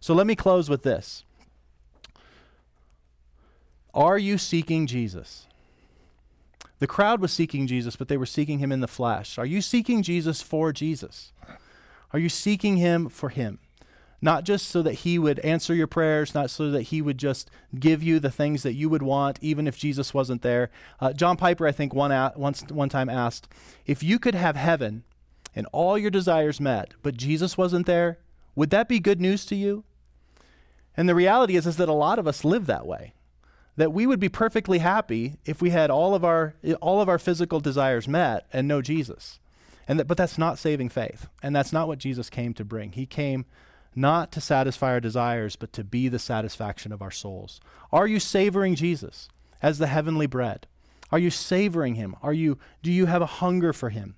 So 0.00 0.14
let 0.14 0.26
me 0.26 0.36
close 0.36 0.68
with 0.68 0.82
this 0.82 1.24
Are 3.94 4.18
you 4.18 4.38
seeking 4.38 4.86
Jesus? 4.86 5.46
The 6.78 6.86
crowd 6.86 7.20
was 7.20 7.32
seeking 7.32 7.66
Jesus, 7.66 7.96
but 7.96 8.08
they 8.08 8.16
were 8.16 8.26
seeking 8.26 8.58
him 8.58 8.70
in 8.70 8.80
the 8.80 8.88
flesh. 8.88 9.38
Are 9.38 9.46
you 9.46 9.62
seeking 9.62 10.02
Jesus 10.02 10.42
for 10.42 10.72
Jesus? 10.72 11.32
Are 12.12 12.18
you 12.18 12.28
seeking 12.28 12.76
him 12.76 13.08
for 13.08 13.30
him? 13.30 13.58
Not 14.20 14.44
just 14.44 14.68
so 14.68 14.82
that 14.82 14.94
he 14.94 15.18
would 15.18 15.38
answer 15.40 15.74
your 15.74 15.86
prayers, 15.86 16.34
not 16.34 16.50
so 16.50 16.70
that 16.70 16.82
he 16.82 17.02
would 17.02 17.18
just 17.18 17.50
give 17.78 18.02
you 18.02 18.18
the 18.18 18.30
things 18.30 18.62
that 18.62 18.74
you 18.74 18.88
would 18.88 19.02
want, 19.02 19.38
even 19.42 19.66
if 19.66 19.76
Jesus 19.76 20.14
wasn't 20.14 20.42
there. 20.42 20.70
Uh, 21.00 21.12
John 21.12 21.36
Piper, 21.36 21.66
I 21.66 21.72
think, 21.72 21.94
one, 21.94 22.12
a- 22.12 22.32
once, 22.36 22.62
one 22.70 22.88
time 22.88 23.08
asked 23.08 23.48
If 23.84 24.02
you 24.02 24.18
could 24.18 24.34
have 24.34 24.56
heaven 24.56 25.04
and 25.54 25.66
all 25.72 25.98
your 25.98 26.10
desires 26.10 26.60
met, 26.60 26.94
but 27.02 27.16
Jesus 27.16 27.58
wasn't 27.58 27.86
there, 27.86 28.18
would 28.54 28.70
that 28.70 28.88
be 28.88 29.00
good 29.00 29.20
news 29.20 29.44
to 29.46 29.54
you? 29.54 29.84
And 30.96 31.08
the 31.08 31.14
reality 31.14 31.56
is, 31.56 31.66
is 31.66 31.76
that 31.76 31.88
a 31.88 31.92
lot 31.92 32.18
of 32.18 32.26
us 32.26 32.44
live 32.44 32.66
that 32.66 32.86
way 32.86 33.12
that 33.76 33.92
we 33.92 34.06
would 34.06 34.20
be 34.20 34.28
perfectly 34.28 34.78
happy 34.78 35.36
if 35.44 35.60
we 35.60 35.70
had 35.70 35.90
all 35.90 36.14
of 36.14 36.24
our 36.24 36.54
all 36.80 37.00
of 37.00 37.08
our 37.08 37.18
physical 37.18 37.60
desires 37.60 38.08
met 38.08 38.46
and 38.52 38.66
no 38.66 38.82
Jesus. 38.82 39.38
And 39.88 40.00
that, 40.00 40.06
but 40.06 40.16
that's 40.16 40.38
not 40.38 40.58
saving 40.58 40.88
faith. 40.88 41.28
And 41.42 41.54
that's 41.54 41.72
not 41.72 41.86
what 41.86 41.98
Jesus 41.98 42.28
came 42.28 42.54
to 42.54 42.64
bring. 42.64 42.92
He 42.92 43.06
came 43.06 43.44
not 43.94 44.32
to 44.32 44.40
satisfy 44.40 44.90
our 44.92 45.00
desires, 45.00 45.56
but 45.56 45.72
to 45.74 45.84
be 45.84 46.08
the 46.08 46.18
satisfaction 46.18 46.92
of 46.92 47.00
our 47.00 47.10
souls. 47.10 47.60
Are 47.92 48.06
you 48.06 48.18
savoring 48.20 48.74
Jesus 48.74 49.28
as 49.62 49.78
the 49.78 49.86
heavenly 49.86 50.26
bread? 50.26 50.66
Are 51.10 51.18
you 51.18 51.30
savoring 51.30 51.94
him? 51.94 52.16
Are 52.22 52.32
you 52.32 52.58
do 52.82 52.90
you 52.90 53.06
have 53.06 53.22
a 53.22 53.26
hunger 53.26 53.72
for 53.72 53.90
him? 53.90 54.16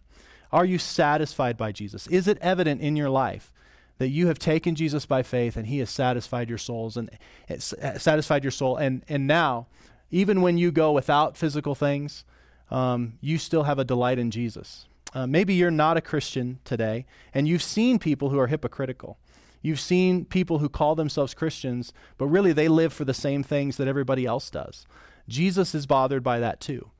Are 0.50 0.64
you 0.64 0.78
satisfied 0.78 1.56
by 1.56 1.72
Jesus? 1.72 2.06
Is 2.06 2.26
it 2.26 2.38
evident 2.40 2.80
in 2.80 2.96
your 2.96 3.10
life 3.10 3.52
that 3.98 4.08
you 4.08 4.28
have 4.28 4.38
taken 4.38 4.74
Jesus 4.74 5.06
by 5.06 5.22
faith 5.22 5.56
and 5.56 5.66
he 5.66 5.78
has 5.78 5.90
satisfied 5.90 6.48
your 6.48 6.58
souls 6.58 6.96
and 6.96 7.10
satisfied 7.58 8.44
your 8.44 8.50
soul. 8.50 8.76
And 8.76 9.04
and 9.08 9.26
now 9.26 9.66
even 10.10 10.40
when 10.40 10.56
you 10.56 10.70
go 10.70 10.92
without 10.92 11.36
physical 11.36 11.74
things 11.74 12.24
um, 12.70 13.14
you 13.20 13.38
still 13.38 13.64
have 13.64 13.78
a 13.78 13.84
delight 13.84 14.18
in 14.18 14.30
Jesus. 14.30 14.86
Uh, 15.14 15.26
maybe 15.26 15.54
you're 15.54 15.70
not 15.70 15.96
a 15.96 16.02
Christian 16.02 16.58
today 16.64 17.06
and 17.34 17.48
you've 17.48 17.62
seen 17.62 17.98
people 17.98 18.30
who 18.30 18.38
are 18.38 18.46
hypocritical. 18.46 19.18
You've 19.62 19.80
seen 19.80 20.24
people 20.24 20.58
who 20.58 20.68
call 20.68 20.94
themselves 20.94 21.34
Christians 21.34 21.92
but 22.18 22.26
really 22.26 22.52
they 22.52 22.68
live 22.68 22.92
for 22.92 23.04
the 23.04 23.14
same 23.14 23.42
things 23.42 23.76
that 23.76 23.88
everybody 23.88 24.26
else 24.26 24.50
does. 24.50 24.86
Jesus 25.28 25.74
is 25.74 25.86
bothered 25.86 26.22
by 26.22 26.38
that 26.38 26.60
too. 26.60 26.90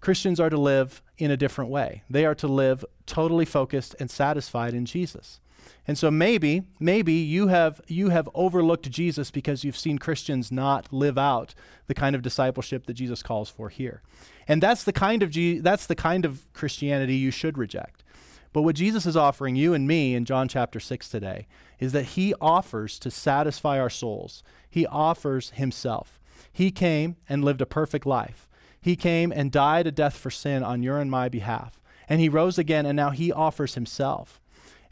Christians 0.00 0.38
are 0.38 0.50
to 0.50 0.58
live 0.58 1.02
in 1.18 1.30
a 1.30 1.36
different 1.36 1.70
way. 1.70 2.04
They 2.08 2.24
are 2.24 2.34
to 2.36 2.46
live 2.46 2.84
totally 3.06 3.44
focused 3.44 3.96
and 3.98 4.10
satisfied 4.10 4.74
in 4.74 4.86
Jesus 4.86 5.40
and 5.86 5.96
so 5.96 6.10
maybe, 6.10 6.62
maybe 6.78 7.14
you 7.14 7.48
have 7.48 7.80
you 7.88 8.10
have 8.10 8.28
overlooked 8.34 8.90
Jesus 8.90 9.30
because 9.30 9.64
you've 9.64 9.76
seen 9.76 9.98
Christians 9.98 10.52
not 10.52 10.92
live 10.92 11.16
out 11.16 11.54
the 11.86 11.94
kind 11.94 12.14
of 12.14 12.22
discipleship 12.22 12.86
that 12.86 12.94
Jesus 12.94 13.22
calls 13.22 13.48
for 13.48 13.68
here. 13.68 14.02
And 14.46 14.62
that's 14.62 14.84
the 14.84 14.92
kind 14.92 15.22
of 15.22 15.34
that's 15.62 15.86
the 15.86 15.94
kind 15.94 16.24
of 16.24 16.46
Christianity 16.52 17.14
you 17.14 17.30
should 17.30 17.56
reject. 17.56 18.04
But 18.52 18.62
what 18.62 18.76
Jesus 18.76 19.06
is 19.06 19.16
offering 19.16 19.56
you 19.56 19.74
and 19.74 19.86
me 19.86 20.14
in 20.14 20.24
John 20.24 20.48
chapter 20.48 20.80
6 20.80 21.08
today 21.08 21.46
is 21.78 21.92
that 21.92 22.04
he 22.04 22.34
offers 22.40 22.98
to 23.00 23.10
satisfy 23.10 23.78
our 23.78 23.90
souls. 23.90 24.42
He 24.68 24.86
offers 24.86 25.50
himself. 25.50 26.18
He 26.52 26.70
came 26.70 27.16
and 27.28 27.44
lived 27.44 27.60
a 27.60 27.66
perfect 27.66 28.06
life. 28.06 28.48
He 28.80 28.96
came 28.96 29.32
and 29.32 29.52
died 29.52 29.86
a 29.86 29.92
death 29.92 30.16
for 30.16 30.30
sin 30.30 30.62
on 30.62 30.82
your 30.82 30.98
and 30.98 31.10
my 31.10 31.28
behalf. 31.28 31.80
And 32.08 32.20
he 32.20 32.28
rose 32.28 32.58
again 32.58 32.86
and 32.86 32.96
now 32.96 33.10
he 33.10 33.30
offers 33.32 33.74
himself. 33.74 34.40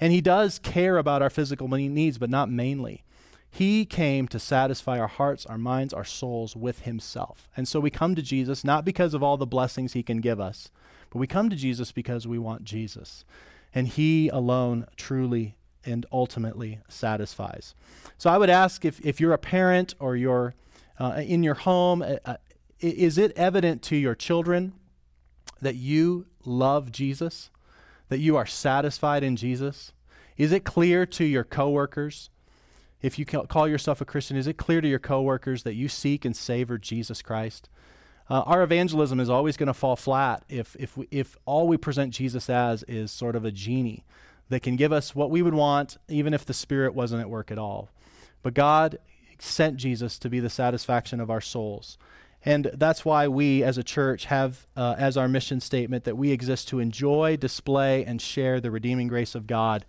And 0.01 0.13
he 0.13 0.21
does 0.21 0.59
care 0.59 0.99
about 0.99 1.23
our 1.23 1.31
physical 1.31 1.69
needs, 1.69 2.19
but 2.19 2.31
not 2.31 2.51
mainly. 2.51 3.05
He 3.51 3.87
came 3.87 4.29
to 4.29 4.39
satisfy 4.39 4.99
our 4.99 5.07
hearts, 5.07 5.47
our 5.47 5.57
minds, 5.57 5.95
our 5.95 6.05
souls 6.05 6.55
with 6.55 6.81
himself. 6.81 7.49
And 7.57 7.67
so 7.67 7.81
we 7.81 7.91
come 7.91 8.15
to 8.15 8.23
Jesus 8.23 8.65
not 8.65 8.85
because 8.85 9.15
of 9.15 9.23
all 9.23 9.37
the 9.37 9.47
blessings 9.47 9.95
he 9.95 10.03
can 10.03 10.21
give 10.21 10.39
us, 10.39 10.71
but 11.11 11.19
we 11.19 11.27
come 11.27 11.49
to 11.49 11.57
Jesus 11.57 11.93
because 11.93 12.27
we 12.27 12.39
want 12.39 12.65
Jesus. 12.65 13.25
And 13.75 13.89
he 13.89 14.29
alone 14.29 14.87
truly 14.97 15.57
and 15.87 16.05
ultimately 16.13 16.81
satisfies. 16.89 17.75
So 18.19 18.29
I 18.29 18.37
would 18.37 18.51
ask 18.51 18.85
if, 18.85 19.01
if 19.01 19.21
you're 19.21 19.33
a 19.33 19.39
parent 19.39 19.95
or 19.99 20.17
you're 20.17 20.55
uh, 20.99 21.23
in 21.25 21.43
your 21.43 21.55
home, 21.55 22.03
uh, 22.03 22.17
uh 22.25 22.37
is 22.79 23.17
it 23.17 23.33
evident 23.37 23.81
to 23.85 23.97
your 23.97 24.15
children 24.15 24.75
that 25.63 25.77
you 25.77 26.27
love 26.45 26.93
Jesus? 26.93 27.49
That 28.09 28.19
you 28.19 28.37
are 28.37 28.47
satisfied 28.47 29.23
in 29.23 29.37
Jesus? 29.37 29.93
Is 30.37 30.53
it 30.53 30.65
clear 30.65 31.07
to 31.07 31.25
your 31.25 31.45
coworkers? 31.45 32.31
If 33.03 33.19
you 33.19 33.25
call 33.25 33.69
yourself 33.69 34.01
a 34.01 34.05
Christian, 34.05 34.37
is 34.37 34.47
it 34.47 34.57
clear 34.57 34.81
to 34.81 34.89
your 34.89 34.99
coworkers 34.99 35.63
that 35.63 35.75
you 35.75 35.89
seek 35.89 36.25
and 36.25 36.37
savor 36.37 36.79
Jesus 36.79 37.23
Christ? 37.23 37.69
Uh, 38.29 38.41
our 38.41 38.63
evangelism 38.63 39.21
is 39.21 39.31
always 39.31 39.57
going 39.57 39.69
to 39.69 39.75
fall 39.75 39.97
flat 39.97 40.43
if, 40.49 40.75
if, 40.79 40.97
we, 40.97 41.07
if 41.11 41.37
all 41.45 41.69
we 41.69 41.77
present 41.77 42.13
Jesus 42.13 42.51
as 42.51 42.83
is 42.85 43.13
sort 43.13 43.37
of 43.37 43.45
a 43.45 43.53
genie 43.53 44.05
that 44.49 44.63
can 44.63 44.77
give 44.77 44.93
us 44.93 45.15
what 45.15 45.31
we 45.31 45.43
would 45.43 45.55
want, 45.55 45.97
even 46.09 46.35
if 46.35 46.45
the 46.45 46.55
Spirit 46.55 46.95
wasn't 46.95 47.21
at 47.21 47.31
work 47.31 47.51
at 47.51 47.59
all. 47.59 47.91
But 48.43 48.55
God 48.55 48.99
sent 49.39 49.77
Jesus 49.77 50.19
to 50.19 50.29
be 50.29 50.41
the 50.41 50.51
satisfaction 50.51 51.21
of 51.21 51.31
our 51.31 51.41
souls. 51.41 51.99
And 52.47 52.71
that's 52.75 53.05
why 53.05 53.27
we 53.27 53.65
as 53.65 53.77
a 53.77 53.83
church 53.83 54.27
have 54.27 54.69
uh, 54.77 54.95
as 54.97 55.17
our 55.17 55.27
mission 55.27 55.61
statement 55.61 56.05
that 56.05 56.17
we 56.17 56.31
exist 56.31 56.69
to 56.69 56.79
enjoy, 56.79 57.37
display, 57.37 58.05
and 58.05 58.23
share 58.23 58.61
the 58.61 58.71
redeeming 58.71 59.09
grace 59.09 59.35
of 59.35 59.49
God 59.49 59.85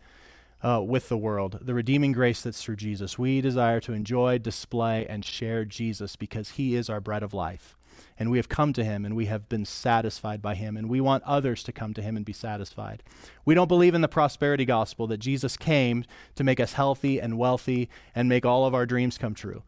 uh, 0.63 0.81
with 0.83 1.07
the 1.07 1.17
world, 1.17 1.59
the 1.61 1.75
redeeming 1.75 2.13
grace 2.13 2.41
that's 2.41 2.63
through 2.63 2.77
Jesus. 2.77 3.19
We 3.19 3.41
desire 3.41 3.79
to 3.81 3.93
enjoy, 3.93 4.39
display, 4.39 5.05
and 5.07 5.23
share 5.23 5.65
Jesus 5.65 6.15
because 6.15 6.51
he 6.51 6.73
is 6.73 6.89
our 6.89 6.99
bread 6.99 7.21
of 7.21 7.31
life. 7.31 7.75
And 8.19 8.31
we 8.31 8.39
have 8.39 8.49
come 8.49 8.73
to 8.73 8.83
him 8.83 9.05
and 9.05 9.15
we 9.15 9.27
have 9.27 9.47
been 9.47 9.65
satisfied 9.65 10.41
by 10.41 10.55
him, 10.55 10.75
and 10.75 10.89
we 10.89 10.99
want 10.99 11.23
others 11.25 11.61
to 11.63 11.71
come 11.71 11.93
to 11.93 12.01
him 12.01 12.17
and 12.17 12.25
be 12.25 12.33
satisfied. 12.33 13.03
We 13.45 13.53
don't 13.53 13.67
believe 13.67 13.93
in 13.93 14.01
the 14.01 14.07
prosperity 14.07 14.65
gospel 14.65 15.05
that 15.07 15.19
Jesus 15.19 15.57
came 15.57 16.05
to 16.33 16.43
make 16.43 16.59
us 16.59 16.73
healthy 16.73 17.21
and 17.21 17.37
wealthy 17.37 17.87
and 18.15 18.27
make 18.27 18.47
all 18.47 18.65
of 18.65 18.73
our 18.73 18.87
dreams 18.87 19.19
come 19.19 19.35
true. 19.35 19.61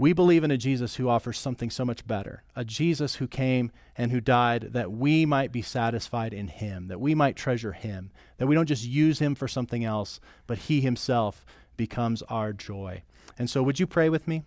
We 0.00 0.14
believe 0.14 0.44
in 0.44 0.50
a 0.50 0.56
Jesus 0.56 0.94
who 0.94 1.10
offers 1.10 1.36
something 1.38 1.68
so 1.68 1.84
much 1.84 2.06
better, 2.06 2.42
a 2.56 2.64
Jesus 2.64 3.16
who 3.16 3.26
came 3.26 3.70
and 3.94 4.10
who 4.10 4.18
died 4.18 4.70
that 4.72 4.90
we 4.90 5.26
might 5.26 5.52
be 5.52 5.60
satisfied 5.60 6.32
in 6.32 6.48
him, 6.48 6.88
that 6.88 7.02
we 7.02 7.14
might 7.14 7.36
treasure 7.36 7.72
him, 7.72 8.10
that 8.38 8.46
we 8.46 8.54
don't 8.54 8.64
just 8.64 8.86
use 8.86 9.18
him 9.18 9.34
for 9.34 9.46
something 9.46 9.84
else, 9.84 10.18
but 10.46 10.56
he 10.56 10.80
himself 10.80 11.44
becomes 11.76 12.22
our 12.30 12.54
joy. 12.54 13.02
And 13.38 13.50
so, 13.50 13.62
would 13.62 13.78
you 13.78 13.86
pray 13.86 14.08
with 14.08 14.26
me? 14.26 14.44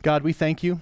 God, 0.00 0.22
we 0.22 0.32
thank 0.32 0.62
you 0.62 0.80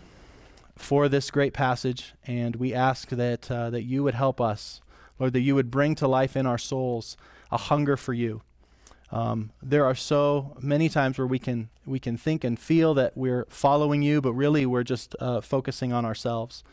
for 0.76 1.08
this 1.08 1.32
great 1.32 1.54
passage, 1.54 2.14
and 2.24 2.54
we 2.54 2.72
ask 2.72 3.08
that, 3.08 3.50
uh, 3.50 3.68
that 3.70 3.82
you 3.82 4.04
would 4.04 4.14
help 4.14 4.40
us, 4.40 4.80
Lord, 5.18 5.32
that 5.32 5.40
you 5.40 5.56
would 5.56 5.72
bring 5.72 5.96
to 5.96 6.06
life 6.06 6.36
in 6.36 6.46
our 6.46 6.58
souls 6.58 7.16
a 7.50 7.56
hunger 7.56 7.96
for 7.96 8.12
you 8.12 8.42
um, 9.14 9.52
there 9.62 9.84
are 9.84 9.94
so 9.94 10.56
many 10.60 10.88
times 10.88 11.18
where 11.18 11.26
we 11.26 11.38
can 11.38 11.68
we 11.86 12.00
can 12.00 12.16
think 12.16 12.42
and 12.42 12.58
feel 12.58 12.94
that 12.94 13.16
we're 13.16 13.46
following 13.48 14.02
you, 14.02 14.20
but 14.20 14.32
really 14.32 14.66
we're 14.66 14.82
just 14.82 15.14
uh, 15.20 15.40
focusing 15.40 15.92
on 15.92 16.04
ourselves. 16.04 16.64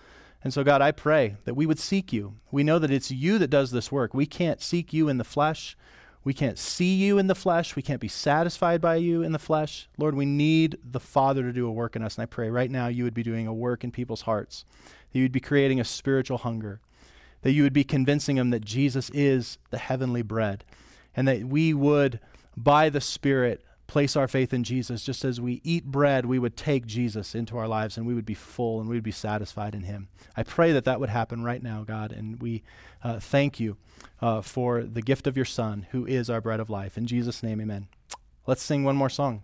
And 0.44 0.52
so, 0.52 0.64
God, 0.64 0.82
I 0.82 0.92
pray 0.92 1.36
that 1.46 1.54
we 1.54 1.68
would 1.68 1.78
seek 1.78 2.12
you. 2.12 2.34
We 2.50 2.64
know 2.64 2.80
that 2.80 2.90
it's 2.90 3.12
you 3.12 3.38
that 3.38 3.50
does 3.50 3.70
this 3.70 3.92
work. 3.92 4.16
We 4.16 4.26
can't 4.26 4.60
seek 4.60 4.92
you 4.92 5.08
in 5.08 5.20
the 5.20 5.24
flesh. 5.24 5.78
We 6.24 6.34
can't 6.34 6.58
see 6.58 6.96
you 6.96 7.20
in 7.20 7.28
the 7.28 7.36
flesh. 7.36 7.76
We 7.76 7.84
can't 7.84 8.02
be 8.02 8.08
satisfied 8.08 8.82
by 8.82 8.96
you 8.96 9.22
in 9.22 9.34
the 9.34 9.40
flesh. 9.40 9.88
Lord, 10.00 10.16
we 10.16 10.26
need 10.26 10.80
the 10.84 11.00
Father 11.00 11.44
to 11.44 11.54
do 11.54 11.68
a 11.68 11.72
work 11.72 11.96
in 11.96 12.02
us. 12.02 12.16
And 12.16 12.24
I 12.24 12.26
pray 12.26 12.50
right 12.50 12.72
now 12.72 12.88
you 12.88 13.04
would 13.04 13.14
be 13.14 13.22
doing 13.22 13.46
a 13.46 13.54
work 13.54 13.84
in 13.84 13.92
people's 13.92 14.22
hearts, 14.22 14.66
that 15.12 15.20
you 15.20 15.26
would 15.26 15.32
be 15.32 15.40
creating 15.40 15.80
a 15.80 15.86
spiritual 15.86 16.40
hunger, 16.40 16.80
that 17.44 17.52
you 17.52 17.62
would 17.62 17.74
be 17.74 17.84
convincing 17.84 18.38
them 18.38 18.50
that 18.50 18.66
Jesus 18.66 19.12
is 19.12 19.60
the 19.70 19.78
heavenly 19.78 20.24
bread, 20.24 20.64
and 21.16 21.28
that 21.28 21.44
we 21.46 21.72
would 21.72 22.20
by 22.56 22.90
the 22.90 23.02
Spirit, 23.02 23.64
place 23.88 24.16
our 24.16 24.28
faith 24.28 24.54
in 24.54 24.64
Jesus. 24.64 25.04
Just 25.04 25.26
as 25.26 25.42
we 25.42 25.60
eat 25.64 25.86
bread, 25.86 26.26
we 26.26 26.40
would 26.40 26.56
take 26.56 26.86
Jesus 26.86 27.36
into 27.36 27.58
our 27.58 27.68
lives 27.68 27.98
and 27.98 28.08
we 28.08 28.14
would 28.14 28.26
be 28.26 28.34
full 28.34 28.80
and 28.80 28.90
we 28.90 28.96
would 28.96 29.04
be 29.04 29.12
satisfied 29.12 29.76
in 29.76 29.84
Him. 29.84 30.08
I 30.36 30.44
pray 30.44 30.72
that 30.72 30.86
that 30.86 31.00
would 31.00 31.10
happen 31.10 31.44
right 31.44 31.62
now, 31.62 31.84
God, 31.84 32.12
and 32.12 32.42
we 32.42 32.64
uh, 33.04 33.20
thank 33.20 33.60
you 33.60 33.78
uh, 34.22 34.42
for 34.42 34.84
the 34.84 35.02
gift 35.02 35.28
of 35.28 35.36
your 35.36 35.46
Son, 35.46 35.88
who 35.92 36.06
is 36.06 36.30
our 36.30 36.42
bread 36.42 36.60
of 36.60 36.70
life. 36.70 36.98
In 36.98 37.06
Jesus' 37.06 37.44
name, 37.44 37.60
amen. 37.60 37.88
Let's 38.48 38.64
sing 38.64 38.84
one 38.84 38.96
more 38.96 39.10
song. 39.10 39.44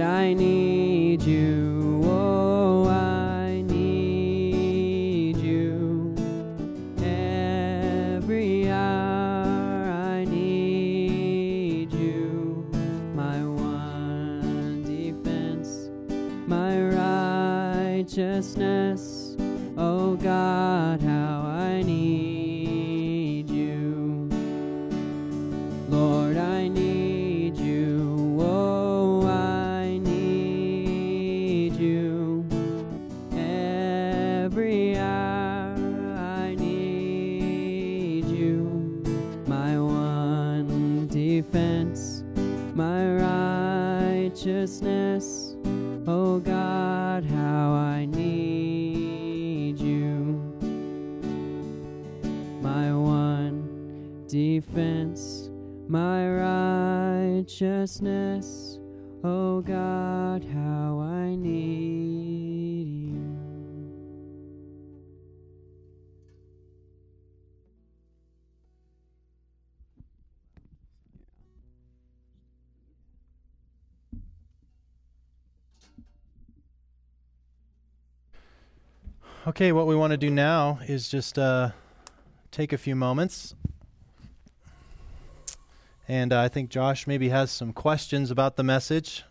I 0.00 0.32
need 0.34 1.22
you. 1.22 1.49
Righteousness. 57.60 58.78
Oh 59.22 59.60
God, 59.60 60.44
how 60.44 61.00
I 61.00 61.34
need 61.34 62.86
you. 62.88 63.20
Okay, 79.46 79.72
what 79.72 79.86
we 79.86 79.94
want 79.94 80.12
to 80.12 80.16
do 80.16 80.30
now 80.30 80.78
is 80.86 81.08
just 81.08 81.38
uh, 81.38 81.70
take 82.50 82.72
a 82.72 82.78
few 82.78 82.96
moments. 82.96 83.54
And 86.10 86.32
uh, 86.32 86.40
I 86.40 86.48
think 86.48 86.70
Josh 86.70 87.06
maybe 87.06 87.28
has 87.28 87.52
some 87.52 87.72
questions 87.72 88.32
about 88.32 88.56
the 88.56 88.64
message. 88.64 89.22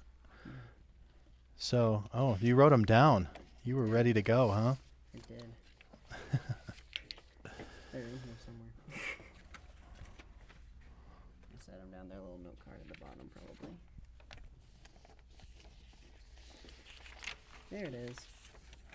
So, 1.57 2.05
oh, 2.13 2.37
you 2.39 2.55
wrote 2.55 2.69
them 2.69 2.85
down. 2.85 3.27
You 3.65 3.75
were 3.75 3.85
ready 3.85 4.13
to 4.13 4.21
go, 4.21 4.47
huh? 4.47 4.75
I 5.13 5.17
did. 5.27 5.43
They're 7.91 8.01
in 8.01 8.07
here 8.23 8.37
somewhere. 8.45 8.71
I 8.93 8.97
set 11.59 11.81
them 11.81 11.91
down 11.91 12.07
there, 12.07 12.17
a 12.17 12.21
little 12.21 12.39
note 12.45 12.55
card 12.63 12.77
at 12.79 12.87
the 12.87 12.99
bottom, 13.03 13.29
probably. 13.35 13.75
There 17.71 17.83
it 17.87 18.09
is. 18.09 18.15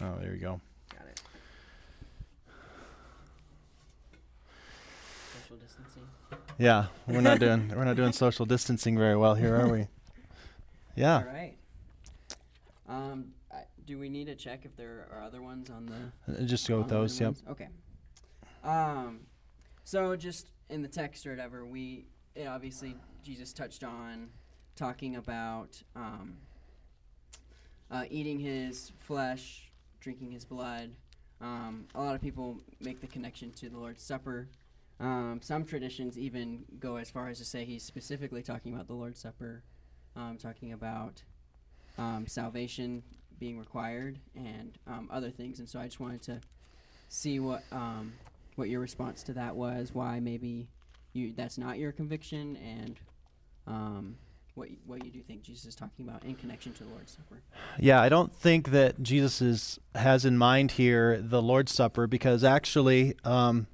Oh, 0.01 0.17
there 0.23 0.33
you 0.33 0.41
go. 0.41 0.59
Got 0.89 1.07
it. 1.09 1.21
Social 5.43 5.57
distancing. 5.57 6.09
Yeah, 6.59 6.87
we're 7.07 7.21
not 7.21 7.41
doing 7.41 7.69
we're 7.77 7.85
not 7.85 7.97
doing 7.97 8.13
social 8.13 8.47
distancing 8.47 8.97
very 8.99 9.17
well 9.17 9.35
here, 9.35 9.57
are 9.57 9.69
we? 9.69 9.89
Yeah. 10.97 11.17
All 11.17 11.25
right. 11.25 11.57
Um, 12.89 13.33
I, 13.51 13.63
do 13.85 13.99
we 13.99 14.09
need 14.09 14.27
to 14.29 14.37
check 14.37 14.61
if 14.65 14.77
there 14.77 15.09
are 15.13 15.23
other 15.25 15.43
ones 15.43 15.69
on 15.69 15.87
the? 15.87 16.33
Uh, 16.33 16.47
Just 16.47 16.69
go 16.69 16.77
with 16.77 16.85
on 16.85 16.89
the 16.89 16.95
other 16.95 17.03
those. 17.03 17.21
Yep. 17.21 17.27
ones? 17.27 17.43
Okay. 17.51 17.69
Um, 18.63 19.21
so 19.83 20.15
just 20.15 20.51
in 20.71 20.83
the 20.83 20.89
text 20.89 21.27
or 21.27 21.31
whatever, 21.31 21.67
we 21.67 22.07
it 22.37 22.47
obviously 22.47 22.95
Jesus 23.25 23.53
touched 23.53 23.83
on 23.83 24.29
talking 24.77 25.17
about 25.17 25.83
um, 25.97 26.37
uh, 27.91 28.05
eating 28.09 28.39
his 28.39 28.93
flesh, 29.01 29.73
drinking 29.99 30.31
his 30.31 30.45
blood. 30.45 30.91
Um, 31.41 31.87
a 31.95 32.01
lot 32.01 32.15
of 32.15 32.21
people 32.23 32.61
make 32.81 33.01
the 33.01 33.09
connection 33.09 33.51
to 33.55 33.69
the 33.69 33.79
Lord's 33.79 34.03
Supper. 34.05 34.47
Um, 35.01 35.41
some 35.43 35.65
traditions 35.65 36.19
even 36.19 36.65
go 36.79 36.97
as 36.97 37.11
far 37.11 37.29
as 37.29 37.39
to 37.39 37.45
say 37.45 37.65
he's 37.65 37.83
specifically 37.83 38.43
talking 38.43 38.73
about 38.73 38.87
the 38.87 38.95
Lord's 38.95 39.21
Supper, 39.21 39.63
um, 40.15 40.39
talking 40.39 40.73
about 40.73 41.23
um, 41.99 42.27
salvation 42.27 43.03
being 43.39 43.59
required 43.59 44.19
and 44.37 44.79
um, 44.87 45.09
other 45.13 45.31
things. 45.31 45.59
And 45.59 45.69
so 45.69 45.81
I 45.81 45.87
just 45.87 46.01
wanted 46.01 46.23
to 46.23 46.41
see 47.09 47.41
what 47.41 47.63
um, 47.73 48.13
what 48.57 48.69
your 48.69 48.81
response 48.81 49.23
to 49.25 49.33
that 49.35 49.57
was. 49.57 49.91
Why 49.93 50.21
maybe 50.21 50.69
you 51.13 51.33
that's 51.37 51.59
not 51.59 51.79
your 51.79 51.93
conviction, 51.93 52.57
and 52.57 53.01
um, 53.67 54.17
what 54.55 54.69
what 54.87 55.05
you 55.05 55.11
do 55.11 55.21
think 55.23 55.43
Jesus 55.43 55.67
is 55.67 55.75
talking 55.75 56.07
about 56.09 56.25
in 56.25 56.35
connection 56.35 56.73
to 56.75 56.85
the 56.85 56.91
Lord's 56.91 57.13
Supper. 57.13 57.43
Yeah, 57.79 58.01
I 58.01 58.09
don't 58.09 58.33
think 58.33 58.71
that 58.71 59.03
Jesus 59.03 59.43
is, 59.43 59.81
has 59.95 60.25
in 60.25 60.39
mind 60.39 60.73
here 60.73 61.21
the 61.21 61.43
Lord's 61.43 61.73
Supper 61.73 62.07
because 62.07 62.45
actually, 62.45 63.17
um, 63.25 63.67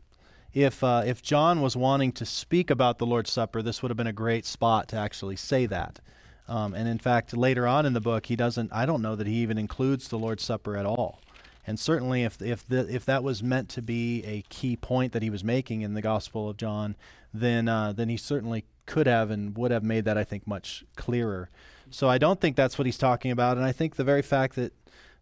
if 0.53 0.83
uh, 0.83 1.03
if 1.07 1.23
John 1.23 1.61
was 1.61 1.77
wanting 1.77 2.13
to 2.13 2.27
speak 2.27 2.71
about 2.71 2.99
the 2.99 3.07
Lord's 3.07 3.31
Supper, 3.31 3.63
this 3.63 3.83
would 3.83 3.91
have 3.91 3.97
been 3.97 4.07
a 4.07 4.13
great 4.13 4.45
spot 4.45 4.89
to 4.89 4.97
actually 4.97 5.37
say 5.37 5.67
that. 5.67 6.01
Um, 6.49 6.75
and 6.75 6.89
in 6.89 6.99
fact, 6.99 7.37
later 7.37 7.67
on 7.67 7.87
in 7.87 7.93
the 7.93 8.01
book, 8.01 8.27
he 8.27 8.37
doesn't. 8.37 8.73
I 8.73 8.85
don't 8.85 9.03
know 9.03 9.15
that 9.15 9.27
he 9.27 9.35
even 9.37 9.59
includes 9.59 10.09
the 10.09 10.19
Lord's 10.19 10.43
Supper 10.43 10.77
at 10.77 10.87
all. 10.87 11.21
And 11.67 11.79
certainly, 11.79 12.25
if 12.25 12.43
if 12.43 12.67
the, 12.67 12.93
if 12.93 13.05
that 13.05 13.23
was 13.23 13.43
meant 13.43 13.69
to 13.71 13.83
be 13.83 14.25
a 14.25 14.43
key 14.49 14.77
point 14.77 15.13
that 15.13 15.23
he 15.23 15.31
was 15.31 15.45
making 15.45 15.83
in 15.83 15.95
the 15.95 16.03
Gospel 16.03 16.51
of 16.51 16.57
John, 16.57 16.97
then 17.33 17.69
uh, 17.69 17.93
then 17.93 18.09
he 18.09 18.17
certainly 18.17 18.65
could 18.87 19.07
have 19.07 19.31
and 19.31 19.57
would 19.57 19.71
have 19.71 19.85
made 19.85 20.05
that 20.07 20.19
I 20.19 20.25
think 20.25 20.47
much 20.47 20.85
clearer. 20.97 21.49
So 21.91 22.09
I 22.09 22.19
don't 22.19 22.41
think 22.41 22.57
that's 22.57 22.77
what 22.77 22.87
he's 22.87 22.99
talking 22.99 23.31
about, 23.31 23.57
and 23.57 23.65
I 23.65 23.73
think 23.73 23.95
the 23.95 24.05
very 24.05 24.23
fact 24.23 24.57
that 24.57 24.73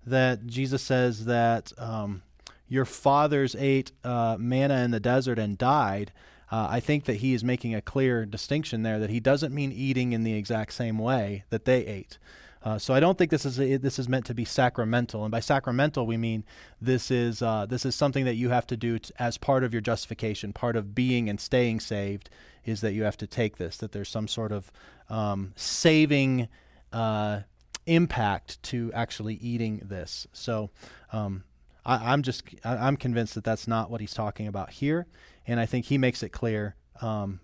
that 0.06 0.46
Jesus 0.46 0.82
says 0.82 1.26
that 1.26 1.72
um, 1.76 2.22
your 2.68 2.84
fathers 2.84 3.56
ate 3.58 3.92
uh, 4.04 4.36
manna 4.38 4.82
in 4.84 4.90
the 4.90 5.00
desert 5.00 5.38
and 5.38 5.56
died. 5.58 6.12
Uh, 6.50 6.66
I 6.70 6.80
think 6.80 7.04
that 7.04 7.16
he 7.16 7.34
is 7.34 7.44
making 7.44 7.74
a 7.74 7.82
clear 7.82 8.24
distinction 8.24 8.82
there 8.82 8.98
that 8.98 9.10
he 9.10 9.20
doesn't 9.20 9.54
mean 9.54 9.72
eating 9.72 10.12
in 10.12 10.24
the 10.24 10.32
exact 10.34 10.72
same 10.72 10.98
way 10.98 11.44
that 11.50 11.64
they 11.64 11.84
ate. 11.86 12.18
Uh, 12.62 12.78
so 12.78 12.92
I 12.92 13.00
don't 13.00 13.16
think 13.16 13.30
this 13.30 13.46
is 13.46 13.60
a, 13.60 13.76
this 13.76 13.98
is 13.98 14.08
meant 14.08 14.26
to 14.26 14.34
be 14.34 14.44
sacramental, 14.44 15.24
and 15.24 15.30
by 15.30 15.40
sacramental 15.40 16.06
we 16.06 16.16
mean 16.16 16.44
this 16.80 17.10
is 17.10 17.40
uh, 17.40 17.66
this 17.66 17.86
is 17.86 17.94
something 17.94 18.24
that 18.24 18.34
you 18.34 18.48
have 18.48 18.66
to 18.66 18.76
do 18.76 18.98
t- 18.98 19.12
as 19.18 19.38
part 19.38 19.62
of 19.62 19.72
your 19.72 19.80
justification, 19.80 20.52
part 20.52 20.74
of 20.74 20.94
being 20.94 21.28
and 21.28 21.40
staying 21.40 21.80
saved, 21.80 22.30
is 22.64 22.80
that 22.80 22.92
you 22.94 23.04
have 23.04 23.16
to 23.18 23.26
take 23.26 23.58
this. 23.58 23.76
That 23.76 23.92
there's 23.92 24.08
some 24.08 24.26
sort 24.26 24.50
of 24.50 24.72
um, 25.08 25.52
saving 25.54 26.48
uh, 26.92 27.40
impact 27.86 28.62
to 28.64 28.90
actually 28.92 29.34
eating 29.34 29.80
this. 29.84 30.26
So 30.32 30.70
um, 31.12 31.44
I, 31.88 32.12
I'm 32.12 32.22
just 32.22 32.44
I, 32.64 32.76
I'm 32.76 32.96
convinced 32.96 33.34
that 33.34 33.42
that's 33.42 33.66
not 33.66 33.90
what 33.90 34.00
he's 34.00 34.14
talking 34.14 34.46
about 34.46 34.70
here, 34.70 35.06
and 35.46 35.58
I 35.58 35.66
think 35.66 35.86
he 35.86 35.98
makes 35.98 36.22
it 36.22 36.28
clear 36.28 36.76
um, 37.00 37.40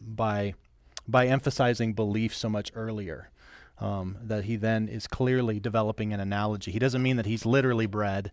by 0.00 0.54
by 1.08 1.26
emphasizing 1.26 1.94
belief 1.94 2.36
so 2.36 2.48
much 2.50 2.70
earlier 2.74 3.30
um, 3.80 4.18
that 4.22 4.44
he 4.44 4.56
then 4.56 4.88
is 4.88 5.06
clearly 5.06 5.58
developing 5.58 6.12
an 6.12 6.20
analogy. 6.20 6.70
He 6.70 6.78
doesn't 6.78 7.02
mean 7.02 7.16
that 7.16 7.26
he's 7.26 7.46
literally 7.46 7.86
bread, 7.86 8.30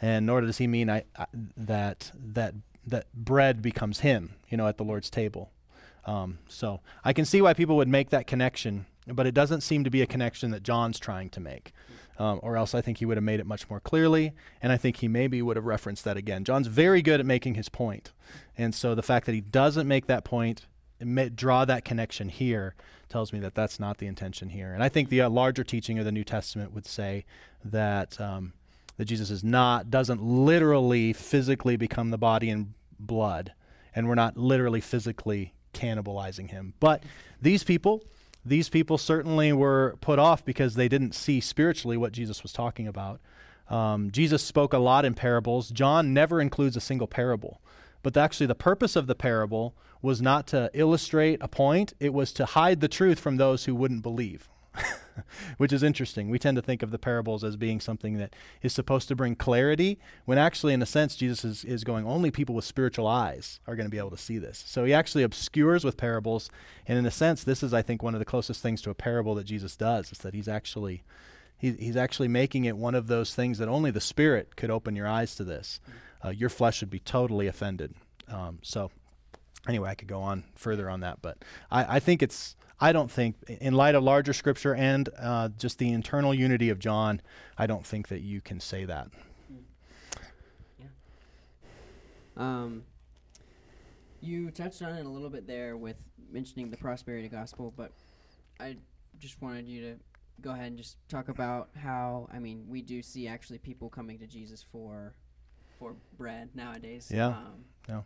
and 0.00 0.24
nor 0.24 0.40
does 0.40 0.58
he 0.58 0.68
mean 0.68 0.88
I, 0.88 1.04
I, 1.16 1.26
that 1.56 2.12
that 2.14 2.54
that 2.86 3.12
bread 3.12 3.60
becomes 3.60 4.00
him, 4.00 4.34
you 4.48 4.56
know, 4.56 4.68
at 4.68 4.76
the 4.76 4.84
Lord's 4.84 5.10
table. 5.10 5.50
Um, 6.04 6.38
so 6.48 6.80
I 7.04 7.12
can 7.12 7.24
see 7.24 7.42
why 7.42 7.54
people 7.54 7.76
would 7.76 7.88
make 7.88 8.10
that 8.10 8.26
connection, 8.26 8.86
but 9.06 9.26
it 9.26 9.34
doesn't 9.34 9.60
seem 9.60 9.84
to 9.84 9.90
be 9.90 10.02
a 10.02 10.06
connection 10.06 10.50
that 10.50 10.62
John's 10.62 10.98
trying 10.98 11.30
to 11.30 11.40
make. 11.40 11.72
Um, 12.18 12.40
or 12.42 12.58
else 12.58 12.74
I 12.74 12.82
think 12.82 12.98
he 12.98 13.06
would 13.06 13.16
have 13.16 13.24
made 13.24 13.40
it 13.40 13.46
much 13.46 13.70
more 13.70 13.80
clearly, 13.80 14.32
and 14.60 14.70
I 14.70 14.76
think 14.76 14.98
he 14.98 15.08
maybe 15.08 15.40
would 15.40 15.56
have 15.56 15.64
referenced 15.64 16.04
that 16.04 16.18
again. 16.18 16.44
John's 16.44 16.66
very 16.66 17.00
good 17.00 17.20
at 17.20 17.26
making 17.26 17.54
his 17.54 17.70
point, 17.70 18.12
and 18.56 18.74
so 18.74 18.94
the 18.94 19.02
fact 19.02 19.24
that 19.26 19.34
he 19.34 19.40
doesn't 19.40 19.88
make 19.88 20.06
that 20.06 20.22
point, 20.24 20.32
point, 20.32 20.66
ma- 21.00 21.28
draw 21.34 21.64
that 21.64 21.84
connection 21.84 22.28
here, 22.28 22.74
tells 23.08 23.32
me 23.32 23.38
that 23.38 23.54
that's 23.54 23.78
not 23.78 23.98
the 23.98 24.06
intention 24.06 24.48
here. 24.48 24.72
And 24.72 24.82
I 24.82 24.88
think 24.88 25.08
the 25.08 25.20
uh, 25.20 25.30
larger 25.30 25.62
teaching 25.62 25.98
of 25.98 26.04
the 26.04 26.12
New 26.12 26.24
Testament 26.24 26.72
would 26.72 26.86
say 26.86 27.24
that 27.64 28.20
um, 28.20 28.54
that 28.96 29.04
Jesus 29.04 29.30
is 29.30 29.44
not 29.44 29.90
doesn't 29.90 30.22
literally 30.22 31.12
physically 31.12 31.76
become 31.76 32.10
the 32.10 32.18
body 32.18 32.50
and 32.50 32.74
blood, 32.98 33.52
and 33.94 34.08
we're 34.08 34.14
not 34.14 34.36
literally 34.36 34.80
physically 34.80 35.52
cannibalizing 35.74 36.50
him. 36.50 36.74
But 36.80 37.02
these 37.40 37.64
people 37.64 38.02
these 38.44 38.68
people 38.68 38.98
certainly 38.98 39.52
were 39.52 39.96
put 40.00 40.18
off 40.18 40.44
because 40.44 40.74
they 40.74 40.88
didn't 40.88 41.14
see 41.14 41.40
spiritually 41.40 41.96
what 41.96 42.12
Jesus 42.12 42.42
was 42.42 42.52
talking 42.52 42.88
about. 42.88 43.20
Um, 43.68 44.10
Jesus 44.10 44.42
spoke 44.42 44.72
a 44.72 44.78
lot 44.78 45.04
in 45.04 45.14
parables. 45.14 45.70
John 45.70 46.12
never 46.12 46.40
includes 46.40 46.76
a 46.76 46.80
single 46.80 47.06
parable. 47.06 47.60
But 48.02 48.16
actually, 48.16 48.46
the 48.46 48.54
purpose 48.54 48.96
of 48.96 49.06
the 49.06 49.14
parable 49.14 49.74
was 50.02 50.20
not 50.20 50.48
to 50.48 50.70
illustrate 50.74 51.38
a 51.40 51.48
point, 51.48 51.92
it 52.00 52.12
was 52.12 52.32
to 52.32 52.44
hide 52.44 52.80
the 52.80 52.88
truth 52.88 53.20
from 53.20 53.36
those 53.36 53.64
who 53.64 53.74
wouldn't 53.74 54.02
believe. 54.02 54.48
Which 55.56 55.72
is 55.72 55.82
interesting. 55.82 56.28
We 56.28 56.38
tend 56.38 56.56
to 56.56 56.62
think 56.62 56.82
of 56.82 56.90
the 56.90 56.98
parables 56.98 57.44
as 57.44 57.56
being 57.56 57.80
something 57.80 58.18
that 58.18 58.34
is 58.62 58.72
supposed 58.72 59.08
to 59.08 59.16
bring 59.16 59.36
clarity, 59.36 59.98
when 60.24 60.38
actually, 60.38 60.72
in 60.72 60.82
a 60.82 60.86
sense, 60.86 61.16
Jesus 61.16 61.44
is, 61.44 61.64
is 61.64 61.84
going, 61.84 62.06
only 62.06 62.30
people 62.30 62.54
with 62.54 62.64
spiritual 62.64 63.06
eyes 63.06 63.60
are 63.66 63.76
going 63.76 63.86
to 63.86 63.90
be 63.90 63.98
able 63.98 64.10
to 64.10 64.16
see 64.16 64.38
this. 64.38 64.62
So 64.66 64.84
he 64.84 64.92
actually 64.92 65.22
obscures 65.22 65.84
with 65.84 65.96
parables. 65.96 66.50
And 66.86 66.98
in 66.98 67.06
a 67.06 67.10
sense, 67.10 67.44
this 67.44 67.62
is, 67.62 67.72
I 67.74 67.82
think, 67.82 68.02
one 68.02 68.14
of 68.14 68.18
the 68.18 68.24
closest 68.24 68.62
things 68.62 68.82
to 68.82 68.90
a 68.90 68.94
parable 68.94 69.34
that 69.36 69.44
Jesus 69.44 69.76
does, 69.76 70.12
is 70.12 70.18
that 70.18 70.34
he's 70.34 70.48
actually. 70.48 71.02
He, 71.58 71.70
he's 71.74 71.96
actually 71.96 72.26
making 72.26 72.64
it 72.64 72.76
one 72.76 72.96
of 72.96 73.06
those 73.06 73.36
things 73.36 73.58
that 73.58 73.68
only 73.68 73.92
the 73.92 74.00
Spirit 74.00 74.56
could 74.56 74.68
open 74.68 74.96
your 74.96 75.06
eyes 75.06 75.36
to 75.36 75.44
this. 75.44 75.78
Uh, 76.24 76.30
your 76.30 76.48
flesh 76.48 76.80
would 76.80 76.90
be 76.90 76.98
totally 76.98 77.46
offended. 77.46 77.94
Um, 78.26 78.58
so, 78.62 78.90
anyway, 79.68 79.90
I 79.90 79.94
could 79.94 80.08
go 80.08 80.20
on 80.22 80.42
further 80.56 80.90
on 80.90 81.00
that, 81.00 81.22
but 81.22 81.38
I, 81.70 81.96
I 81.96 82.00
think 82.00 82.20
it's 82.20 82.56
I 82.82 82.92
don't 82.92 83.08
think, 83.08 83.36
in 83.46 83.74
light 83.74 83.94
of 83.94 84.02
larger 84.02 84.32
scripture 84.32 84.74
and 84.74 85.08
uh, 85.16 85.50
just 85.56 85.78
the 85.78 85.92
internal 85.92 86.34
unity 86.34 86.68
of 86.68 86.80
John, 86.80 87.22
I 87.56 87.68
don't 87.68 87.86
think 87.86 88.08
that 88.08 88.22
you 88.22 88.40
can 88.40 88.58
say 88.58 88.84
that. 88.86 89.06
Yeah. 90.80 90.86
Um, 92.36 92.82
you 94.20 94.50
touched 94.50 94.82
on 94.82 94.96
it 94.96 95.06
a 95.06 95.08
little 95.08 95.30
bit 95.30 95.46
there 95.46 95.76
with 95.76 95.94
mentioning 96.28 96.70
the 96.70 96.76
prosperity 96.76 97.28
gospel, 97.28 97.72
but 97.76 97.92
I 98.58 98.78
just 99.20 99.40
wanted 99.40 99.68
you 99.68 99.82
to 99.82 99.94
go 100.40 100.50
ahead 100.50 100.66
and 100.66 100.76
just 100.76 100.96
talk 101.08 101.28
about 101.28 101.68
how 101.80 102.28
I 102.32 102.40
mean 102.40 102.64
we 102.66 102.82
do 102.82 103.00
see 103.00 103.28
actually 103.28 103.58
people 103.58 103.88
coming 103.90 104.18
to 104.18 104.26
Jesus 104.26 104.60
for 104.60 105.14
for 105.78 105.94
bread 106.18 106.50
nowadays. 106.56 107.12
Yeah. 107.14 107.28
Um, 107.28 107.64
yeah. 107.88 108.00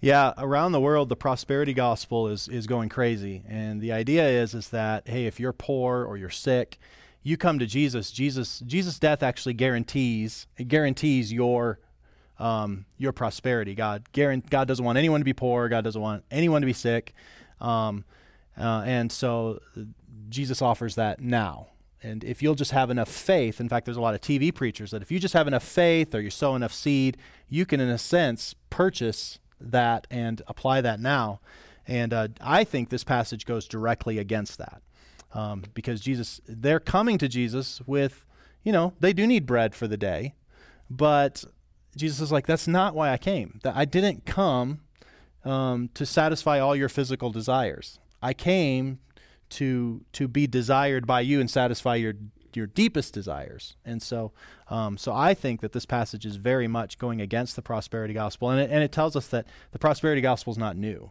Yeah, 0.00 0.34
around 0.36 0.72
the 0.72 0.80
world, 0.80 1.08
the 1.08 1.16
prosperity 1.16 1.72
gospel 1.72 2.28
is 2.28 2.48
is 2.48 2.66
going 2.66 2.90
crazy, 2.90 3.42
and 3.48 3.80
the 3.80 3.92
idea 3.92 4.28
is 4.28 4.54
is 4.54 4.68
that 4.68 5.08
hey, 5.08 5.26
if 5.26 5.40
you're 5.40 5.54
poor 5.54 6.04
or 6.04 6.18
you're 6.18 6.28
sick, 6.28 6.78
you 7.22 7.36
come 7.36 7.58
to 7.58 7.66
Jesus. 7.66 8.10
Jesus 8.10 8.60
Jesus' 8.60 8.98
death 8.98 9.22
actually 9.22 9.54
guarantees 9.54 10.46
guarantees 10.68 11.32
your 11.32 11.80
um, 12.38 12.84
your 12.98 13.12
prosperity. 13.12 13.74
God 13.74 14.04
guarant- 14.12 14.50
God 14.50 14.68
doesn't 14.68 14.84
want 14.84 14.98
anyone 14.98 15.20
to 15.20 15.24
be 15.24 15.32
poor. 15.32 15.68
God 15.70 15.84
doesn't 15.84 16.00
want 16.00 16.24
anyone 16.30 16.60
to 16.60 16.66
be 16.66 16.74
sick, 16.74 17.14
um, 17.60 18.04
uh, 18.58 18.82
and 18.84 19.10
so 19.10 19.60
Jesus 20.28 20.60
offers 20.60 20.94
that 20.96 21.20
now. 21.20 21.68
And 22.02 22.22
if 22.22 22.42
you'll 22.42 22.54
just 22.54 22.72
have 22.72 22.90
enough 22.90 23.08
faith, 23.08 23.60
in 23.60 23.68
fact, 23.70 23.86
there's 23.86 23.96
a 23.96 24.02
lot 24.02 24.14
of 24.14 24.20
TV 24.20 24.54
preachers 24.54 24.90
that 24.90 25.00
if 25.00 25.10
you 25.10 25.18
just 25.18 25.32
have 25.32 25.48
enough 25.48 25.64
faith 25.64 26.14
or 26.14 26.20
you 26.20 26.30
sow 26.30 26.54
enough 26.54 26.72
seed, 26.72 27.16
you 27.48 27.64
can, 27.64 27.80
in 27.80 27.88
a 27.88 27.98
sense, 27.98 28.54
purchase 28.68 29.38
that 29.60 30.06
and 30.10 30.42
apply 30.46 30.80
that 30.80 31.00
now. 31.00 31.40
And 31.86 32.12
uh, 32.12 32.28
I 32.40 32.64
think 32.64 32.88
this 32.88 33.04
passage 33.04 33.46
goes 33.46 33.66
directly 33.68 34.18
against 34.18 34.58
that 34.58 34.82
um, 35.32 35.64
because 35.74 36.00
Jesus, 36.00 36.40
they're 36.46 36.80
coming 36.80 37.18
to 37.18 37.28
Jesus 37.28 37.80
with, 37.86 38.26
you 38.64 38.72
know, 38.72 38.94
they 39.00 39.12
do 39.12 39.26
need 39.26 39.46
bread 39.46 39.74
for 39.74 39.86
the 39.86 39.96
day, 39.96 40.34
but 40.90 41.44
Jesus 41.96 42.20
is 42.20 42.32
like, 42.32 42.46
that's 42.46 42.66
not 42.66 42.94
why 42.94 43.10
I 43.10 43.18
came. 43.18 43.60
That 43.62 43.76
I 43.76 43.84
didn't 43.84 44.26
come 44.26 44.80
um, 45.44 45.90
to 45.94 46.04
satisfy 46.04 46.58
all 46.58 46.74
your 46.74 46.88
physical 46.88 47.30
desires. 47.30 47.98
I 48.22 48.34
came 48.34 48.98
to 49.48 50.04
to 50.12 50.26
be 50.26 50.48
desired 50.48 51.06
by 51.06 51.20
you 51.20 51.40
and 51.40 51.48
satisfy 51.48 51.94
your 51.94 52.14
your 52.56 52.66
deepest 52.66 53.12
desires. 53.12 53.76
And 53.84 54.02
so, 54.02 54.32
um, 54.68 54.96
so 54.96 55.12
I 55.12 55.34
think 55.34 55.60
that 55.60 55.72
this 55.72 55.86
passage 55.86 56.26
is 56.26 56.36
very 56.36 56.66
much 56.66 56.98
going 56.98 57.20
against 57.20 57.56
the 57.56 57.62
prosperity 57.62 58.14
gospel, 58.14 58.50
and 58.50 58.60
it, 58.60 58.70
and 58.70 58.82
it 58.82 58.92
tells 58.92 59.16
us 59.16 59.26
that 59.28 59.46
the 59.72 59.78
prosperity 59.78 60.20
gospel 60.20 60.52
is 60.52 60.58
not 60.58 60.76
new. 60.76 61.10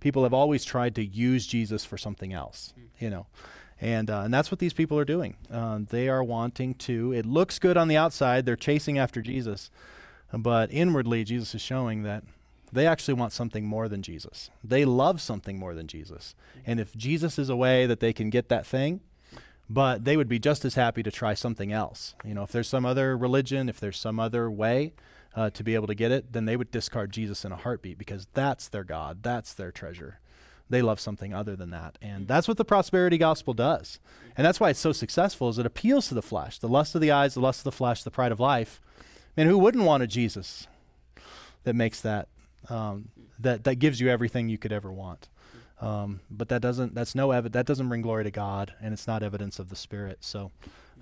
People 0.00 0.22
have 0.24 0.34
always 0.34 0.64
tried 0.64 0.94
to 0.96 1.04
use 1.04 1.46
Jesus 1.46 1.84
for 1.84 1.96
something 1.96 2.32
else, 2.32 2.74
you 2.98 3.08
know, 3.08 3.26
and 3.80 4.10
uh, 4.10 4.20
and 4.20 4.34
that's 4.34 4.50
what 4.50 4.58
these 4.58 4.74
people 4.74 4.98
are 4.98 5.04
doing. 5.04 5.36
Uh, 5.50 5.80
they 5.88 6.08
are 6.08 6.22
wanting 6.22 6.74
to. 6.74 7.12
It 7.12 7.24
looks 7.24 7.58
good 7.58 7.76
on 7.76 7.88
the 7.88 7.96
outside; 7.96 8.44
they're 8.44 8.56
chasing 8.56 8.98
after 8.98 9.22
Jesus, 9.22 9.70
but 10.32 10.70
inwardly, 10.70 11.24
Jesus 11.24 11.54
is 11.54 11.62
showing 11.62 12.02
that 12.02 12.22
they 12.74 12.86
actually 12.86 13.14
want 13.14 13.32
something 13.32 13.64
more 13.64 13.88
than 13.88 14.02
Jesus. 14.02 14.50
They 14.62 14.84
love 14.84 15.20
something 15.20 15.58
more 15.58 15.74
than 15.74 15.86
Jesus. 15.86 16.34
And 16.66 16.80
if 16.80 16.94
Jesus 16.96 17.38
is 17.38 17.48
a 17.48 17.56
way 17.56 17.86
that 17.86 18.00
they 18.00 18.12
can 18.12 18.30
get 18.30 18.48
that 18.48 18.66
thing, 18.66 19.00
but 19.68 20.04
they 20.04 20.16
would 20.16 20.28
be 20.28 20.38
just 20.38 20.64
as 20.64 20.74
happy 20.74 21.02
to 21.02 21.10
try 21.10 21.34
something 21.34 21.72
else. 21.72 22.14
You 22.24 22.34
know, 22.34 22.42
if 22.42 22.52
there's 22.52 22.68
some 22.68 22.84
other 22.84 23.16
religion, 23.16 23.68
if 23.68 23.80
there's 23.80 23.98
some 23.98 24.20
other 24.20 24.50
way 24.50 24.92
uh, 25.34 25.50
to 25.50 25.64
be 25.64 25.74
able 25.74 25.86
to 25.86 25.94
get 25.94 26.12
it, 26.12 26.32
then 26.32 26.44
they 26.44 26.56
would 26.56 26.70
discard 26.70 27.12
Jesus 27.12 27.44
in 27.44 27.52
a 27.52 27.56
heartbeat 27.56 27.98
because 27.98 28.26
that's 28.34 28.68
their 28.68 28.84
God, 28.84 29.22
that's 29.22 29.54
their 29.54 29.72
treasure. 29.72 30.20
They 30.70 30.80
love 30.80 30.98
something 30.98 31.34
other 31.34 31.56
than 31.56 31.70
that, 31.70 31.98
and 32.00 32.26
that's 32.26 32.48
what 32.48 32.56
the 32.56 32.64
prosperity 32.64 33.18
gospel 33.18 33.52
does, 33.52 34.00
and 34.34 34.46
that's 34.46 34.58
why 34.58 34.70
it's 34.70 34.80
so 34.80 34.92
successful. 34.92 35.50
Is 35.50 35.58
it 35.58 35.66
appeals 35.66 36.08
to 36.08 36.14
the 36.14 36.22
flesh, 36.22 36.58
the 36.58 36.68
lust 36.68 36.94
of 36.94 37.02
the 37.02 37.10
eyes, 37.10 37.34
the 37.34 37.40
lust 37.40 37.60
of 37.60 37.64
the 37.64 37.72
flesh, 37.72 38.02
the 38.02 38.10
pride 38.10 38.32
of 38.32 38.40
life. 38.40 38.80
And 39.36 39.48
who 39.48 39.58
wouldn't 39.58 39.84
want 39.84 40.02
a 40.02 40.06
Jesus 40.06 40.66
that 41.64 41.74
makes 41.74 42.00
that 42.00 42.28
um, 42.70 43.08
that 43.38 43.64
that 43.64 43.74
gives 43.74 44.00
you 44.00 44.08
everything 44.08 44.48
you 44.48 44.56
could 44.56 44.72
ever 44.72 44.90
want? 44.90 45.28
Um, 45.84 46.20
but 46.30 46.48
that 46.48 46.62
doesn't 46.62 46.94
that's 46.94 47.14
no 47.14 47.30
ev- 47.30 47.52
that 47.52 47.66
doesn't 47.66 47.88
bring 47.90 48.00
glory 48.00 48.24
to 48.24 48.30
God, 48.30 48.72
and 48.80 48.94
it's 48.94 49.06
not 49.06 49.22
evidence 49.22 49.58
of 49.58 49.68
the 49.68 49.76
Spirit. 49.76 50.18
So, 50.20 50.50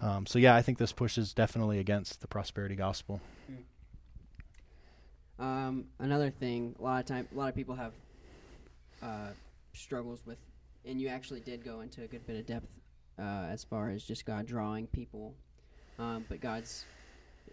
um, 0.01 0.27
so 0.27 0.41
yeah, 0.41 0.57
I 0.57 0.63
think 0.63 0.79
this 0.79 0.91
pushes 0.93 1.33
definitely 1.33 1.79
against 1.79 2.21
the 2.21 2.27
prosperity 2.27 2.75
gospel. 2.75 3.21
Um, 5.39 5.85
another 6.01 6.31
thing, 6.31 6.75
a 6.81 6.83
lot 6.83 7.01
of 7.01 7.07
time, 7.07 7.29
a 7.33 7.39
lot 7.39 7.49
of 7.49 7.55
people 7.55 7.77
have 7.77 7.93
uh, 9.03 9.29
struggles 9.73 10.23
with, 10.27 10.39
and 10.85 11.01
you 11.01 11.07
actually 11.07 11.41
did 11.41 11.65
go 11.65 11.81
into 11.81 12.03
a 12.03 12.09
good 12.09 12.27
bit 12.27 12.37
of 12.37 12.47
depth 12.47 12.69
uh, 13.21 13.47
as 13.51 13.63
far 13.63 13.91
as 13.91 14.03
just 14.03 14.27
God 14.27 14.47
drawing 14.47 14.89
people, 14.89 15.35
um, 16.01 16.25
but 16.29 16.41
God's 16.41 16.85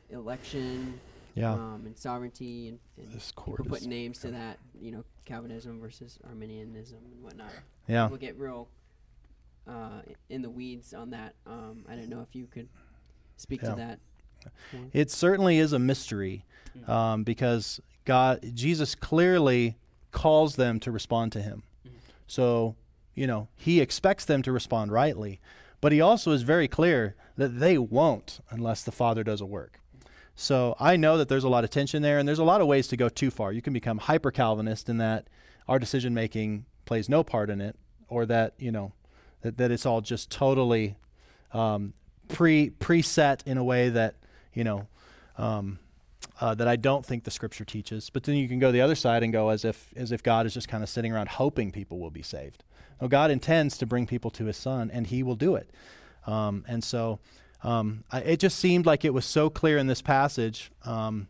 election 0.09 0.99
yeah. 1.39 1.53
um, 1.53 1.83
and 1.85 1.97
sovereignty, 1.97 2.67
and, 2.67 2.79
and 2.97 3.11
this 3.11 3.31
people 3.31 3.65
put 3.65 3.85
names 3.85 4.19
to 4.19 4.31
that. 4.31 4.59
You 4.81 4.91
know, 4.91 5.03
Calvinism 5.25 5.79
versus 5.79 6.19
Arminianism 6.27 6.97
and 7.11 7.23
whatnot. 7.23 7.51
Yeah. 7.87 8.05
People 8.05 8.17
get 8.17 8.37
real 8.37 8.67
uh, 9.67 10.01
in 10.29 10.41
the 10.41 10.49
weeds 10.49 10.93
on 10.93 11.11
that. 11.11 11.35
Um, 11.45 11.85
I 11.89 11.95
don't 11.95 12.09
know 12.09 12.21
if 12.21 12.35
you 12.35 12.47
could 12.47 12.67
speak 13.37 13.61
yeah. 13.61 13.69
to 13.69 13.75
that. 13.75 13.99
It 14.93 15.11
certainly 15.11 15.59
is 15.59 15.73
a 15.73 15.79
mystery 15.79 16.45
mm-hmm. 16.77 16.89
um, 16.89 17.23
because 17.23 17.81
God, 18.05 18.39
Jesus 18.53 18.95
clearly 18.95 19.77
calls 20.11 20.55
them 20.55 20.79
to 20.81 20.91
respond 20.91 21.31
to 21.33 21.41
Him. 21.41 21.63
Mm-hmm. 21.85 21.97
So, 22.27 22.75
you 23.15 23.27
know, 23.27 23.49
He 23.55 23.81
expects 23.81 24.25
them 24.25 24.41
to 24.43 24.51
respond 24.51 24.91
rightly, 24.91 25.39
but 25.81 25.91
He 25.91 26.01
also 26.01 26.31
is 26.31 26.43
very 26.43 26.67
clear 26.67 27.15
that 27.37 27.59
they 27.59 27.77
won't 27.77 28.39
unless 28.49 28.83
the 28.83 28.91
Father 28.91 29.23
does 29.23 29.41
a 29.41 29.45
work. 29.45 29.79
So 30.39 30.73
I 30.79 30.95
know 30.95 31.17
that 31.17 31.27
there's 31.27 31.43
a 31.43 31.49
lot 31.49 31.65
of 31.65 31.69
tension 31.69 32.01
there, 32.01 32.17
and 32.17 32.25
there's 32.25 32.39
a 32.39 32.45
lot 32.45 32.61
of 32.61 32.67
ways 32.67 32.87
to 32.87 32.97
go 32.97 33.09
too 33.09 33.29
far. 33.29 33.51
You 33.51 33.61
can 33.61 33.73
become 33.73 33.97
hyper 33.97 34.31
Calvinist 34.31 34.87
in 34.87 34.97
that 34.99 35.27
our 35.67 35.79
decision 35.79 36.13
making 36.13 36.65
plays 36.85 37.09
no 37.09 37.25
part 37.25 37.49
in 37.49 37.59
it, 37.59 37.75
or 38.07 38.25
that 38.25 38.53
you 38.57 38.71
know 38.71 38.93
that, 39.41 39.57
that 39.57 39.69
it's 39.69 39.85
all 39.85 39.99
just 39.99 40.29
totally 40.29 40.95
um, 41.51 41.93
pre 42.29 42.69
preset 42.69 43.45
in 43.45 43.57
a 43.57 43.63
way 43.65 43.89
that 43.89 44.15
you 44.53 44.63
know 44.63 44.87
um, 45.37 45.77
uh, 46.39 46.55
that 46.55 46.69
I 46.69 46.77
don't 46.77 47.05
think 47.05 47.25
the 47.25 47.31
Scripture 47.31 47.65
teaches. 47.65 48.09
But 48.09 48.23
then 48.23 48.35
you 48.35 48.47
can 48.47 48.59
go 48.59 48.71
the 48.71 48.79
other 48.79 48.95
side 48.95 49.23
and 49.23 49.33
go 49.33 49.49
as 49.49 49.65
if 49.65 49.91
as 49.97 50.13
if 50.13 50.23
God 50.23 50.45
is 50.45 50.53
just 50.53 50.69
kind 50.69 50.83
of 50.83 50.89
sitting 50.89 51.11
around 51.11 51.27
hoping 51.27 51.69
people 51.69 51.99
will 51.99 52.11
be 52.11 52.23
saved. 52.23 52.63
No, 53.01 53.09
God 53.09 53.29
intends 53.29 53.77
to 53.79 53.85
bring 53.85 54.07
people 54.07 54.31
to 54.31 54.45
His 54.45 54.55
Son, 54.55 54.89
and 54.89 55.07
He 55.07 55.21
will 55.21 55.35
do 55.35 55.55
it. 55.55 55.69
Um, 56.25 56.63
and 56.65 56.81
so 56.81 57.19
um, 57.63 58.03
I, 58.11 58.19
it 58.21 58.39
just 58.39 58.57
seemed 58.57 58.85
like 58.85 59.03
it 59.03 59.13
was 59.13 59.25
so 59.25 59.49
clear 59.49 59.77
in 59.77 59.87
this 59.87 60.01
passage 60.01 60.71
um, 60.85 61.27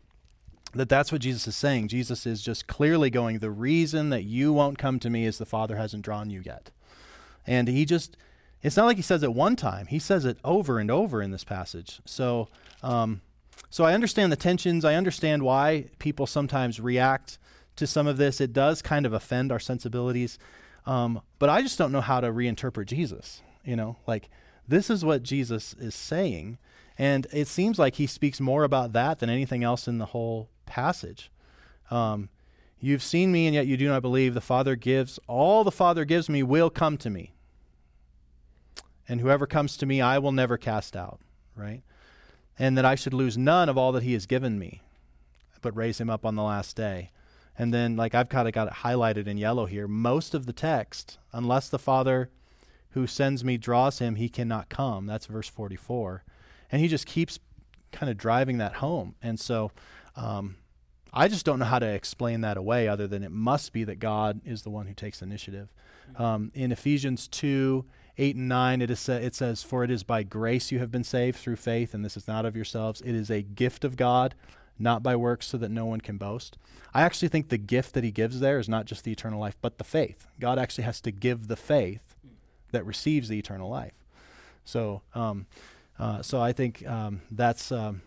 that 0.73 0.89
that's 0.89 1.11
what 1.11 1.21
Jesus 1.21 1.47
is 1.47 1.55
saying. 1.55 1.87
Jesus 1.87 2.25
is 2.25 2.41
just 2.41 2.67
clearly 2.67 3.09
going, 3.09 3.39
the 3.39 3.49
reason 3.49 4.09
that 4.09 4.23
you 4.23 4.53
won't 4.53 4.77
come 4.77 4.99
to 4.99 5.09
me 5.09 5.25
is 5.25 5.37
the 5.37 5.45
Father 5.45 5.77
hasn't 5.77 6.05
drawn 6.05 6.29
you 6.29 6.41
yet. 6.45 6.71
And 7.47 7.67
he 7.67 7.85
just, 7.85 8.15
it's 8.61 8.77
not 8.77 8.85
like 8.85 8.97
he 8.97 9.03
says 9.03 9.23
it 9.23 9.33
one 9.33 9.55
time, 9.55 9.87
he 9.87 9.99
says 9.99 10.25
it 10.25 10.37
over 10.43 10.77
and 10.77 10.91
over 10.91 11.21
in 11.21 11.31
this 11.31 11.43
passage. 11.43 11.99
So, 12.05 12.49
um, 12.83 13.21
so 13.71 13.83
I 13.83 13.93
understand 13.93 14.31
the 14.31 14.35
tensions. 14.35 14.83
I 14.83 14.95
understand 14.95 15.43
why 15.43 15.85
people 15.99 16.25
sometimes 16.25 16.79
react 16.79 17.37
to 17.75 17.85
some 17.85 18.07
of 18.07 18.17
this. 18.17 18.41
It 18.41 18.53
does 18.53 18.81
kind 18.81 19.05
of 19.05 19.13
offend 19.13 19.51
our 19.51 19.59
sensibilities. 19.59 20.39
Um, 20.85 21.21
but 21.39 21.49
I 21.49 21.61
just 21.61 21.77
don't 21.77 21.91
know 21.91 22.01
how 22.01 22.19
to 22.19 22.31
reinterpret 22.31 22.87
Jesus. 22.87 23.41
You 23.63 23.75
know, 23.75 23.97
like, 24.07 24.29
this 24.69 24.89
is 24.89 25.03
what 25.03 25.23
Jesus 25.23 25.75
is 25.79 25.95
saying. 25.95 26.57
And 26.97 27.27
it 27.31 27.47
seems 27.47 27.79
like 27.79 27.95
he 27.95 28.07
speaks 28.07 28.39
more 28.39 28.63
about 28.63 28.93
that 28.93 29.19
than 29.19 29.29
anything 29.29 29.63
else 29.63 29.87
in 29.87 29.97
the 29.97 30.07
whole 30.07 30.49
passage. 30.65 31.31
Um, 31.89 32.29
You've 32.81 33.03
seen 33.03 33.31
me, 33.31 33.45
and 33.45 33.53
yet 33.53 33.67
you 33.67 33.75
do 33.75 33.89
not 33.89 34.01
believe. 34.01 34.33
The 34.33 34.41
Father 34.41 34.75
gives, 34.77 35.19
all 35.27 35.63
the 35.63 35.71
Father 35.71 36.05
gives 36.05 36.29
me 36.29 36.43
will 36.43 36.69
come 36.69 36.97
to 36.97 37.09
me. 37.09 37.33
and 39.07 39.19
whoever 39.21 39.47
comes 39.47 39.75
to 39.75 39.87
me, 39.87 40.01
I 40.01 40.19
will 40.19 40.31
never 40.31 40.55
cast 40.55 40.95
out, 40.95 41.19
right? 41.55 41.81
And 42.59 42.77
that 42.77 42.85
I 42.85 42.93
should 42.93 43.13
lose 43.13 43.37
none 43.37 43.67
of 43.67 43.77
all 43.77 43.91
that 43.93 44.03
he 44.03 44.13
has 44.13 44.27
given 44.27 44.59
me, 44.59 44.83
but 45.61 45.75
raise 45.75 45.99
him 45.99 46.11
up 46.11 46.25
on 46.25 46.35
the 46.35 46.43
last 46.43 46.75
day. 46.75 47.09
And 47.57 47.73
then, 47.73 47.97
like 47.97 48.13
I've 48.13 48.29
kind 48.29 48.47
of 48.47 48.53
got 48.53 48.67
it 48.67 48.73
highlighted 48.75 49.25
in 49.27 49.37
yellow 49.37 49.65
here, 49.65 49.87
most 49.87 50.33
of 50.35 50.45
the 50.45 50.53
text, 50.53 51.17
unless 51.33 51.69
the 51.69 51.79
Father 51.79 52.29
who 52.91 53.05
sends 53.07 53.43
me 53.43 53.57
draws 53.57 53.99
him, 53.99 54.15
he 54.15 54.29
cannot 54.29 54.69
come. 54.69 55.05
That's 55.05 55.27
verse 55.27 55.47
44. 55.47 56.23
And 56.71 56.81
he 56.81 56.87
just 56.87 57.05
keeps 57.05 57.39
kind 57.91 58.09
of 58.09 58.17
driving 58.17 58.57
that 58.57 58.75
home. 58.75 59.15
And 59.21 59.39
so 59.39 59.71
um, 60.15 60.55
I 61.13 61.27
just 61.27 61.45
don't 61.45 61.59
know 61.59 61.65
how 61.65 61.79
to 61.79 61.87
explain 61.87 62.41
that 62.41 62.57
away 62.57 62.87
other 62.87 63.07
than 63.07 63.23
it 63.23 63.31
must 63.31 63.73
be 63.73 63.83
that 63.83 63.99
God 63.99 64.41
is 64.45 64.63
the 64.63 64.69
one 64.69 64.87
who 64.87 64.93
takes 64.93 65.21
initiative. 65.21 65.69
Um, 66.17 66.51
in 66.53 66.71
Ephesians 66.71 67.27
2 67.27 67.85
8 68.17 68.35
and 68.35 68.49
9, 68.49 68.81
it, 68.81 68.91
is, 68.91 69.07
it 69.07 69.33
says, 69.33 69.63
For 69.63 69.85
it 69.85 69.89
is 69.89 70.03
by 70.03 70.23
grace 70.23 70.73
you 70.73 70.79
have 70.79 70.91
been 70.91 71.05
saved 71.05 71.37
through 71.37 71.55
faith, 71.55 71.93
and 71.93 72.03
this 72.03 72.17
is 72.17 72.27
not 72.27 72.45
of 72.45 72.53
yourselves. 72.53 73.01
It 73.01 73.15
is 73.15 73.29
a 73.29 73.41
gift 73.41 73.85
of 73.85 73.95
God, 73.95 74.35
not 74.77 75.01
by 75.01 75.15
works, 75.15 75.47
so 75.47 75.57
that 75.57 75.71
no 75.71 75.85
one 75.85 76.01
can 76.01 76.17
boast. 76.17 76.57
I 76.93 77.03
actually 77.03 77.29
think 77.29 77.47
the 77.47 77.57
gift 77.57 77.93
that 77.93 78.03
he 78.03 78.11
gives 78.11 78.41
there 78.41 78.59
is 78.59 78.67
not 78.67 78.87
just 78.87 79.05
the 79.05 79.13
eternal 79.13 79.39
life, 79.39 79.55
but 79.61 79.77
the 79.77 79.85
faith. 79.85 80.27
God 80.37 80.59
actually 80.59 80.83
has 80.83 80.99
to 81.01 81.11
give 81.11 81.47
the 81.47 81.55
faith 81.55 82.08
that 82.71 82.85
receives 82.85 83.27
the 83.27 83.37
eternal 83.37 83.69
life. 83.69 83.93
So, 84.65 85.01
um, 85.15 85.47
uh, 85.97 86.21
so 86.21 86.41
I 86.41 86.53
think 86.53 86.87
um, 86.87 87.21
that's 87.31 87.71
um, 87.71 88.01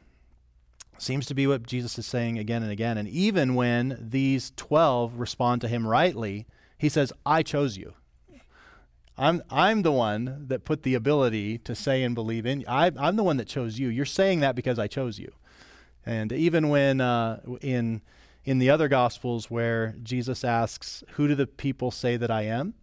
seems 0.98 1.26
to 1.26 1.34
be 1.34 1.46
what 1.46 1.66
Jesus 1.66 1.98
is 1.98 2.06
saying 2.06 2.38
again 2.38 2.62
and 2.62 2.70
again. 2.70 2.96
And 2.98 3.08
even 3.08 3.54
when 3.54 3.98
these 4.00 4.52
twelve 4.56 5.18
respond 5.18 5.60
to 5.62 5.68
him 5.68 5.86
rightly, 5.86 6.46
he 6.78 6.88
says, 6.88 7.12
"I 7.26 7.42
chose 7.42 7.76
you." 7.76 7.94
I'm, 9.18 9.42
I'm 9.50 9.82
the 9.82 9.92
one 9.92 10.46
that 10.48 10.64
put 10.64 10.84
the 10.84 10.94
ability 10.94 11.58
to 11.58 11.74
say 11.74 12.02
and 12.02 12.14
believe 12.14 12.46
in. 12.46 12.64
I, 12.66 12.90
I'm 12.98 13.16
the 13.16 13.22
one 13.22 13.36
that 13.36 13.46
chose 13.46 13.78
you. 13.78 13.88
You're 13.88 14.06
saying 14.06 14.40
that 14.40 14.56
because 14.56 14.78
I 14.78 14.86
chose 14.86 15.18
you. 15.18 15.32
And 16.06 16.32
even 16.32 16.68
when 16.68 17.00
uh, 17.00 17.40
in 17.60 18.02
in 18.44 18.58
the 18.58 18.70
other 18.70 18.88
gospels 18.88 19.50
where 19.50 19.94
Jesus 20.02 20.44
asks, 20.44 21.04
"Who 21.12 21.28
do 21.28 21.34
the 21.34 21.46
people 21.46 21.90
say 21.90 22.16
that 22.16 22.30
I 22.30 22.42
am?" 22.42 22.74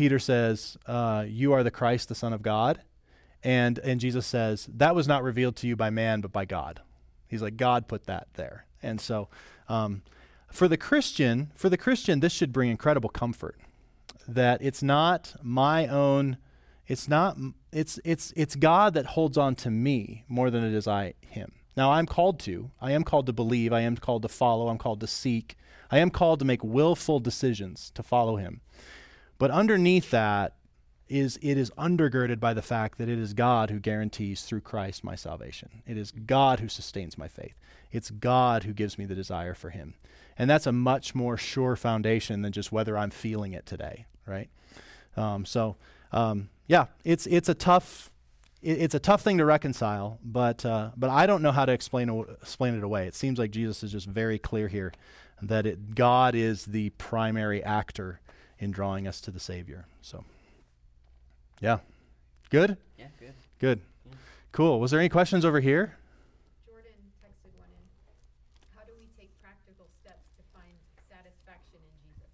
Peter 0.00 0.18
says, 0.18 0.78
uh, 0.86 1.26
"You 1.28 1.52
are 1.52 1.62
the 1.62 1.70
Christ, 1.70 2.08
the 2.08 2.14
Son 2.14 2.32
of 2.32 2.40
God," 2.40 2.80
and 3.44 3.78
and 3.80 4.00
Jesus 4.00 4.26
says, 4.26 4.66
"That 4.72 4.94
was 4.94 5.06
not 5.06 5.22
revealed 5.22 5.56
to 5.56 5.66
you 5.66 5.76
by 5.76 5.90
man, 5.90 6.22
but 6.22 6.32
by 6.32 6.46
God." 6.46 6.80
He's 7.28 7.42
like, 7.42 7.58
God 7.58 7.86
put 7.86 8.06
that 8.06 8.28
there, 8.32 8.64
and 8.82 8.98
so. 8.98 9.28
Um, 9.68 10.00
for 10.50 10.68
the 10.68 10.78
Christian, 10.78 11.52
for 11.54 11.68
the 11.68 11.76
Christian, 11.76 12.20
this 12.20 12.32
should 12.32 12.50
bring 12.50 12.70
incredible 12.70 13.10
comfort 13.10 13.60
that 14.26 14.62
it's 14.62 14.82
not 14.82 15.36
my 15.42 15.86
own 15.86 16.38
it's 16.86 17.06
not 17.06 17.36
it's 17.70 18.00
it's 18.02 18.32
it's 18.36 18.56
God 18.56 18.94
that 18.94 19.04
holds 19.04 19.36
on 19.36 19.54
to 19.56 19.70
me 19.70 20.24
more 20.28 20.50
than 20.50 20.64
it 20.64 20.72
is 20.72 20.88
I 20.88 21.12
him. 21.20 21.52
Now 21.76 21.92
I'm 21.92 22.06
called 22.06 22.40
to. 22.40 22.70
I 22.80 22.92
am 22.92 23.04
called 23.04 23.26
to 23.26 23.34
believe, 23.34 23.70
I 23.70 23.82
am 23.82 23.98
called 23.98 24.22
to 24.22 24.28
follow, 24.28 24.68
I'm 24.68 24.78
called 24.78 25.00
to 25.00 25.06
seek. 25.06 25.58
I 25.90 25.98
am 25.98 26.10
called 26.10 26.38
to 26.38 26.46
make 26.46 26.64
willful 26.64 27.20
decisions 27.20 27.90
to 27.94 28.02
follow 28.02 28.36
him. 28.36 28.62
But 29.40 29.50
underneath 29.50 30.12
that 30.12 30.54
is 31.08 31.36
it 31.42 31.58
is 31.58 31.70
undergirded 31.70 32.38
by 32.38 32.54
the 32.54 32.62
fact 32.62 32.98
that 32.98 33.08
it 33.08 33.18
is 33.18 33.34
God 33.34 33.70
who 33.70 33.80
guarantees 33.80 34.42
through 34.42 34.60
Christ 34.60 35.02
my 35.02 35.16
salvation. 35.16 35.82
It 35.84 35.96
is 35.96 36.12
God 36.12 36.60
who 36.60 36.68
sustains 36.68 37.18
my 37.18 37.26
faith. 37.26 37.58
It's 37.90 38.10
God 38.10 38.62
who 38.62 38.72
gives 38.72 38.96
me 38.96 39.06
the 39.06 39.16
desire 39.16 39.54
for 39.54 39.70
him. 39.70 39.94
And 40.38 40.48
that's 40.48 40.68
a 40.68 40.72
much 40.72 41.12
more 41.12 41.36
sure 41.36 41.74
foundation 41.74 42.42
than 42.42 42.52
just 42.52 42.70
whether 42.70 42.96
I'm 42.96 43.10
feeling 43.10 43.52
it 43.52 43.66
today 43.66 44.06
right? 44.30 44.48
Um, 45.16 45.44
so 45.44 45.76
um, 46.12 46.48
yeah, 46.66 46.86
it's 47.04 47.26
it's 47.26 47.48
a 47.48 47.54
tough 47.54 48.10
it, 48.62 48.80
it's 48.80 48.94
a 48.94 48.98
tough 48.98 49.22
thing 49.22 49.38
to 49.38 49.44
reconcile, 49.44 50.18
but 50.24 50.64
uh, 50.64 50.90
but 50.96 51.10
I 51.10 51.26
don't 51.26 51.42
know 51.42 51.52
how 51.52 51.66
to 51.66 51.72
explain 51.72 52.08
explain 52.40 52.74
it 52.74 52.84
away. 52.84 53.06
It 53.06 53.14
seems 53.14 53.38
like 53.38 53.50
Jesus 53.50 53.82
is 53.82 53.92
just 53.92 54.06
very 54.06 54.38
clear 54.38 54.68
here 54.68 54.92
that 55.42 55.66
it, 55.66 55.94
God 55.94 56.34
is 56.34 56.66
the 56.66 56.90
primary 56.90 57.62
actor 57.62 58.20
in 58.60 58.70
drawing 58.70 59.08
us 59.08 59.20
to 59.22 59.32
the 59.32 59.40
Savior. 59.40 59.86
So 60.02 60.24
yeah, 61.60 61.78
good. 62.50 62.76
Yeah, 62.98 63.06
good. 63.18 63.34
Good. 63.58 63.80
Yeah. 64.06 64.12
Cool. 64.52 64.78
Was 64.78 64.92
there 64.92 65.00
any 65.00 65.08
questions 65.08 65.44
over 65.44 65.60
here? 65.60 65.96
Jordan 66.66 66.92
texted 67.24 67.50
one 67.58 67.68
in. 67.72 67.84
How 68.76 68.84
do 68.84 68.92
we 68.98 69.08
take 69.18 69.30
practical 69.42 69.86
steps 70.00 70.28
to 70.36 70.42
find 70.54 70.72
satisfaction 71.08 71.80
in 71.80 72.12
Jesus? 72.12 72.30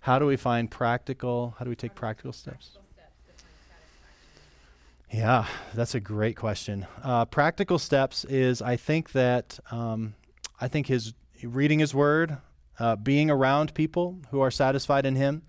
How 0.00 0.18
do 0.18 0.26
we 0.26 0.36
find 0.36 0.70
practical? 0.70 1.54
How 1.58 1.64
do 1.64 1.70
we 1.70 1.76
take 1.76 1.94
practical 1.94 2.32
steps? 2.32 2.76
Yeah, 5.12 5.46
that's 5.72 5.94
a 5.94 6.00
great 6.00 6.36
question. 6.36 6.86
Uh, 7.02 7.24
practical 7.24 7.78
steps 7.78 8.24
is 8.24 8.60
I 8.60 8.76
think 8.76 9.12
that 9.12 9.58
um, 9.70 10.14
I 10.60 10.68
think 10.68 10.88
his 10.88 11.14
reading 11.42 11.78
his 11.78 11.94
word, 11.94 12.38
uh, 12.78 12.96
being 12.96 13.30
around 13.30 13.74
people 13.74 14.18
who 14.30 14.40
are 14.40 14.50
satisfied 14.50 15.06
in 15.06 15.16
him. 15.16 15.42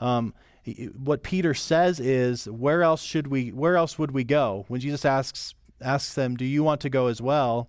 Um, 0.00 0.34
what 0.96 1.22
Peter 1.22 1.54
says 1.54 2.00
is, 2.00 2.48
where 2.48 2.82
else 2.82 3.02
should 3.02 3.26
we? 3.26 3.50
Where 3.50 3.76
else 3.76 3.98
would 3.98 4.12
we 4.12 4.24
go? 4.24 4.64
When 4.68 4.80
Jesus 4.80 5.04
asks 5.04 5.54
asks 5.80 6.14
them, 6.14 6.36
"Do 6.36 6.44
you 6.44 6.62
want 6.64 6.80
to 6.82 6.90
go 6.90 7.08
as 7.08 7.20
well?" 7.20 7.68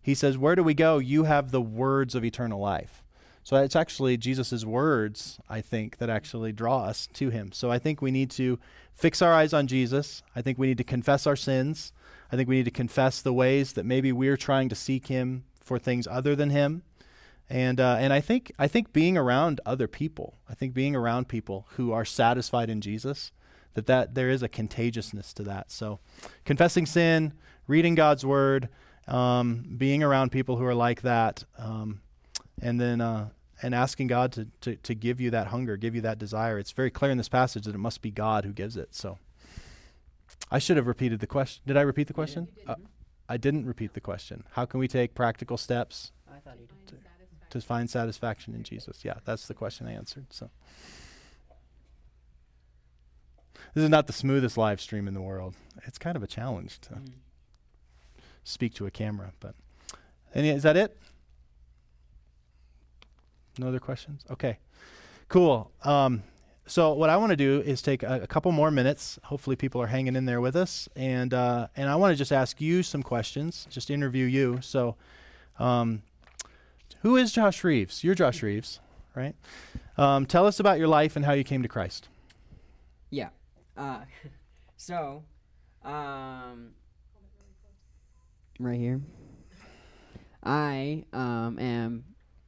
He 0.00 0.14
says, 0.14 0.38
"Where 0.38 0.54
do 0.54 0.62
we 0.62 0.74
go? 0.74 0.98
You 0.98 1.24
have 1.24 1.50
the 1.50 1.60
words 1.60 2.14
of 2.14 2.24
eternal 2.24 2.60
life." 2.60 3.02
So 3.42 3.56
it's 3.56 3.76
actually 3.76 4.16
Jesus' 4.16 4.64
words, 4.64 5.38
I 5.48 5.60
think, 5.60 5.98
that 5.98 6.10
actually 6.10 6.52
draw 6.52 6.84
us 6.84 7.08
to 7.12 7.30
him. 7.30 7.52
So 7.52 7.70
I 7.70 7.78
think 7.78 8.02
we 8.02 8.10
need 8.10 8.30
to 8.32 8.58
fix 8.92 9.22
our 9.22 9.32
eyes 9.32 9.52
on 9.52 9.68
Jesus. 9.68 10.22
I 10.34 10.42
think 10.42 10.58
we 10.58 10.66
need 10.66 10.78
to 10.78 10.84
confess 10.84 11.28
our 11.28 11.36
sins. 11.36 11.92
I 12.32 12.34
think 12.34 12.48
we 12.48 12.56
need 12.56 12.64
to 12.64 12.72
confess 12.72 13.22
the 13.22 13.32
ways 13.32 13.74
that 13.74 13.86
maybe 13.86 14.10
we're 14.10 14.36
trying 14.36 14.68
to 14.70 14.74
seek 14.74 15.06
him 15.06 15.44
for 15.60 15.78
things 15.78 16.08
other 16.08 16.34
than 16.34 16.50
him. 16.50 16.82
And 17.48 17.80
uh, 17.80 17.96
and 18.00 18.12
I 18.12 18.20
think 18.20 18.50
I 18.58 18.66
think 18.66 18.92
being 18.92 19.16
around 19.16 19.60
other 19.64 19.86
people, 19.86 20.38
I 20.48 20.54
think 20.54 20.74
being 20.74 20.96
around 20.96 21.28
people 21.28 21.66
who 21.72 21.92
are 21.92 22.04
satisfied 22.04 22.68
in 22.68 22.80
Jesus, 22.80 23.30
that 23.74 23.86
that 23.86 24.14
there 24.14 24.30
is 24.30 24.42
a 24.42 24.48
contagiousness 24.48 25.32
to 25.34 25.44
that. 25.44 25.70
So, 25.70 26.00
confessing 26.44 26.86
sin, 26.86 27.34
reading 27.68 27.94
God's 27.94 28.26
word, 28.26 28.68
um, 29.06 29.76
being 29.78 30.02
around 30.02 30.32
people 30.32 30.56
who 30.56 30.64
are 30.64 30.74
like 30.74 31.02
that, 31.02 31.44
um, 31.56 32.00
and 32.60 32.80
then 32.80 33.00
uh, 33.00 33.28
and 33.62 33.74
asking 33.74 34.08
God 34.08 34.32
to, 34.32 34.48
to, 34.62 34.76
to 34.76 34.94
give 34.94 35.20
you 35.20 35.30
that 35.30 35.48
hunger, 35.48 35.76
give 35.76 35.94
you 35.94 36.00
that 36.02 36.18
desire. 36.18 36.58
It's 36.58 36.72
very 36.72 36.90
clear 36.90 37.10
in 37.10 37.18
this 37.18 37.28
passage 37.28 37.64
that 37.64 37.74
it 37.74 37.78
must 37.78 38.02
be 38.02 38.10
God 38.10 38.44
who 38.44 38.52
gives 38.52 38.76
it. 38.76 38.94
So 38.94 39.18
I 40.50 40.58
should 40.58 40.76
have 40.76 40.86
repeated 40.86 41.20
the 41.20 41.26
question. 41.26 41.62
Did 41.66 41.76
I 41.76 41.82
repeat 41.82 42.08
the 42.08 42.12
question? 42.12 42.48
Uh, 42.66 42.74
I 43.28 43.36
didn't 43.36 43.66
repeat 43.66 43.94
the 43.94 44.00
question. 44.00 44.44
How 44.52 44.66
can 44.66 44.78
we 44.78 44.88
take 44.88 45.14
practical 45.14 45.56
steps 45.56 46.12
to, 46.86 46.96
to 47.60 47.66
find 47.66 47.88
satisfaction 47.90 48.54
in 48.54 48.62
Jesus? 48.62 49.04
Yeah, 49.04 49.14
that's 49.24 49.46
the 49.46 49.54
question 49.54 49.86
I 49.86 49.92
answered. 49.92 50.26
So 50.30 50.50
this 53.74 53.84
is 53.84 53.90
not 53.90 54.06
the 54.06 54.12
smoothest 54.12 54.56
live 54.56 54.80
stream 54.80 55.08
in 55.08 55.14
the 55.14 55.20
world. 55.20 55.54
It's 55.84 55.98
kind 55.98 56.16
of 56.16 56.22
a 56.22 56.26
challenge 56.26 56.80
to 56.80 56.94
mm. 56.94 57.12
speak 58.44 58.74
to 58.74 58.86
a 58.86 58.90
camera, 58.90 59.32
but 59.40 59.54
any, 60.34 60.50
is 60.50 60.62
that 60.62 60.76
it? 60.76 60.96
No 63.58 63.68
other 63.68 63.78
questions? 63.78 64.22
Okay, 64.30 64.58
cool. 65.28 65.70
Um, 65.82 66.22
so 66.66 66.92
what 66.92 67.10
I 67.10 67.16
want 67.16 67.30
to 67.30 67.36
do 67.36 67.62
is 67.64 67.80
take 67.80 68.02
a, 68.02 68.20
a, 68.22 68.26
couple 68.26 68.50
more 68.50 68.70
minutes. 68.70 69.18
Hopefully, 69.24 69.56
people 69.56 69.80
are 69.80 69.86
hanging 69.86 70.16
in 70.16 70.24
there 70.24 70.40
with 70.40 70.56
us, 70.56 70.88
and 70.96 71.32
uh, 71.32 71.68
and 71.76 71.88
I 71.88 71.96
want 71.96 72.12
to 72.12 72.16
just 72.16 72.32
ask 72.32 72.60
you 72.60 72.82
some 72.82 73.02
questions, 73.02 73.66
just 73.70 73.88
interview 73.88 74.26
you. 74.26 74.58
So, 74.62 74.96
um, 75.58 76.02
who 77.06 77.14
is 77.14 77.30
Josh 77.30 77.62
Reeves? 77.62 78.02
You're 78.02 78.16
Josh 78.16 78.42
Reeves, 78.42 78.80
right? 79.14 79.36
Um, 79.96 80.26
tell 80.26 80.44
us 80.44 80.58
about 80.58 80.80
your 80.80 80.88
life 80.88 81.14
and 81.14 81.24
how 81.24 81.34
you 81.34 81.44
came 81.44 81.62
to 81.62 81.68
Christ. 81.68 82.08
Yeah. 83.10 83.28
Uh, 83.76 84.00
so, 84.76 85.22
um, 85.84 86.70
right 88.58 88.76
here. 88.76 89.00
I 90.42 91.04
um, 91.12 91.60
am 91.60 92.04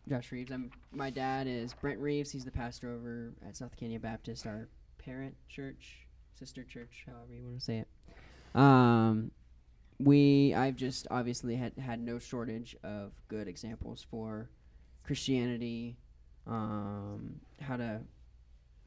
Josh 0.08 0.32
Reeves. 0.32 0.50
I'm 0.50 0.72
my 0.90 1.10
dad 1.10 1.46
is 1.46 1.72
Brent 1.72 2.00
Reeves. 2.00 2.32
He's 2.32 2.44
the 2.44 2.50
pastor 2.50 2.92
over 2.92 3.34
at 3.46 3.56
South 3.56 3.76
Canyon 3.76 4.00
Baptist, 4.00 4.44
our 4.44 4.66
parent 4.98 5.36
church, 5.48 6.08
sister 6.36 6.64
church, 6.64 7.04
however 7.06 7.32
you 7.32 7.44
want 7.44 7.60
to 7.60 7.64
say 7.64 7.78
it. 7.78 7.88
Um, 8.60 9.30
we 9.98 10.54
I've 10.54 10.76
just 10.76 11.06
obviously 11.10 11.56
had 11.56 11.72
had 11.78 12.00
no 12.00 12.18
shortage 12.18 12.76
of 12.82 13.12
good 13.28 13.48
examples 13.48 14.06
for 14.10 14.50
Christianity, 15.04 15.96
um, 16.46 17.40
how 17.60 17.76
to 17.76 18.00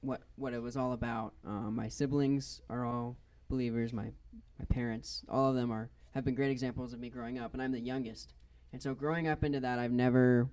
what 0.01 0.21
what 0.35 0.53
it 0.53 0.61
was 0.61 0.77
all 0.77 0.93
about. 0.93 1.33
Um, 1.45 1.75
my 1.75 1.89
siblings 1.89 2.61
are 2.69 2.85
all 2.85 3.17
believers. 3.49 3.93
My 3.93 4.11
my 4.59 4.65
parents, 4.69 5.23
all 5.27 5.49
of 5.49 5.55
them 5.55 5.71
are 5.71 5.89
have 6.11 6.25
been 6.25 6.35
great 6.35 6.51
examples 6.51 6.93
of 6.93 6.99
me 6.99 7.09
growing 7.09 7.39
up, 7.39 7.53
and 7.53 7.61
I'm 7.61 7.71
the 7.71 7.79
youngest. 7.79 8.33
And 8.73 8.81
so 8.81 8.93
growing 8.93 9.27
up 9.27 9.43
into 9.43 9.59
that, 9.59 9.79
I've 9.79 9.91
never 9.91 10.49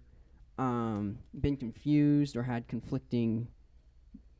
um, 0.58 1.18
been 1.40 1.56
confused 1.56 2.36
or 2.36 2.42
had 2.42 2.66
conflicting 2.66 3.48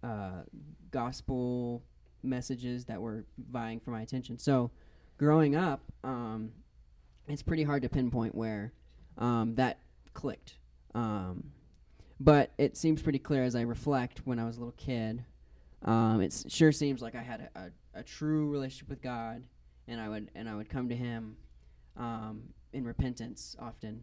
uh, 0.02 0.42
gospel 0.90 1.82
messages 2.22 2.84
that 2.86 3.00
were 3.00 3.24
vying 3.50 3.80
for 3.80 3.90
my 3.90 4.02
attention. 4.02 4.38
So, 4.38 4.70
growing 5.18 5.56
up, 5.56 5.80
um, 6.04 6.52
it's 7.26 7.42
pretty 7.42 7.64
hard 7.64 7.82
to 7.82 7.88
pinpoint 7.88 8.34
where 8.34 8.72
um, 9.18 9.56
that 9.56 9.80
clicked. 10.14 10.54
Um, 10.94 11.50
but 12.20 12.52
it 12.56 12.76
seems 12.76 13.02
pretty 13.02 13.18
clear 13.18 13.44
as 13.44 13.54
I 13.54 13.62
reflect 13.62 14.22
when 14.24 14.38
I 14.38 14.44
was 14.44 14.56
a 14.56 14.60
little 14.60 14.74
kid. 14.76 15.24
Um, 15.84 16.20
it 16.20 16.44
sure 16.48 16.72
seems 16.72 17.02
like 17.02 17.14
I 17.14 17.22
had 17.22 17.50
a, 17.54 17.58
a, 17.58 18.00
a, 18.00 18.02
true 18.02 18.48
relationship 18.48 18.88
with 18.88 19.00
God, 19.00 19.44
and 19.86 20.00
I 20.00 20.08
would 20.08 20.28
and 20.34 20.48
I 20.48 20.56
would 20.56 20.68
come 20.68 20.88
to 20.88 20.96
Him 20.96 21.36
um, 21.96 22.42
in 22.72 22.84
repentance 22.84 23.54
often. 23.60 24.02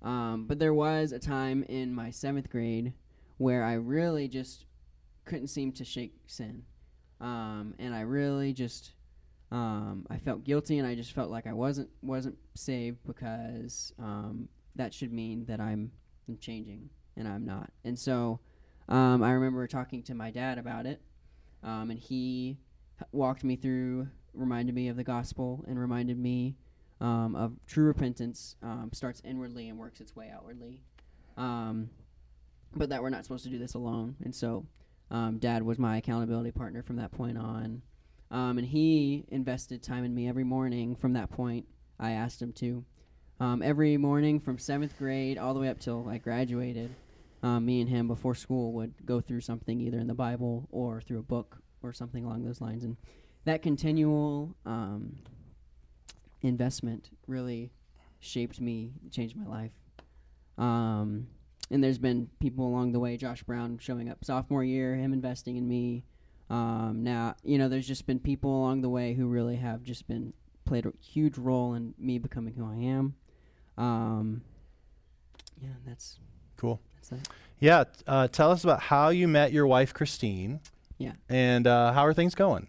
Um, 0.00 0.44
but 0.46 0.60
there 0.60 0.74
was 0.74 1.10
a 1.10 1.18
time 1.18 1.64
in 1.64 1.92
my 1.92 2.10
seventh 2.10 2.50
grade 2.50 2.92
where 3.38 3.64
I 3.64 3.72
really 3.74 4.28
just 4.28 4.66
couldn't 5.24 5.48
seem 5.48 5.72
to 5.72 5.84
shake 5.84 6.14
sin, 6.28 6.62
and 7.20 7.92
I 7.92 8.02
really 8.02 8.52
just 8.52 8.92
um, 9.50 10.06
I 10.10 10.18
felt 10.18 10.44
guilty, 10.44 10.78
and 10.78 10.86
I 10.86 10.94
just 10.94 11.12
felt 11.12 11.30
like 11.30 11.46
I 11.46 11.52
wasn't 11.52 11.88
wasn't 12.02 12.36
saved 12.54 12.98
because 13.06 13.92
um, 13.98 14.48
that 14.76 14.92
should 14.92 15.12
mean 15.12 15.46
that 15.46 15.60
I'm, 15.60 15.90
I'm 16.28 16.36
changing, 16.38 16.90
and 17.16 17.26
I'm 17.26 17.46
not. 17.46 17.70
And 17.84 17.98
so 17.98 18.40
um, 18.88 19.22
I 19.22 19.30
remember 19.32 19.66
talking 19.66 20.02
to 20.04 20.14
my 20.14 20.30
dad 20.30 20.58
about 20.58 20.84
it, 20.84 21.00
um, 21.62 21.90
and 21.90 21.98
he 21.98 22.58
walked 23.12 23.42
me 23.42 23.56
through, 23.56 24.08
reminded 24.34 24.74
me 24.74 24.88
of 24.88 24.96
the 24.96 25.04
gospel, 25.04 25.64
and 25.66 25.78
reminded 25.78 26.18
me 26.18 26.56
um, 27.00 27.34
of 27.34 27.52
true 27.66 27.84
repentance 27.84 28.56
um, 28.62 28.90
starts 28.92 29.22
inwardly 29.24 29.68
and 29.70 29.78
works 29.78 30.00
its 30.00 30.14
way 30.14 30.30
outwardly. 30.34 30.82
But 32.76 32.90
that 32.90 33.02
we're 33.02 33.08
not 33.08 33.24
supposed 33.24 33.44
to 33.44 33.50
do 33.50 33.58
this 33.58 33.72
alone. 33.74 34.16
And 34.22 34.34
so 34.34 34.66
dad 35.38 35.62
was 35.62 35.78
my 35.78 35.96
accountability 35.96 36.50
partner 36.50 36.82
from 36.82 36.96
that 36.96 37.12
point 37.12 37.38
on. 37.38 37.80
Um, 38.30 38.58
and 38.58 38.66
he 38.66 39.24
invested 39.28 39.82
time 39.82 40.04
in 40.04 40.14
me 40.14 40.28
every 40.28 40.44
morning 40.44 40.94
from 40.96 41.14
that 41.14 41.30
point. 41.30 41.66
I 41.98 42.12
asked 42.12 42.40
him 42.42 42.52
to. 42.54 42.84
Um, 43.40 43.62
every 43.62 43.96
morning 43.96 44.40
from 44.40 44.58
seventh 44.58 44.98
grade 44.98 45.38
all 45.38 45.54
the 45.54 45.60
way 45.60 45.68
up 45.68 45.78
till 45.78 46.08
I 46.08 46.18
graduated, 46.18 46.94
me 47.42 47.80
and 47.80 47.88
him 47.88 48.08
before 48.08 48.34
school 48.34 48.72
would 48.72 48.94
go 49.06 49.20
through 49.20 49.42
something 49.42 49.80
either 49.80 49.98
in 49.98 50.08
the 50.08 50.14
Bible 50.14 50.68
or 50.70 51.00
through 51.00 51.20
a 51.20 51.22
book 51.22 51.58
or 51.82 51.92
something 51.92 52.24
along 52.24 52.44
those 52.44 52.60
lines. 52.60 52.82
And 52.82 52.96
that 53.44 53.62
continual 53.62 54.56
um, 54.66 55.16
investment 56.42 57.10
really 57.26 57.70
shaped 58.20 58.60
me, 58.60 58.92
changed 59.10 59.36
my 59.36 59.46
life. 59.46 59.72
Um, 60.58 61.28
and 61.70 61.82
there's 61.82 61.98
been 61.98 62.28
people 62.40 62.66
along 62.66 62.92
the 62.92 63.00
way, 63.00 63.16
Josh 63.16 63.42
Brown 63.42 63.78
showing 63.78 64.08
up 64.08 64.24
sophomore 64.24 64.64
year, 64.64 64.96
him 64.96 65.12
investing 65.12 65.56
in 65.56 65.68
me. 65.68 66.04
Um, 66.50 67.02
now, 67.02 67.34
you 67.44 67.58
know, 67.58 67.68
there's 67.68 67.86
just 67.86 68.06
been 68.06 68.18
people 68.18 68.50
along 68.50 68.80
the 68.80 68.88
way 68.88 69.14
who 69.14 69.26
really 69.26 69.56
have 69.56 69.82
just 69.82 70.08
been 70.08 70.32
played 70.64 70.86
a 70.86 70.92
huge 71.00 71.36
role 71.38 71.74
in 71.74 71.94
me 71.98 72.18
becoming 72.18 72.54
who 72.54 72.66
I 72.66 72.76
am. 72.76 73.14
Um, 73.76 74.42
yeah, 75.60 75.70
that's 75.86 76.18
cool. 76.56 76.80
That's 76.96 77.08
that. 77.10 77.28
Yeah, 77.60 77.84
uh, 78.06 78.28
tell 78.28 78.50
us 78.50 78.64
about 78.64 78.80
how 78.80 79.08
you 79.08 79.26
met 79.26 79.52
your 79.52 79.66
wife, 79.66 79.92
Christine. 79.92 80.60
Yeah. 80.98 81.12
And 81.28 81.66
uh, 81.66 81.92
how 81.92 82.06
are 82.06 82.14
things 82.14 82.34
going? 82.34 82.68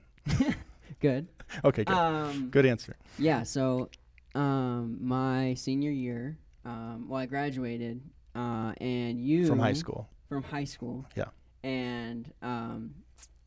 good. 0.99 1.27
Okay, 1.65 1.84
good. 1.84 1.95
Um, 1.95 2.49
good 2.51 2.67
answer. 2.67 2.95
Yeah, 3.17 3.41
so 3.41 3.89
um, 4.36 4.99
my 5.01 5.55
senior 5.55 5.89
year, 5.89 6.38
um, 6.63 7.07
well, 7.09 7.19
I 7.19 7.25
graduated, 7.25 8.01
uh, 8.36 8.73
and 8.80 9.19
you 9.19 9.47
from 9.47 9.57
high 9.57 9.73
school. 9.73 10.07
From 10.27 10.43
high 10.43 10.65
school. 10.65 11.05
Yeah. 11.15 11.25
And 11.63 12.32
um, 12.43 12.93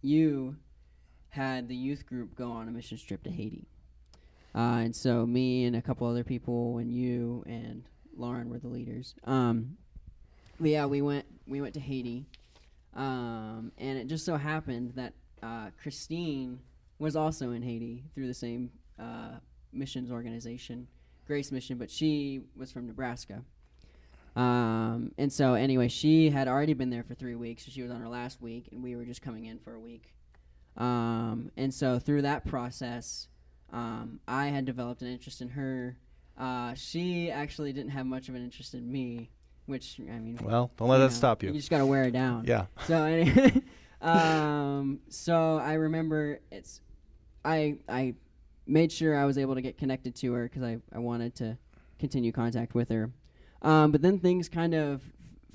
you 0.02 0.56
had 1.30 1.68
the 1.68 1.74
youth 1.74 2.04
group 2.04 2.34
go 2.34 2.50
on 2.50 2.68
a 2.68 2.70
mission 2.70 2.98
trip 2.98 3.22
to 3.24 3.30
Haiti. 3.30 3.66
Uh, 4.54 4.82
and 4.84 4.94
so 4.94 5.24
me 5.24 5.64
and 5.64 5.74
a 5.74 5.80
couple 5.80 6.06
other 6.06 6.24
people 6.24 6.76
and 6.78 6.92
you 6.92 7.42
and 7.46 7.84
Lauren 8.16 8.50
were 8.50 8.58
the 8.58 8.68
leaders. 8.68 9.14
Um, 9.24 9.78
but 10.60 10.68
yeah, 10.70 10.84
we 10.84 11.00
went 11.00 11.24
we 11.46 11.60
went 11.60 11.74
to 11.74 11.80
Haiti, 11.80 12.26
um, 12.94 13.72
and 13.78 13.98
it 13.98 14.06
just 14.06 14.24
so 14.24 14.36
happened 14.36 14.92
that 14.96 15.14
uh, 15.42 15.70
Christine 15.80 16.60
was 16.98 17.16
also 17.16 17.50
in 17.52 17.62
Haiti 17.62 18.04
through 18.14 18.26
the 18.26 18.34
same 18.34 18.70
uh, 18.98 19.38
missions 19.72 20.10
organization, 20.10 20.86
Grace 21.26 21.50
Mission, 21.50 21.78
but 21.78 21.90
she 21.90 22.42
was 22.54 22.70
from 22.70 22.86
Nebraska. 22.86 23.42
Um, 24.34 25.12
and 25.18 25.32
so, 25.32 25.54
anyway, 25.54 25.88
she 25.88 26.30
had 26.30 26.48
already 26.48 26.74
been 26.74 26.90
there 26.90 27.02
for 27.02 27.14
three 27.14 27.34
weeks. 27.34 27.66
So 27.66 27.70
she 27.70 27.82
was 27.82 27.90
on 27.90 28.00
her 28.00 28.08
last 28.08 28.40
week, 28.40 28.68
and 28.72 28.82
we 28.82 28.96
were 28.96 29.04
just 29.04 29.22
coming 29.22 29.46
in 29.46 29.58
for 29.58 29.74
a 29.74 29.80
week. 29.80 30.14
Um, 30.76 31.50
and 31.56 31.72
so, 31.72 31.98
through 31.98 32.22
that 32.22 32.46
process, 32.46 33.28
um, 33.72 34.20
I 34.26 34.46
had 34.46 34.64
developed 34.64 35.02
an 35.02 35.08
interest 35.08 35.40
in 35.40 35.50
her. 35.50 35.96
Uh, 36.38 36.74
she 36.74 37.30
actually 37.30 37.72
didn't 37.72 37.90
have 37.90 38.06
much 38.06 38.28
of 38.28 38.34
an 38.34 38.42
interest 38.42 38.74
in 38.74 38.90
me, 38.90 39.30
which 39.66 40.00
I 40.00 40.18
mean. 40.18 40.38
Well, 40.42 40.70
don't 40.76 40.88
let 40.88 40.98
that 40.98 41.12
stop 41.12 41.42
you. 41.42 41.50
You 41.50 41.56
just 41.56 41.70
got 41.70 41.78
to 41.78 41.86
wear 41.86 42.04
it 42.04 42.12
down. 42.12 42.44
Yeah. 42.46 42.66
So 42.86 43.02
anyway, 43.04 43.62
um, 44.00 45.00
so 45.08 45.58
I 45.58 45.74
remember 45.74 46.40
it's 46.50 46.80
I 47.44 47.76
I 47.88 48.14
made 48.66 48.92
sure 48.92 49.16
I 49.16 49.24
was 49.24 49.38
able 49.38 49.54
to 49.54 49.62
get 49.62 49.76
connected 49.76 50.14
to 50.16 50.32
her 50.32 50.44
because 50.44 50.62
I, 50.62 50.78
I 50.92 50.98
wanted 50.98 51.34
to 51.36 51.58
continue 51.98 52.32
contact 52.32 52.74
with 52.74 52.88
her. 52.88 53.10
Um, 53.62 53.92
but 53.92 54.02
then 54.02 54.18
things 54.18 54.48
kind 54.48 54.74
of 54.74 55.02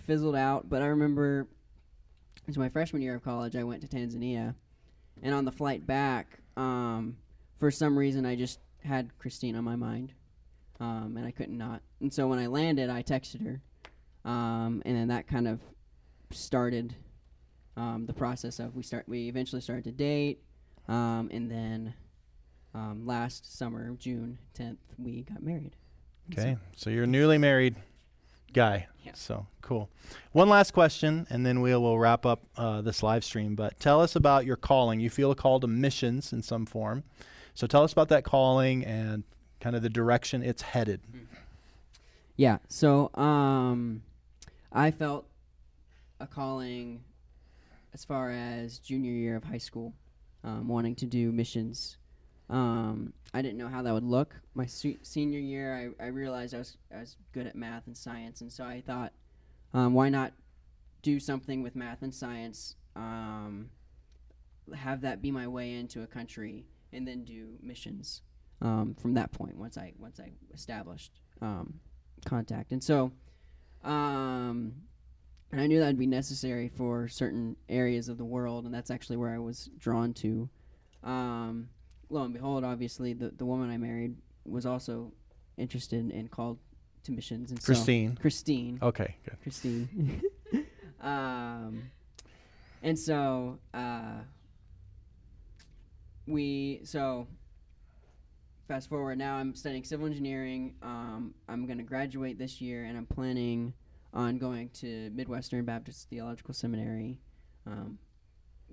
fizzled 0.05 0.35
out. 0.35 0.69
But 0.69 0.81
I 0.81 0.87
remember 0.87 1.41
it 2.37 2.47
was 2.47 2.57
my 2.57 2.69
freshman 2.69 3.01
year 3.01 3.15
of 3.15 3.23
college. 3.23 3.55
I 3.55 3.63
went 3.63 3.81
to 3.81 3.87
Tanzania, 3.87 4.55
and 5.21 5.33
on 5.33 5.45
the 5.45 5.51
flight 5.51 5.85
back, 5.85 6.39
um, 6.55 7.17
for 7.59 7.69
some 7.69 7.97
reason, 7.97 8.25
I 8.25 8.35
just 8.35 8.59
had 8.83 9.17
Christine 9.19 9.55
on 9.55 9.63
my 9.63 9.75
mind, 9.75 10.13
um, 10.79 11.15
and 11.17 11.25
I 11.25 11.31
couldn't 11.31 11.57
not. 11.57 11.81
And 11.99 12.13
so 12.13 12.27
when 12.27 12.39
I 12.39 12.47
landed, 12.47 12.89
I 12.89 13.03
texted 13.03 13.43
her, 13.45 13.61
um, 14.29 14.81
and 14.85 14.95
then 14.95 15.09
that 15.09 15.27
kind 15.27 15.47
of 15.47 15.59
started 16.31 16.95
um, 17.75 18.05
the 18.05 18.13
process 18.13 18.59
of 18.59 18.75
we 18.75 18.83
start. 18.83 19.07
We 19.07 19.27
eventually 19.27 19.61
started 19.61 19.83
to 19.85 19.91
date. 19.91 20.41
Um, 20.87 21.29
and 21.33 21.51
then 21.51 21.93
last 23.03 23.57
summer, 23.57 23.91
June 23.99 24.37
10th, 24.57 24.77
we 24.97 25.23
got 25.23 25.43
married. 25.43 25.75
Okay, 26.31 26.53
so, 26.53 26.59
so, 26.75 26.89
you're 26.89 27.07
newly 27.07 27.37
married 27.37 27.75
guy. 28.53 28.87
Yeah. 29.03 29.11
So 29.13 29.47
cool. 29.61 29.89
One 30.31 30.49
last 30.49 30.71
question, 30.71 31.27
and 31.29 31.45
then 31.45 31.61
we 31.61 31.75
will 31.75 31.97
wrap 31.97 32.25
up 32.25 32.43
uh, 32.55 32.81
this 32.81 33.03
live 33.03 33.23
stream. 33.23 33.55
But 33.55 33.79
tell 33.79 34.01
us 34.01 34.15
about 34.15 34.45
your 34.45 34.55
calling. 34.55 34.99
You 34.99 35.09
feel 35.09 35.31
a 35.31 35.35
call 35.35 35.59
to 35.59 35.67
missions 35.67 36.33
in 36.33 36.41
some 36.41 36.65
form. 36.65 37.03
So 37.53 37.67
tell 37.67 37.83
us 37.83 37.91
about 37.91 38.09
that 38.09 38.23
calling 38.23 38.85
and 38.85 39.23
kind 39.59 39.75
of 39.75 39.81
the 39.81 39.89
direction 39.89 40.43
it's 40.43 40.61
headed. 40.61 41.01
Mm-hmm. 41.03 41.35
Yeah. 42.35 42.59
So 42.67 43.09
um, 43.15 44.03
I 44.71 44.91
felt 44.91 45.27
a 46.19 46.27
calling 46.27 47.03
as 47.93 48.05
far 48.05 48.31
as 48.31 48.79
junior 48.79 49.11
year 49.11 49.35
of 49.35 49.43
high 49.43 49.57
school 49.57 49.93
um, 50.43 50.67
wanting 50.67 50.95
to 50.95 51.05
do 51.05 51.31
missions. 51.31 51.97
Um, 52.49 53.13
I 53.33 53.41
didn't 53.41 53.57
know 53.57 53.67
how 53.67 53.81
that 53.81 53.93
would 53.93 54.03
look. 54.03 54.35
My 54.53 54.65
su- 54.65 54.99
senior 55.01 55.39
year, 55.39 55.93
I, 55.99 56.05
I 56.05 56.07
realized 56.07 56.53
I 56.55 56.59
was 56.59 56.77
I 56.95 56.99
was 56.99 57.17
good 57.33 57.47
at 57.47 57.55
math 57.55 57.87
and 57.87 57.97
science, 57.97 58.41
and 58.41 58.51
so 58.51 58.63
I 58.63 58.81
thought, 58.85 59.11
um, 59.73 59.93
why 59.93 60.09
not 60.09 60.33
do 61.01 61.19
something 61.19 61.61
with 61.61 61.75
math 61.75 62.01
and 62.01 62.13
science? 62.13 62.75
Um, 62.95 63.69
have 64.75 65.01
that 65.01 65.21
be 65.21 65.31
my 65.31 65.47
way 65.47 65.73
into 65.75 66.03
a 66.03 66.07
country, 66.07 66.65
and 66.93 67.07
then 67.07 67.25
do 67.25 67.57
missions 67.61 68.21
um, 68.61 68.95
from 68.99 69.13
that 69.15 69.31
point. 69.33 69.57
Once 69.57 69.77
I 69.77 69.93
once 69.99 70.19
I 70.19 70.31
established 70.53 71.11
um, 71.41 71.79
contact, 72.25 72.71
and 72.71 72.83
so 72.83 73.11
um, 73.83 74.73
and 75.51 75.61
I 75.61 75.67
knew 75.67 75.79
that 75.79 75.87
would 75.87 75.99
be 75.99 76.07
necessary 76.07 76.69
for 76.69 77.07
certain 77.07 77.55
areas 77.69 78.09
of 78.09 78.17
the 78.17 78.25
world, 78.25 78.65
and 78.65 78.73
that's 78.73 78.91
actually 78.91 79.17
where 79.17 79.33
I 79.33 79.39
was 79.39 79.69
drawn 79.77 80.13
to. 80.15 80.49
Um, 81.03 81.69
lo 82.09 82.23
and 82.23 82.33
behold, 82.33 82.63
obviously, 82.63 83.13
the 83.13 83.29
the 83.29 83.45
woman 83.45 83.69
I 83.69 83.77
married 83.77 84.15
was 84.45 84.65
also 84.65 85.11
interested 85.57 86.11
and 86.11 86.31
called 86.31 86.57
to 87.03 87.11
missions. 87.11 87.51
And 87.51 87.63
Christine. 87.63 88.15
So, 88.15 88.21
Christine. 88.21 88.79
Okay, 88.81 89.15
good. 89.25 89.41
Christine. 89.41 90.21
um, 91.01 91.89
and 92.83 92.97
so 92.97 93.59
uh, 93.73 94.19
we 96.27 96.81
so 96.83 97.27
fast 98.67 98.89
forward 98.89 99.17
now. 99.17 99.35
I'm 99.35 99.55
studying 99.55 99.83
civil 99.83 100.05
engineering. 100.05 100.75
Um, 100.83 101.33
I'm 101.47 101.65
going 101.65 101.77
to 101.77 101.83
graduate 101.83 102.37
this 102.37 102.61
year, 102.61 102.85
and 102.85 102.97
I'm 102.97 103.05
planning 103.05 103.73
on 104.13 104.37
going 104.37 104.69
to 104.69 105.09
Midwestern 105.13 105.65
Baptist 105.65 106.09
Theological 106.09 106.53
Seminary. 106.53 107.19
Um, 107.65 107.97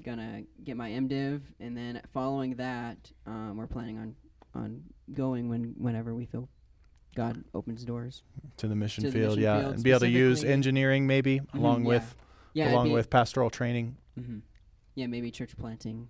gonna 0.03 0.43
get 0.63 0.77
my 0.77 0.91
MDiv, 0.91 1.43
and 1.61 1.77
then 1.77 2.01
following 2.13 2.57
that, 2.57 3.11
um, 3.27 3.57
we're 3.57 3.67
planning 3.67 3.99
on 3.99 4.15
on 4.55 4.83
going 5.13 5.49
when 5.49 5.75
whenever 5.77 6.15
we 6.15 6.27
feel 6.27 6.49
God 7.15 7.45
opens 7.55 7.85
doors 7.85 8.23
to 8.57 8.69
the 8.69 8.75
mission 8.75 9.05
to 9.05 9.11
field, 9.11 9.31
mission 9.31 9.43
yeah, 9.43 9.61
field 9.61 9.75
and 9.75 9.85
be 9.85 9.91
able 9.91 10.01
to 10.01 10.09
use 10.09 10.45
engineering 10.45 11.07
maybe 11.07 11.41
mm-hmm, 11.41 11.59
along 11.59 11.83
yeah. 11.83 11.89
with 11.89 12.15
yeah, 12.53 12.73
along 12.73 12.93
with 12.93 13.11
pastoral 13.11 13.51
training. 13.51 13.97
Mm-hmm. 14.19 14.39
Yeah, 14.95 15.07
maybe 15.07 15.31
church 15.31 15.57
planting. 15.57 16.09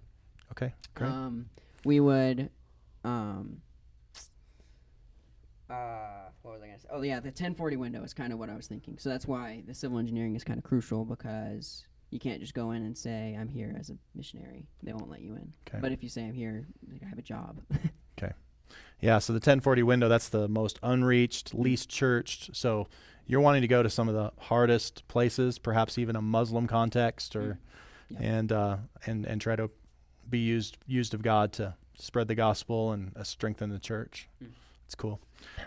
Okay, 0.52 0.74
great. 0.94 1.10
Um, 1.10 1.46
we 1.84 2.00
would, 2.00 2.50
um, 3.02 3.62
uh, 5.70 6.28
what 6.42 6.54
was 6.54 6.62
I 6.62 6.66
gonna 6.66 6.78
say? 6.78 6.88
Oh 6.90 7.02
yeah, 7.02 7.20
the 7.20 7.28
1040 7.28 7.76
window 7.76 8.02
is 8.02 8.12
kind 8.12 8.32
of 8.32 8.38
what 8.38 8.50
I 8.50 8.56
was 8.56 8.66
thinking. 8.66 8.98
So 8.98 9.08
that's 9.08 9.26
why 9.26 9.62
the 9.66 9.74
civil 9.74 9.98
engineering 9.98 10.36
is 10.36 10.44
kind 10.44 10.58
of 10.58 10.64
crucial 10.64 11.04
because 11.04 11.86
you 12.14 12.20
can't 12.20 12.40
just 12.40 12.54
go 12.54 12.70
in 12.70 12.82
and 12.84 12.96
say 12.96 13.36
I'm 13.38 13.48
here 13.48 13.74
as 13.78 13.90
a 13.90 13.96
missionary. 14.14 14.68
They 14.84 14.92
won't 14.92 15.10
let 15.10 15.20
you 15.20 15.34
in. 15.34 15.52
Okay. 15.68 15.78
But 15.80 15.90
if 15.90 16.00
you 16.00 16.08
say 16.08 16.22
I'm 16.24 16.32
here, 16.32 16.64
like, 16.90 17.02
I 17.04 17.08
have 17.08 17.18
a 17.18 17.22
job. 17.22 17.60
Okay. 18.16 18.32
Yeah, 19.00 19.18
so 19.18 19.32
the 19.32 19.38
1040 19.38 19.82
window, 19.82 20.08
that's 20.08 20.28
the 20.28 20.46
most 20.46 20.78
unreached, 20.84 21.52
least 21.52 21.88
churched. 21.88 22.54
So 22.54 22.86
you're 23.26 23.40
wanting 23.40 23.62
to 23.62 23.66
go 23.68 23.82
to 23.82 23.90
some 23.90 24.08
of 24.08 24.14
the 24.14 24.30
hardest 24.38 25.06
places, 25.08 25.58
perhaps 25.58 25.98
even 25.98 26.14
a 26.14 26.22
Muslim 26.22 26.68
context 26.68 27.34
or 27.34 27.58
Yeah. 28.08 28.18
and 28.20 28.52
uh, 28.52 28.76
and 29.06 29.26
and 29.26 29.40
try 29.40 29.56
to 29.56 29.68
be 30.30 30.38
used 30.38 30.78
used 30.86 31.12
of 31.12 31.22
God 31.22 31.52
to 31.54 31.74
spread 31.98 32.28
the 32.28 32.36
gospel 32.36 32.92
and 32.92 33.10
uh, 33.16 33.24
strengthen 33.24 33.70
the 33.70 33.80
church. 33.80 34.28
Mm. 34.40 34.50
It's 34.86 34.94
cool. 34.94 35.20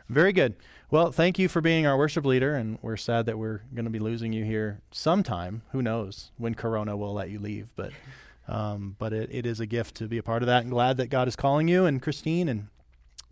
Very 0.09 0.33
good. 0.33 0.55
Well, 0.89 1.11
thank 1.11 1.37
you 1.37 1.49
for 1.49 1.61
being 1.61 1.85
our 1.85 1.97
worship 1.97 2.25
leader 2.25 2.55
and 2.55 2.79
we're 2.81 2.97
sad 2.97 3.25
that 3.25 3.37
we're 3.37 3.61
going 3.73 3.85
to 3.85 3.91
be 3.91 3.99
losing 3.99 4.31
you 4.31 4.45
here 4.45 4.81
sometime. 4.91 5.63
Who 5.71 5.81
knows 5.81 6.31
when 6.37 6.55
corona 6.55 6.95
will 6.95 7.13
let 7.13 7.29
you 7.29 7.39
leave, 7.39 7.69
but 7.75 7.91
um, 8.47 8.95
but 8.97 9.11
it, 9.11 9.29
it 9.31 9.45
is 9.45 9.59
a 9.59 9.65
gift 9.65 9.95
to 9.95 10.07
be 10.07 10.17
a 10.17 10.23
part 10.23 10.41
of 10.41 10.47
that 10.47 10.61
and 10.61 10.71
glad 10.71 10.95
that 10.97 11.07
God 11.07 11.27
is 11.27 11.35
calling 11.35 11.67
you 11.67 11.85
and 11.85 12.01
Christine 12.01 12.47
and 12.47 12.67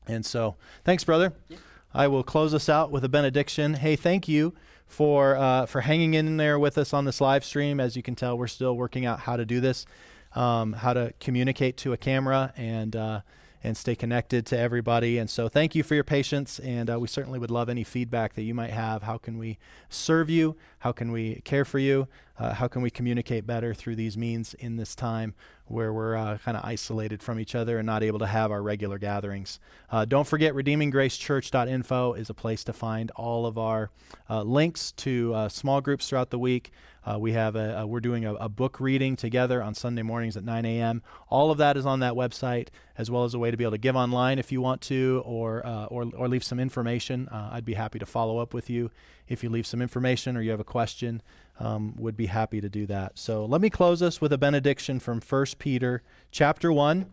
and 0.08 0.26
so, 0.26 0.56
thanks, 0.84 1.04
brother. 1.04 1.34
Yeah. 1.50 1.58
I 1.94 2.08
will 2.08 2.24
close 2.24 2.54
us 2.54 2.68
out 2.70 2.92
with 2.92 3.04
a 3.04 3.10
benediction. 3.10 3.76
Hey, 3.76 3.96
thank 3.96 4.28
you 4.28 4.54
for 4.86 5.36
uh, 5.36 5.66
for 5.66 5.82
hanging 5.82 6.14
in 6.14 6.38
there 6.38 6.60
with 6.60 6.78
us 6.78 6.94
on 6.94 7.06
this 7.06 7.22
live 7.22 7.46
stream. 7.46 7.80
As 7.80 7.96
you 7.96 8.04
can 8.04 8.16
tell, 8.16 8.38
we're 8.38 8.48
still 8.48 8.76
working 8.76 9.06
out 9.06 9.22
how 9.22 9.38
to 9.38 9.46
do 9.46 9.62
this, 9.62 9.86
um, 10.34 10.74
how 10.74 10.94
to 10.94 11.14
communicate 11.20 11.78
to 11.78 11.94
a 11.94 11.98
camera, 11.98 12.54
and 12.58 12.96
uh, 12.96 13.22
and 13.66 13.76
stay 13.76 13.96
connected 13.96 14.46
to 14.48 14.58
everybody. 14.58 15.18
And 15.18 15.30
so, 15.30 15.50
thank 15.50 15.76
you 15.76 15.84
for 15.84 15.96
your 15.96 16.04
patience. 16.04 16.60
And 16.60 16.90
uh, 16.90 17.00
we 17.00 17.08
certainly 17.08 17.40
would 17.40 17.52
love 17.52 17.68
any 17.70 17.84
feedback 17.84 18.34
that 18.36 18.44
you 18.44 18.54
might 18.54 18.72
have. 18.72 19.04
How 19.04 19.18
can 19.18 19.38
we 19.38 19.58
serve 19.90 20.30
you? 20.30 20.56
How 20.80 20.92
can 20.92 21.12
we 21.12 21.42
care 21.44 21.66
for 21.66 21.80
you? 21.80 22.08
Uh, 22.38 22.54
how 22.54 22.68
can 22.68 22.82
we 22.82 22.90
communicate 22.90 23.48
better 23.48 23.74
through 23.74 23.96
these 23.96 24.18
means 24.18 24.54
in 24.56 24.76
this 24.76 24.94
time 24.96 25.34
where 25.68 25.94
we're 25.94 26.16
uh, 26.16 26.38
kind 26.40 26.58
of 26.58 26.66
isolated 26.66 27.24
from 27.24 27.40
each 27.40 27.56
other 27.56 27.78
and 27.78 27.86
not 27.86 28.04
able 28.04 28.20
to 28.20 28.28
have 28.28 28.52
our 28.52 28.62
regular 28.62 28.98
gatherings? 28.98 29.60
Uh, 29.90 30.04
don't 30.04 30.28
forget, 30.28 30.54
redeeminggracechurch.info 30.54 32.14
is 32.14 32.30
a 32.30 32.34
place 32.34 32.64
to 32.64 32.74
find 32.74 33.10
all 33.12 33.46
of 33.46 33.58
our 33.58 33.90
uh, 34.30 34.42
links 34.42 34.92
to 34.92 35.34
uh, 35.34 35.50
small 35.50 35.80
groups 35.80 36.10
throughout 36.10 36.30
the 36.30 36.40
week. 36.40 36.72
Uh, 37.06 37.20
we 37.20 37.34
have 37.34 37.56
a, 37.56 37.78
a 37.78 37.88
we're 37.88 38.00
doing 38.00 38.26
a, 38.26 38.34
a 38.36 38.50
book 38.50 38.80
reading 38.80 39.16
together 39.16 39.62
on 39.62 39.76
Sunday 39.76 40.02
mornings 40.02 40.36
at 40.36 40.44
9 40.44 40.66
a.m. 40.66 41.04
All 41.30 41.52
of 41.52 41.60
that 41.60 41.78
is 41.78 41.86
on 41.86 42.00
that 42.00 42.14
website, 42.14 42.70
as 42.98 43.12
well 43.12 43.24
as 43.24 43.34
a 43.34 43.40
way 43.40 43.52
to 43.52 43.58
be 43.58 43.64
able 43.64 43.74
to 43.74 43.78
give 43.78 43.96
online 43.96 44.40
if 44.40 44.52
you 44.52 44.60
want 44.60 44.82
to, 44.82 45.22
or 45.24 45.66
or 45.92 46.10
or 46.18 46.28
leave 46.28 46.44
some 46.44 46.60
information. 46.60 47.30
I'd 47.32 47.64
be 47.64 47.76
happy 47.76 48.00
to 48.00 48.08
follow 48.08 48.40
up 48.40 48.56
with 48.56 48.72
you 48.72 48.90
if 49.28 49.44
you 49.44 49.50
leave 49.50 49.68
some 49.68 49.84
information 49.84 50.36
or 50.36 50.42
you 50.42 50.50
have 50.50 50.60
a 50.60 50.64
question. 50.64 51.22
Um, 51.58 51.96
would 51.98 52.18
be 52.18 52.26
happy 52.26 52.60
to 52.60 52.68
do 52.68 52.86
that. 52.88 53.18
So 53.18 53.46
let 53.46 53.62
me 53.62 53.70
close 53.70 54.02
us 54.02 54.20
with 54.20 54.34
a 54.34 54.38
benediction 54.38 55.00
from 55.00 55.22
1 55.22 55.46
Peter 55.58 56.04
chapter 56.30 56.70
1. 56.70 57.06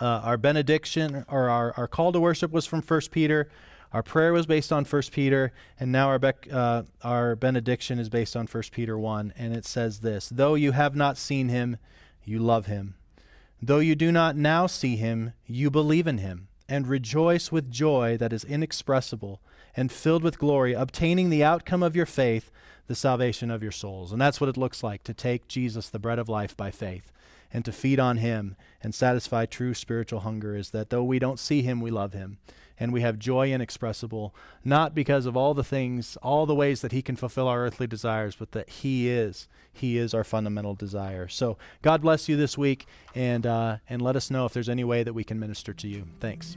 Uh, 0.00 0.04
our 0.04 0.36
benediction 0.36 1.24
or 1.28 1.50
our, 1.50 1.74
our 1.76 1.88
call 1.88 2.12
to 2.12 2.20
worship 2.20 2.52
was 2.52 2.66
from 2.66 2.82
1 2.82 3.00
Peter. 3.10 3.48
Our 3.92 4.02
prayer 4.02 4.32
was 4.32 4.46
based 4.46 4.72
on 4.72 4.84
1 4.84 5.02
Peter, 5.10 5.52
and 5.80 5.90
now 5.90 6.08
our, 6.08 6.18
bec- 6.18 6.46
uh, 6.52 6.82
our 7.02 7.34
benediction 7.34 7.98
is 7.98 8.08
based 8.08 8.36
on 8.36 8.46
1 8.46 8.62
Peter 8.70 8.98
1. 8.98 9.32
And 9.36 9.56
it 9.56 9.64
says 9.64 10.00
this 10.00 10.28
Though 10.28 10.54
you 10.54 10.72
have 10.72 10.94
not 10.94 11.16
seen 11.16 11.48
him, 11.48 11.78
you 12.24 12.38
love 12.38 12.66
him. 12.66 12.94
Though 13.60 13.78
you 13.78 13.94
do 13.94 14.12
not 14.12 14.36
now 14.36 14.66
see 14.66 14.96
him, 14.96 15.32
you 15.46 15.70
believe 15.70 16.06
in 16.06 16.18
him, 16.18 16.48
and 16.68 16.86
rejoice 16.86 17.50
with 17.50 17.70
joy 17.70 18.16
that 18.18 18.32
is 18.32 18.44
inexpressible 18.44 19.40
and 19.74 19.90
filled 19.90 20.22
with 20.22 20.38
glory, 20.38 20.74
obtaining 20.74 21.30
the 21.30 21.42
outcome 21.42 21.82
of 21.82 21.96
your 21.96 22.06
faith, 22.06 22.50
the 22.88 22.94
salvation 22.94 23.50
of 23.50 23.62
your 23.62 23.72
souls. 23.72 24.12
And 24.12 24.20
that's 24.20 24.40
what 24.40 24.50
it 24.50 24.56
looks 24.56 24.82
like 24.82 25.04
to 25.04 25.14
take 25.14 25.46
Jesus, 25.46 25.88
the 25.88 25.98
bread 25.98 26.18
of 26.18 26.28
life, 26.28 26.56
by 26.56 26.70
faith 26.70 27.12
and 27.52 27.64
to 27.64 27.72
feed 27.72 27.98
on 27.98 28.18
him 28.18 28.56
and 28.82 28.94
satisfy 28.94 29.46
true 29.46 29.74
spiritual 29.74 30.20
hunger 30.20 30.54
is 30.54 30.70
that 30.70 30.90
though 30.90 31.04
we 31.04 31.18
don't 31.18 31.38
see 31.38 31.62
him, 31.62 31.80
we 31.80 31.90
love 31.90 32.12
him. 32.12 32.38
And 32.80 32.92
we 32.92 33.00
have 33.00 33.18
joy 33.18 33.52
inexpressible, 33.52 34.32
not 34.64 34.94
because 34.94 35.26
of 35.26 35.36
all 35.36 35.52
the 35.52 35.64
things, 35.64 36.16
all 36.22 36.46
the 36.46 36.54
ways 36.54 36.80
that 36.82 36.92
he 36.92 37.02
can 37.02 37.16
fulfill 37.16 37.48
our 37.48 37.64
earthly 37.64 37.88
desires, 37.88 38.36
but 38.36 38.52
that 38.52 38.68
he 38.68 39.08
is. 39.08 39.48
He 39.72 39.98
is 39.98 40.14
our 40.14 40.22
fundamental 40.22 40.74
desire. 40.74 41.26
So 41.26 41.58
God 41.82 42.02
bless 42.02 42.28
you 42.28 42.36
this 42.36 42.56
week, 42.56 42.86
and, 43.16 43.44
uh, 43.46 43.78
and 43.88 44.00
let 44.00 44.14
us 44.14 44.30
know 44.30 44.46
if 44.46 44.52
there's 44.52 44.68
any 44.68 44.84
way 44.84 45.02
that 45.02 45.12
we 45.12 45.24
can 45.24 45.40
minister 45.40 45.74
to 45.74 45.88
you. 45.88 46.06
Thanks. 46.20 46.56